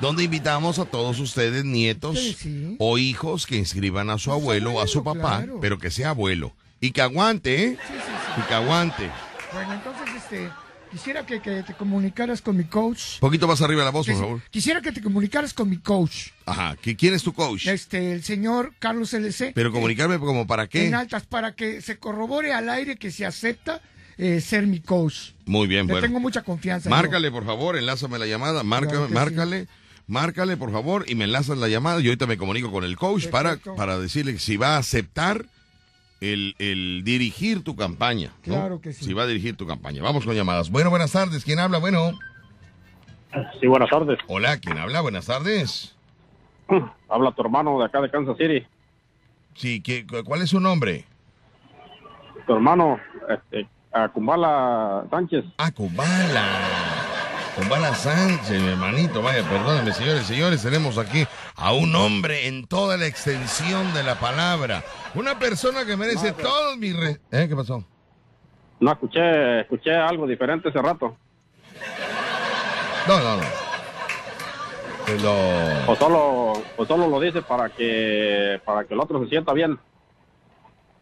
[0.00, 2.76] Donde invitamos a todos ustedes, nietos Sí, sí.
[2.78, 5.58] o hijos, que inscriban a su abuelo o a su papá, claro.
[5.60, 6.52] pero que sea abuelo.
[6.80, 7.76] Y que aguante, ¿eh?
[7.86, 8.00] Sí, sí,
[8.36, 8.40] sí.
[8.40, 9.10] Y que aguante.
[9.52, 10.50] Bueno, entonces, este,
[10.88, 13.18] quisiera que, que te comunicaras con mi coach.
[13.20, 14.42] Poquito más arriba la voz, por favor.
[14.50, 16.76] Quisiera que te comunicaras con mi coach, Ajá.
[16.82, 17.66] ¿qui- ¿Quién es tu coach?
[17.66, 19.52] este, el señor Carlos LC.
[19.54, 20.86] Pero comunicarme como para qué.
[20.86, 23.80] en altas para que se corrobore al aire que se acepta
[24.16, 25.30] eh, ser mi coach.
[25.46, 26.06] Muy bien, Le bueno.
[26.06, 26.90] tengo mucha confianza.
[26.90, 29.66] Márcale, por favor, enlázame la llamada, márcame, Claro márcale,
[30.06, 32.00] márcale, por favor, y me enlazas la llamada.
[32.00, 35.46] Yo ahorita me comunico con el coach para, para decirle si va a aceptar
[36.20, 38.32] el, el dirigir tu campaña.
[38.46, 38.54] ¿no?
[38.54, 39.04] Claro que sí.
[39.04, 40.02] Si va a dirigir tu campaña.
[40.02, 40.70] Vamos con llamadas.
[40.70, 41.44] Bueno, buenas tardes.
[41.44, 41.78] ¿Quién habla?
[41.78, 42.12] Bueno.
[43.60, 44.18] Sí, buenas tardes.
[44.26, 45.00] Hola, ¿quién habla?
[45.00, 45.94] Buenas tardes.
[47.08, 48.66] Habla tu hermano de acá de Kansas City.
[49.54, 51.04] Sí, ¿qué, cu- ¿cuál es su nombre?
[52.46, 52.98] Tu hermano,
[53.28, 53.66] este,
[55.10, 55.44] Sánchez.
[55.58, 55.70] Ah,
[57.58, 59.20] Kumbala Sánchez, mi hermanito.
[59.20, 60.62] Vaya, perdónenme, señores, señores.
[60.62, 64.84] Tenemos aquí a un hombre en toda la extensión de la palabra.
[65.14, 66.96] Una persona que merece todos mis...
[66.96, 67.46] re- ¿Eh?
[67.48, 67.84] ¿Qué pasó?
[68.78, 71.16] No, escuché, escuché algo diferente hace rato.
[73.08, 73.42] No, no, no.
[75.04, 75.32] Pero...
[75.88, 79.80] O solo, o solo lo dice para que, para que el otro se sienta bien.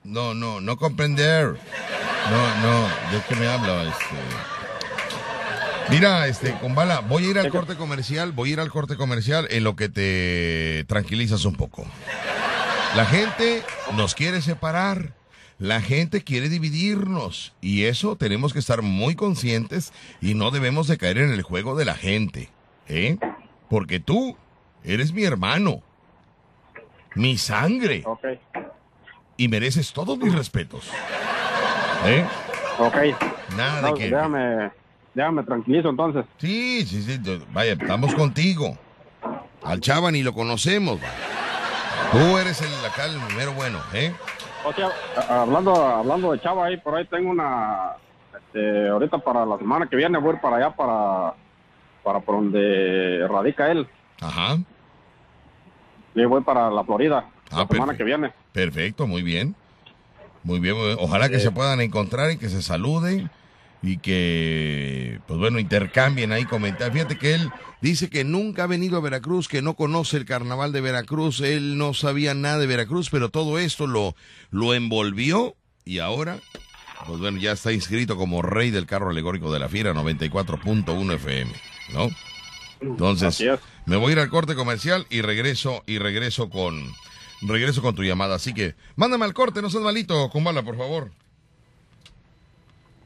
[0.05, 1.49] No, no, no comprender.
[2.31, 3.83] No, no, ¿de qué me habla?
[3.83, 4.66] Este...
[5.91, 9.47] Mira, este, Kumbala, voy a ir al corte comercial, voy a ir al corte comercial
[9.51, 11.85] en lo que te tranquilizas un poco.
[12.97, 13.63] La gente
[13.95, 15.13] nos quiere separar,
[15.59, 20.99] la gente quiere dividirnos y eso tenemos que estar muy conscientes y no debemos de
[20.99, 22.51] caer en el juego de la gente,
[22.89, 23.19] ¿eh?
[23.71, 24.37] Porque tú
[24.83, 25.83] eres mi hermano,
[27.15, 28.25] mi sangre Ok,
[29.37, 30.91] y mereces todos mis respetos.
[32.07, 32.25] ¿Eh?
[32.79, 32.97] ok.
[33.57, 34.11] Nada de No, que...
[34.11, 34.71] déjame,
[35.17, 36.25] déjame tranquilizo entonces.
[36.39, 37.21] Sí, sí, sí.
[37.53, 38.77] Vaya, estamos contigo.
[39.65, 40.99] Al chava ni lo conocemos.
[41.03, 41.09] va.
[42.13, 44.13] Tú eres el acá el primero bueno, ¿eh?
[44.65, 44.91] O sea,
[45.43, 47.93] hablando, hablando de Chava ahí, por ahí tengo una,
[48.37, 51.35] este, ahorita para la semana que viene voy a ir para allá, para,
[52.03, 53.87] para por donde radica él.
[54.21, 54.59] Ajá.
[56.15, 57.97] Y voy para la Florida Ah, la semana perfecto.
[57.99, 58.33] que viene.
[58.53, 59.55] Perfecto, muy bien.
[60.43, 60.99] Muy bien, muy bien.
[61.01, 63.31] Ojalá que se puedan encontrar y que se saluden
[63.83, 66.93] y que, pues bueno, intercambien ahí comentarios.
[66.95, 67.51] Fíjate que él
[67.81, 71.79] dice que nunca ha venido a Veracruz, que no conoce el carnaval de Veracruz, él
[71.79, 74.17] no sabía nada de Veracruz, pero todo esto lo,
[74.51, 76.39] lo envolvió y ahora,
[77.07, 81.53] pues bueno, ya está inscrito como rey del carro alegórico de la fiera 94.1 FM,
[81.93, 82.11] ¿no?
[82.81, 83.43] Entonces,
[83.87, 86.93] me voy a ir al corte comercial y regreso y regreso con
[87.43, 88.37] regreso con tu llamada.
[88.37, 91.11] Así que mándame al corte, no seas malito, Kumbala, por favor.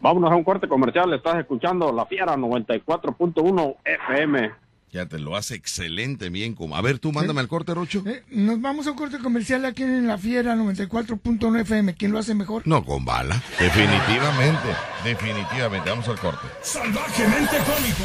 [0.01, 1.13] Vámonos a un corte comercial.
[1.13, 4.51] Estás escuchando La Fiera 94.1 FM.
[4.93, 6.75] Ya te lo hace excelente bien, Kum.
[6.75, 8.03] A ver, tú mándame al corte, Rocho.
[8.07, 11.95] Eh, nos vamos a un corte comercial aquí en La Fiera 94.1 FM.
[11.95, 12.63] ¿Quién lo hace mejor?
[12.67, 13.41] No, con bala.
[13.59, 14.69] Definitivamente,
[15.05, 15.91] definitivamente.
[15.91, 16.49] Vamos al corte.
[16.63, 18.05] Salvajemente cómico.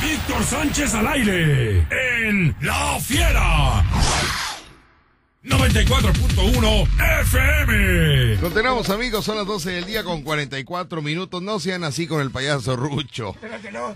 [0.00, 1.86] Víctor Sánchez al aire.
[2.28, 3.82] En La Fiera.
[5.44, 6.88] 94.1
[7.20, 8.38] FM.
[8.40, 11.42] Continuamos amigos, son las 12 del día con 44 minutos.
[11.42, 13.36] No sean así con el payaso Rucho.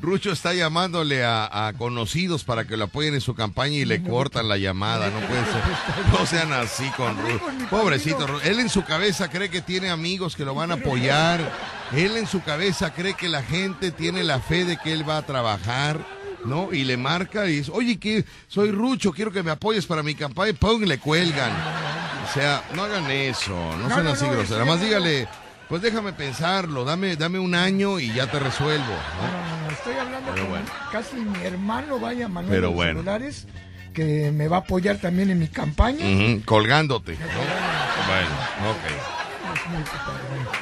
[0.02, 4.02] Rucho está llamándole a, a conocidos para que lo apoyen en su campaña y le
[4.02, 5.08] cortan la llamada.
[5.08, 5.62] No puede ser.
[6.12, 7.40] No sean así con Rucho.
[7.70, 8.26] Pobrecito.
[8.44, 11.40] Él en su cabeza cree que tiene amigos que lo van a apoyar.
[11.92, 15.16] Él en su cabeza cree que la gente tiene la fe de que él va
[15.16, 16.17] a trabajar.
[16.44, 16.72] ¿No?
[16.72, 20.14] Y le marca y dice, oye, que soy Rucho, quiero que me apoyes para mi
[20.14, 20.82] campaña, y ¡pum!
[20.82, 21.52] le cuelgan.
[22.28, 24.62] O sea, no hagan eso, no, No, sean así no, groseros.
[24.64, 24.84] sí, Más no.
[24.84, 25.28] dígale,
[25.68, 28.84] pues déjame pensarlo, dame, dame un año y ya te resuelvo.
[28.86, 29.26] ¿no?
[29.32, 30.66] No, no, no, estoy hablando Pero con bueno.
[30.92, 32.92] casi mi hermano, vaya, Manuel Pero bueno.
[33.00, 33.46] celulares,
[33.94, 36.04] que me va a apoyar también en mi campaña.
[36.44, 37.12] Colgándote.
[37.12, 37.18] ¿no?
[38.06, 39.17] Bueno, ok.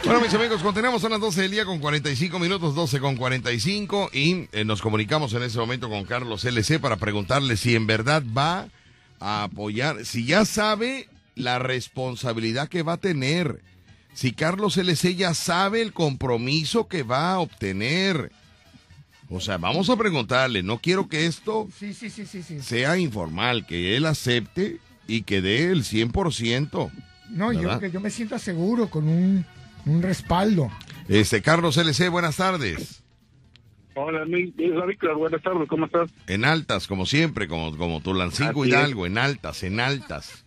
[0.04, 0.20] Bueno.
[0.20, 4.48] Mis amigos, continuamos a las 12 del día con 45 minutos, 12 con 45, y
[4.52, 8.68] eh, nos comunicamos en ese momento con Carlos LC para preguntarle si en verdad va
[9.20, 13.62] a apoyar, si ya sabe la responsabilidad que va a tener,
[14.14, 18.32] si Carlos LC ya sabe el compromiso que va a obtener.
[19.28, 22.60] O sea, vamos a preguntarle, no quiero que esto Sí, sí, sí, sí, sí.
[22.60, 26.90] sea informal, que él acepte y que dé el 100%.
[27.30, 27.80] No, yo ¿verdad?
[27.80, 29.44] que yo me sienta seguro con un,
[29.84, 30.70] un respaldo.
[31.08, 33.02] Este, Carlos LC, buenas tardes.
[33.98, 35.16] Hola, Víctor.
[35.16, 35.66] Buenas tardes.
[35.68, 36.10] ¿Cómo estás?
[36.26, 40.44] En altas, como siempre, como, como Tulancingo Hidalgo, en altas, en altas.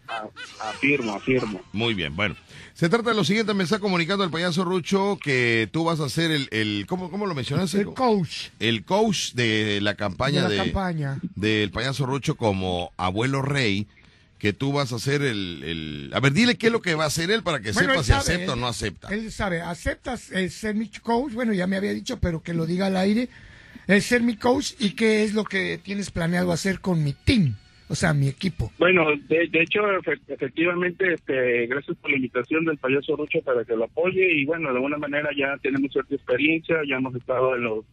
[0.61, 1.59] Afirmo, afirmo.
[1.73, 2.35] Muy bien, bueno.
[2.73, 6.09] Se trata de lo siguiente, me está comunicando el payaso Rucho que tú vas a
[6.09, 7.79] ser el, el ¿cómo, cómo lo mencionaste?
[7.81, 11.19] El coach El coach de la campaña de la de, campaña.
[11.35, 13.87] del payaso Rucho como abuelo rey,
[14.39, 16.11] que tú vas a ser el, el...
[16.13, 17.99] A ver, dile qué es lo que va a hacer él para que Bueno, sepa
[17.99, 19.07] él si sabe, acepta o no acepta.
[19.13, 22.65] Él sabe, aceptas el ser mi coach, bueno, ya me había dicho, pero que lo
[22.65, 23.27] diga al aire,
[23.87, 27.55] el ser mi coach y qué es lo que tienes planeado hacer con mi team,
[27.89, 28.71] o sea, mi equipo.
[28.79, 33.65] Bueno, de, de hecho, efe- efectivamente, este, gracias por la invitación del payaso Rucho para
[33.65, 37.55] que lo apoye y bueno, de alguna manera ya tenemos cierta experiencia, ya hemos estado
[37.55, 37.85] en los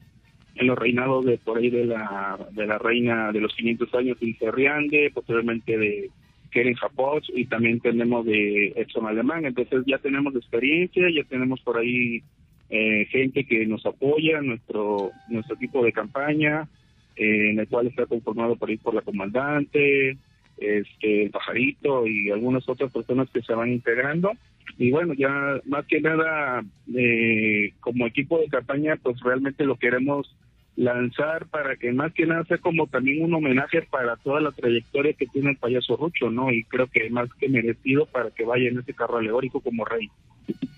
[0.59, 4.17] en los reinados de por ahí de la de la reina de los 500 años
[4.21, 6.11] Ilse Riande, posteriormente de
[6.57, 11.77] Keren Japón y también tenemos de Edson Alemán, entonces ya tenemos experiencia, ya tenemos por
[11.77, 12.23] ahí
[12.71, 16.67] eh, gente que nos apoya, nuestro nuestro equipo de campaña,
[17.15, 20.17] eh, en el cual está conformado por ahí por la comandante,
[20.57, 24.33] este, el pajarito y algunas otras personas que se van integrando.
[24.79, 26.65] Y bueno, ya más que nada,
[26.95, 30.35] eh, como equipo de campaña, pues realmente lo queremos
[30.77, 35.15] lanzar para que más que nada sea como también un homenaje para toda la trayectoria
[35.15, 36.53] que tiene el payaso Rucho, ¿no?
[36.53, 40.11] Y creo que más que merecido para que vaya en ese carro alegórico como rey.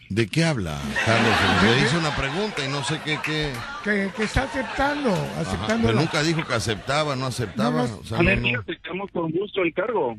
[0.09, 1.35] ¿De qué habla, Carlos?
[1.63, 3.19] Le hice una pregunta y no sé qué...
[3.25, 3.53] qué...
[3.85, 5.87] Que, que está aceptando, aceptando.
[5.89, 7.83] pero nunca dijo que aceptaba, no aceptaba.
[7.83, 8.61] No, no, o sea, A ver, no.
[8.61, 10.17] aceptamos con gusto el cargo.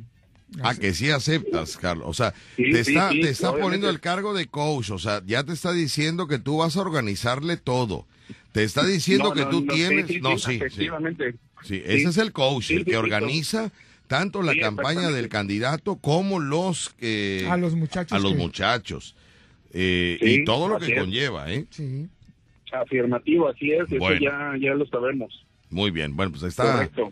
[0.62, 2.06] Ah, que sí aceptas, Carlos.
[2.08, 3.64] O sea, Sí, te sí, está, sí, te está obviamente.
[3.66, 4.92] poniendo el cargo de coach.
[4.92, 8.06] O sea, ya te está diciendo que tú vas a organizarle todo.
[8.60, 10.08] Te está diciendo No, que no, tú no, tienes.
[10.08, 11.32] sí, no, sí, efectivamente.
[11.64, 11.82] Sí, Sí.
[11.86, 13.72] ese es el coach, Sí, el que sí, organiza
[14.08, 18.38] tanto la Sí, campaña del candidato como los que A los muchachos a los que-
[18.38, 19.16] muchachos.
[19.72, 21.00] Eh, Sí, y todo lo que es.
[21.00, 21.68] conlleva, ¿eh?
[21.70, 22.10] Sí.
[22.74, 24.20] Afirmativo, así es, eso Bueno.
[24.20, 25.46] ya, ya lo sabemos.
[25.70, 26.18] Muy bien.
[26.18, 26.74] Bueno, pues está.
[26.74, 27.12] Correcto.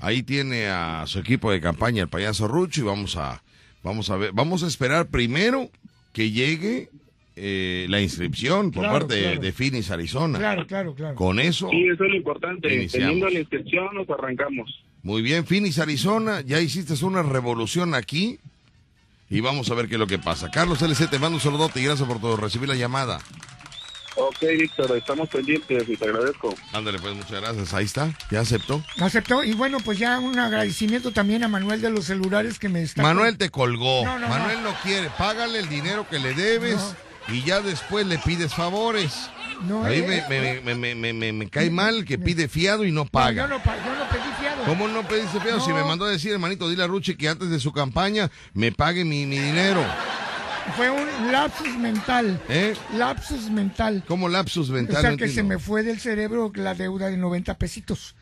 [0.00, 3.42] Ahí tiene a su equipo de campaña, el payaso Rucho, y vamos a,
[3.82, 5.70] vamos a ver, vamos a esperar primero
[6.14, 6.88] que llegue
[7.36, 9.40] eh, la inscripción por Claro, parte de- claro.
[9.42, 10.38] de, Phoenix, Arizona.
[10.38, 11.14] Claro, claro, claro.
[11.14, 12.74] Con eso, Sí, eso es lo importante.
[12.74, 13.06] Iniciamos.
[13.08, 14.82] Teniendo la inscripción, nos arrancamos.
[15.02, 18.38] muy bien, Phoenix, Arizona, ya hiciste una revolución aquí
[19.28, 20.50] y vamos a ver qué es lo que pasa.
[20.50, 23.20] Carlos LC, te mando un saludote y gracias por todo, recibir la llamada.
[24.18, 26.54] Ok, Víctor, estamos pendientes y te agradezco.
[26.72, 27.74] Ándale, pues muchas gracias.
[27.74, 28.82] Ahí está, ya aceptó.
[28.98, 32.80] Aceptó y bueno, pues ya un agradecimiento también a Manuel de los celulares que me
[32.82, 33.02] está...
[33.02, 34.06] Manuel te colgó.
[34.06, 34.74] No, no, Manuel no.
[34.82, 35.10] quiere.
[35.18, 36.78] Págale el dinero que le debes
[37.28, 39.30] y ya después le pides favores.
[39.66, 43.42] No, A mí eh, me, me- cae mal que pide fiado y no No, paga.
[43.44, 44.64] yo, no, yo no pedí fiado.
[44.66, 45.60] ¿Cómo no pediste fiado?
[45.60, 48.70] Si me mandó a decir, hermanito, dile a Ruchi que antes de su campaña me
[48.72, 49.82] pague mi, mi dinero.
[50.76, 52.38] Fue un lapsus mental.
[52.48, 52.74] ¿Eh?
[52.96, 54.02] Lapsus mental.
[54.06, 55.00] ¿Cómo lapsus O mental?
[55.00, 58.14] sea No que se me fue del cerebro la deuda de 90 pesitos.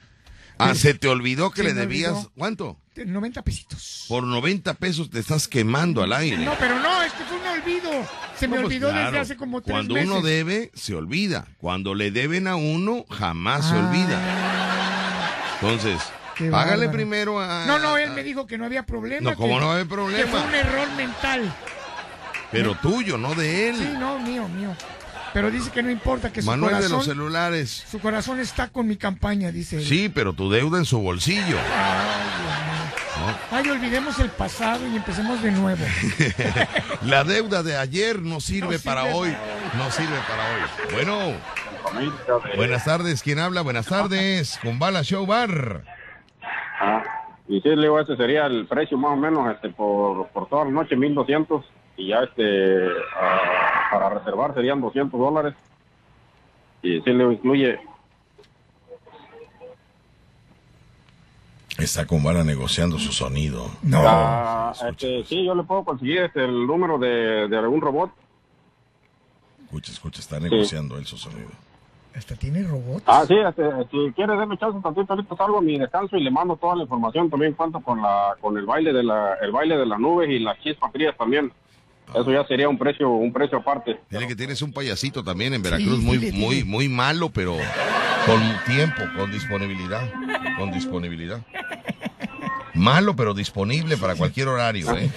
[0.58, 2.32] Ah, se te olvidó que le debías, olvidó.
[2.36, 2.76] ¿cuánto?
[2.94, 4.04] 90 pesitos.
[4.08, 6.44] Por 90 pesos te estás quemando al aire.
[6.44, 7.90] No, pero no, es que fue un olvido.
[8.38, 10.10] Se me olvidó desde hace como tres Cuando meses.
[10.10, 11.46] uno debe, se olvida.
[11.58, 13.78] Cuando le deben a uno, jamás se Ah.
[13.78, 14.20] olvida.
[15.60, 16.00] Entonces,
[16.34, 16.92] Qué págale bárbaro.
[16.92, 17.64] primero a...
[17.66, 19.30] No, no, él me dijo que no había problema.
[19.30, 20.30] No, ¿cómo que- no va a haber Que problema?
[20.30, 21.54] fue un error mental.
[22.50, 23.76] Pero tuyo, no de él.
[23.76, 24.76] Sí, no, mío, mío.
[25.34, 26.96] Pero dice que no importa, que su Manuel de corazón...
[26.96, 27.84] los celulares.
[27.90, 29.84] Su corazón está con mi campaña, dice él.
[29.84, 31.58] Sí, pero tu deuda en su bolsillo.
[33.50, 35.84] Ay, olvidemos el pasado y empecemos de nuevo.
[37.02, 39.36] La deuda de ayer no sirve No para sirve hoy.
[39.76, 40.92] No sirve para hoy.
[40.92, 41.54] Bueno.
[42.56, 43.22] Buenas tardes.
[43.22, 43.62] ¿Quién habla?
[43.62, 44.60] Buenas tardes.
[44.62, 45.82] Con Bala Show Bar.
[46.80, 47.02] Ah,
[47.48, 50.64] y sí, le digo, ese sería el precio más o menos este por, por toda
[50.64, 51.64] la noche, 1200.
[51.96, 52.88] Y ya este
[53.90, 55.54] para reservar serían 200 dólares.
[56.82, 57.78] Y sí le incluye.
[61.78, 63.66] Está con Bala negociando su sonido.
[63.92, 68.10] Ah, este, sí, yo le puedo conseguir este, el número de, de algún robot.
[69.64, 71.48] Escucha, escucha, está negociando él su sonido.
[72.14, 73.02] Hasta tiene robots.
[73.06, 76.30] Ah, sí, este, si quiere darme chance tantito, ahorita salgo a mi descanso y le
[76.30, 79.76] mando toda la información también cuanto con la con el baile de la el baile
[79.76, 81.52] de las nubes y las chispas frías también.
[82.10, 84.00] Eso ya sería un precio un precio aparte.
[84.10, 87.56] Dile que tienes un payasito también en Veracruz, muy, muy, muy malo, pero
[88.26, 90.08] con tiempo, con disponibilidad.
[90.58, 91.40] Con disponibilidad.
[92.74, 95.10] Malo, pero disponible para cualquier horario, ¿eh?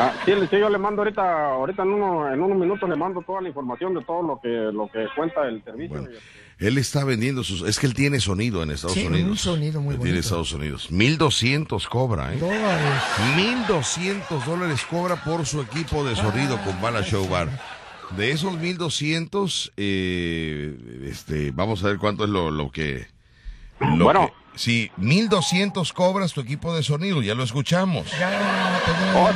[0.00, 2.96] Ah, sí, le- sí, yo le mando ahorita ahorita en uno en unos minutos le
[2.96, 6.08] mando toda la información de todo lo que lo que cuenta el servicio.
[6.58, 7.62] Él está vendiendo sus...
[7.62, 9.30] Es que él tiene sonido en Estados Sí, Unidos.
[9.30, 10.20] un sonido muy Él Tiene bonito.
[10.26, 10.90] Estados Unidos.
[10.90, 12.38] 1200 cobra, ¿eh?
[12.38, 13.02] Dólares.
[13.36, 17.48] 1200 dólares cobra por su equipo de sonido con Bala Show Bar.
[18.16, 23.06] De esos 1200, eh, este, vamos a ver cuánto es lo, lo que.
[23.80, 24.26] lo Bueno.
[24.52, 28.06] que- sí, 1200 cobras tu equipo de sonido, ya lo escuchamos.
[29.14, 29.30] Oh,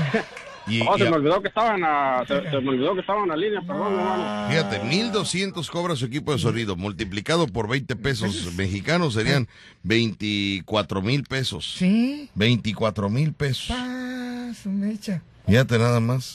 [0.66, 3.00] Y- oh, y se a- me olvidó que estaban a, se, se me olvidó que
[3.00, 4.48] estaban en la línea, perdón, hermano.
[4.48, 9.46] Fíjate, 1200 cobra su equipo de sonido, multiplicado por 20 pesos mexicanos serían
[9.82, 11.74] 24 mil pesos.
[11.78, 12.30] Sí.
[12.34, 13.70] 24 mil pesos.
[13.70, 15.22] Ah, su mecha.
[15.46, 16.34] Fíjate nada más.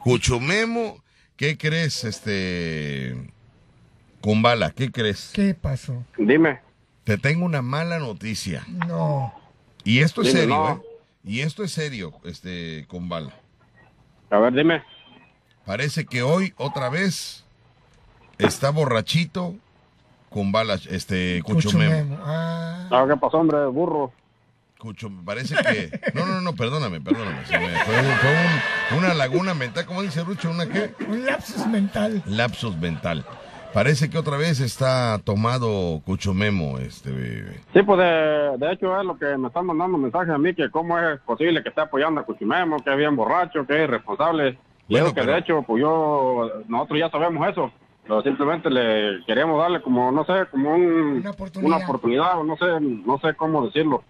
[0.00, 1.02] Cuchumemo,
[1.36, 3.16] ¿qué crees, este.
[4.20, 5.30] Kumbala, ¿qué crees?
[5.34, 6.04] ¿Qué pasó?
[6.16, 6.60] Dime.
[7.04, 8.64] Te tengo una mala noticia.
[8.86, 9.34] No.
[9.84, 10.70] Y esto es Dime, serio, no.
[10.70, 10.80] ¿eh?
[11.26, 13.34] Y esto es serio, este, Kumbala.
[14.30, 14.82] A ver, dime.
[15.64, 17.44] Parece que hoy, otra vez,
[18.38, 19.54] está borrachito
[20.28, 22.18] Kumbala, este, Cuchumemo.
[22.24, 22.88] Ah.
[22.90, 23.66] Ah, ¿qué pasó, hombre?
[23.66, 24.12] Burro.
[24.78, 26.00] Cucho, parece que.
[26.12, 27.46] No, no, no, perdóname, perdóname.
[27.46, 30.50] se me- fue un- fue un- una laguna mental, ¿cómo dice Rucho?
[30.50, 30.92] ¿Una qué?
[31.08, 32.22] Un lapsus mental.
[32.26, 33.24] Lapsus mental.
[33.74, 37.10] Parece que otra vez está tomado Cuchumemo, este.
[37.72, 40.70] Sí, pues de, de hecho es lo que me están mandando mensajes a mí, que
[40.70, 44.56] cómo es posible que esté apoyando a Cuchimemo, que es bien borracho, que es irresponsable.
[44.86, 47.72] Y Bueno, que pero- de hecho, pues yo, nosotros ya sabemos eso.
[48.04, 51.66] Pero simplemente le queríamos darle como, no sé, como un, Una oportunidad.
[51.76, 54.04] una oportunidad, o no sé, no sé cómo decirlo.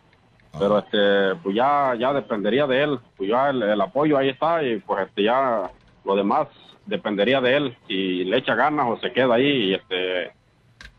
[0.58, 2.98] Pero este, pues ya, ya dependería de él.
[3.16, 5.70] Pues ya el, el apoyo ahí está y pues este ya
[6.04, 6.48] lo demás
[6.86, 7.76] dependería de él.
[7.88, 10.32] Si le echa ganas o se queda ahí y este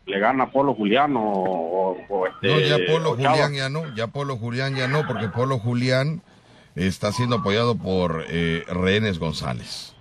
[0.06, 2.46] le gana Polo Julián o, o- o, este.
[2.48, 3.10] No, ya Polo.
[3.14, 6.22] Julián ya no, ya Polo Julián ya no, porque Polo Julián
[6.76, 9.94] está siendo apoyado por eh, Rehenes González.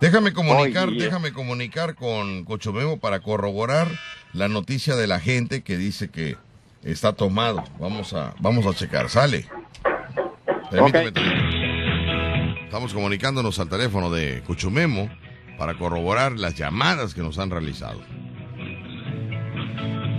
[0.00, 1.02] Déjame comunicar, Oye.
[1.02, 3.88] déjame comunicar con Cochomemo para corroborar
[4.32, 6.36] la noticia de la gente que dice que
[6.84, 7.64] está tomado.
[7.80, 9.10] Vamos a, vamos a checar.
[9.10, 9.46] Sale.
[10.70, 11.57] Permíteme tantito.
[12.68, 15.08] Estamos comunicándonos al teléfono de Cuchumemo
[15.56, 17.98] para corroborar las llamadas que nos han realizado.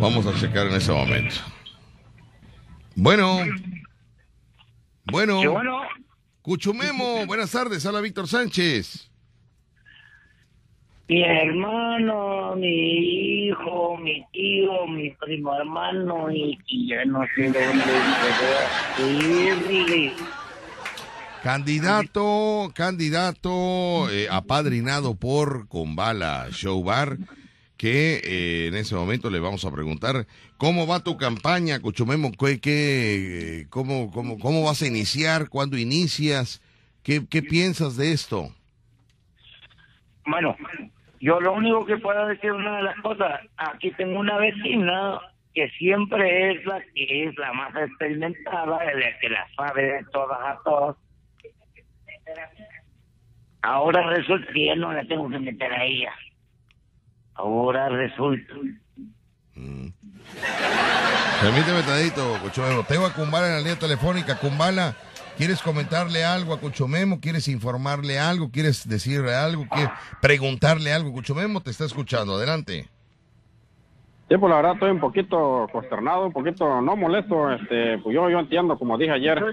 [0.01, 1.35] Vamos a checar en ese momento.
[2.95, 3.41] Bueno.
[5.11, 5.43] Bueno.
[6.41, 7.85] Cuchumemo, buenas tardes.
[7.85, 9.11] Habla Víctor Sánchez.
[11.07, 17.83] Mi hermano, mi hijo, mi tío, mi primo hermano, y, y ya no sé dónde.
[21.43, 27.17] Candidato, candidato eh, apadrinado por Combala Show Bar,
[27.77, 32.59] que eh, en ese momento le vamos a preguntar cómo va tu campaña, Cuchumemo, ¿Qué,
[32.59, 36.61] qué, cómo, cómo, cómo vas a iniciar, cuándo inicias,
[37.03, 38.49] qué, qué piensas de esto.
[40.25, 40.57] Bueno,
[41.21, 45.19] yo lo único que puedo decir una de las cosas, aquí tengo una vecina
[45.53, 50.39] que siempre es la que es la más experimentada, la que la sabe de todas
[50.39, 50.95] a todas.
[53.61, 56.13] Ahora resulta que ya no la tengo que meter a ella.
[57.35, 58.53] Ahora resulta
[61.41, 62.83] Permíteme tantito, Cuchumemo.
[62.83, 64.37] Tengo a Kumbala en la línea telefónica.
[64.37, 64.95] Kumbala,
[65.37, 67.19] ¿quieres comentarle algo a Cuchumemo?
[67.19, 68.51] ¿Quieres informarle algo?
[68.51, 69.67] ¿Quieres decirle algo?
[69.69, 69.91] ¿Quieres
[70.21, 71.11] preguntarle algo?
[71.11, 72.35] Cuchumemo te está escuchando.
[72.35, 72.87] Adelante.
[74.29, 78.29] Sí, pues la verdad estoy un poquito consternado, un poquito no molesto, este, pues yo,
[78.29, 79.43] yo entiendo, como dije ayer,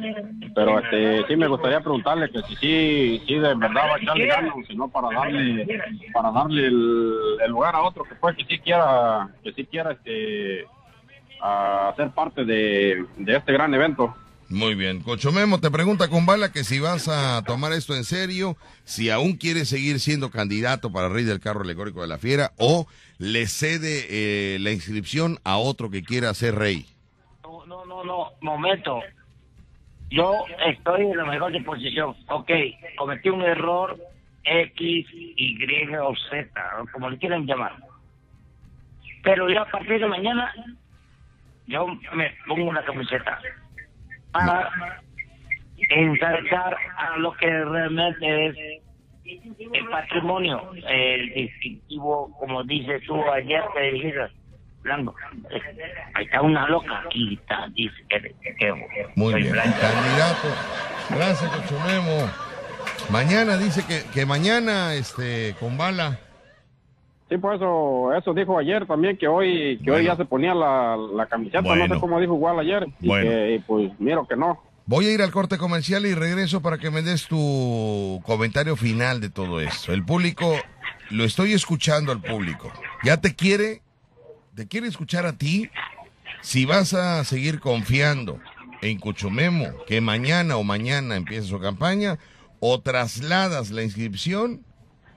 [0.55, 4.27] pero este, sí me gustaría preguntarle que si sí, sí de verdad va a echarle
[4.27, 5.67] ganas, o si no para darle,
[6.13, 9.93] para darle el, el lugar a otro que pues que sí quiera, que sí quiera
[9.93, 10.67] este,
[11.41, 14.15] a ser parte de, de este gran evento.
[14.49, 15.01] Muy bien.
[15.01, 19.37] Cochomemo te pregunta con bala que si vas a tomar esto en serio, si aún
[19.39, 22.87] quieres seguir siendo candidato para rey del carro alegórico de la fiera o
[23.19, 26.87] le cede eh, la inscripción a otro que quiera ser rey.
[27.43, 29.01] No, no, no, no, momento.
[30.11, 32.15] Yo estoy en la mejor disposición.
[32.29, 32.51] Ok,
[32.97, 33.99] cometí un error
[34.45, 36.49] X, Y o Z,
[36.93, 37.77] como le quieran llamar.
[39.23, 40.55] Pero yo a partir de mañana,
[41.67, 43.41] yo me pongo una camiseta
[44.31, 44.71] para
[45.91, 48.57] ensalzar a lo que realmente es
[49.73, 54.21] el patrimonio, el distintivo, como dices tú ayer, te dijiste,
[54.83, 55.15] Blanco,
[55.51, 55.61] eh,
[56.15, 58.21] ahí está una loca aquí, está, dice que,
[58.59, 58.73] que
[59.17, 59.53] Muy bien.
[59.53, 59.77] blanco.
[59.81, 60.49] Candidato.
[61.11, 62.31] Gracias, Cochomemo.
[63.11, 66.19] Mañana dice que, que mañana, este, con bala.
[67.29, 70.97] Sí, por eso, eso dijo ayer también, que hoy, que hoy ya se ponía la,
[70.97, 73.29] la camiseta, no sé cómo dijo igual ayer, y Bueno.
[73.29, 74.63] que, y pues miro que no.
[74.89, 79.21] Voy a ir al corte comercial y regreso para que me des tu comentario final
[79.21, 79.93] de todo esto.
[79.93, 80.57] El público,
[81.11, 82.73] lo estoy escuchando al público.
[83.03, 83.83] Ya te quiere,
[84.55, 85.69] te quiere escuchar a ti.
[86.41, 88.39] Si vas a seguir confiando
[88.81, 92.21] en Cuchumemo, que mañana o mañana empiece su campaña,
[92.61, 94.63] o trasladas la inscripción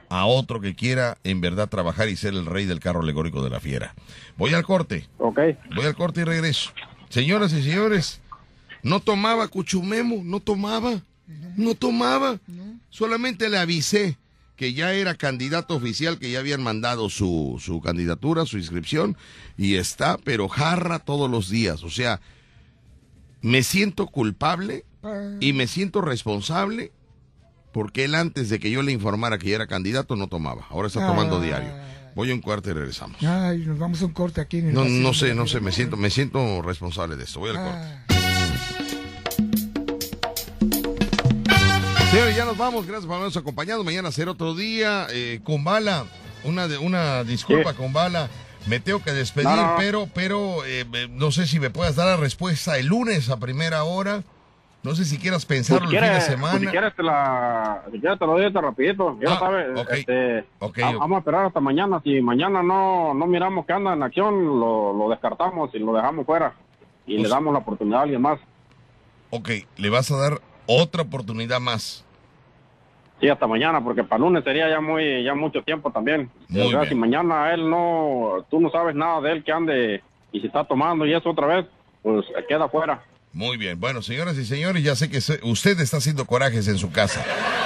[0.09, 3.51] a otro que quiera en verdad trabajar y ser el rey del carro alegórico de
[3.51, 3.93] la fiera.
[4.35, 5.07] Voy al corte.
[5.19, 5.39] Ok.
[5.75, 6.71] Voy al corte y regreso.
[7.09, 8.19] Señoras y señores,
[8.83, 11.01] no tomaba Cuchumemo, no tomaba,
[11.57, 12.39] no tomaba.
[12.89, 14.17] Solamente le avisé
[14.55, 19.15] que ya era candidato oficial, que ya habían mandado su, su candidatura, su inscripción,
[19.57, 21.83] y está, pero jarra todos los días.
[21.83, 22.19] O sea,
[23.41, 24.83] me siento culpable
[25.39, 26.91] y me siento responsable
[27.71, 30.65] porque él antes de que yo le informara que ya era candidato no tomaba.
[30.69, 31.41] Ahora está tomando Ah.
[31.41, 31.69] diario.
[32.15, 33.21] Voy a un cuarto y regresamos.
[33.23, 35.71] Ay, nos vamos a un corte aquí en el No, no sé, no sé, me
[35.71, 37.39] siento, me siento responsable de esto.
[37.39, 38.18] Voy al corte.
[42.11, 42.85] Señores, ya nos vamos.
[42.87, 43.83] Gracias por habernos acompañado.
[43.83, 45.05] Mañana será otro día.
[45.11, 46.05] Eh, con bala,
[46.43, 48.29] una, de, una disculpa con bala.
[48.67, 52.17] Me tengo que despedir, No, pero, pero eh, no sé si me puedas dar la
[52.17, 54.23] respuesta el lunes a primera hora.
[54.81, 56.51] No sé si quieras pensarlo Pues si el fin de quieres, semana.
[56.53, 59.17] pues si quieres te la, si quieres te lo doy ahorita rapidito.
[59.21, 59.91] Ya Ah, sabes, ok.
[59.91, 60.99] este, Ok, va- ok.
[60.99, 62.01] vamos a esperar hasta mañana.
[62.03, 66.25] Si mañana no, no miramos que anda en acción, lo, lo descartamos y lo dejamos
[66.25, 66.53] fuera.
[67.05, 68.39] Y Pues- le damos la oportunidad a alguien más.
[69.31, 72.05] Ok, le vas a dar otra oportunidad más.
[73.19, 76.29] Sí, hasta mañana, porque para lunes sería ya muy, ya mucho tiempo también.
[76.47, 76.89] Muy o sea, bien.
[76.89, 80.63] si mañana él no, tú no sabes nada de él que ande y si está
[80.63, 81.65] tomando y eso otra vez,
[82.01, 83.03] pues queda fuera.
[83.33, 83.79] Muy bien.
[83.79, 87.23] Bueno, señoras y señores, ya sé que usted está haciendo corajes en su casa.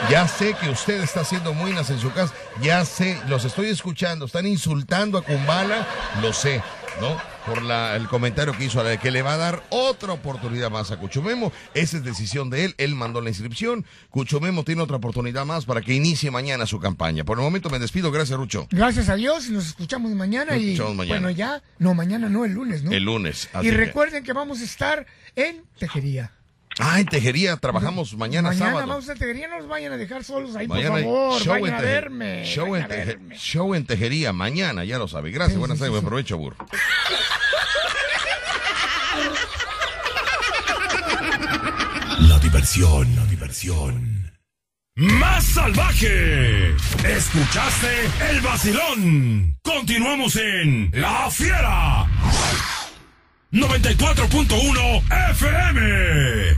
[0.10, 2.34] Ya sé que usted está haciendo muinas en su casa.
[2.62, 4.26] Ya sé, los estoy escuchando.
[4.26, 5.88] Están insultando a Kumbala.
[6.22, 6.62] Lo sé,
[7.02, 7.18] ¿no?
[7.46, 10.72] Por la, el comentario que hizo, a la- que le va a dar otra oportunidad
[10.72, 11.52] más a Cuchumemo.
[11.74, 12.76] Esa es decisión de él.
[12.78, 13.86] Él mandó la inscripción.
[14.10, 17.24] Cuchumemo tiene otra oportunidad más para que inicie mañana su campaña.
[17.24, 18.12] Por el momento me despido.
[18.12, 18.68] Gracias, Rucho.
[18.72, 21.06] Gracias a Dios, nos escuchamos mañana Nos y mañana.
[21.06, 22.92] bueno, ya, no, mañana no, el lunes, ¿no?
[22.92, 23.50] El lunes.
[23.60, 25.06] y que- recuerden que vamos a estar
[25.36, 26.32] en Tejería.
[26.80, 27.56] Ah, en Tejería.
[27.58, 28.88] Trabajamos mañana, Mañana sábado.
[28.88, 31.68] vamos a Tejería, no nos vayan a dejar solos ahí, Mañana por favor, show vayan
[31.68, 32.46] en a verme.
[32.46, 33.36] Show vayan en, a verme.
[33.38, 35.32] show en Tejería, mañana, ya lo sabe.
[35.32, 36.08] Gracias, Sí, buenas sí, tardes, sí, buen sí.
[36.08, 36.58] provecho, burro.
[42.20, 44.32] La diversión, la diversión.
[44.96, 46.76] Más salvaje.
[47.04, 49.58] Escuchaste el vacilón.
[49.64, 52.06] Continuamos en La Fiera.
[53.52, 56.52] 94.1 FM.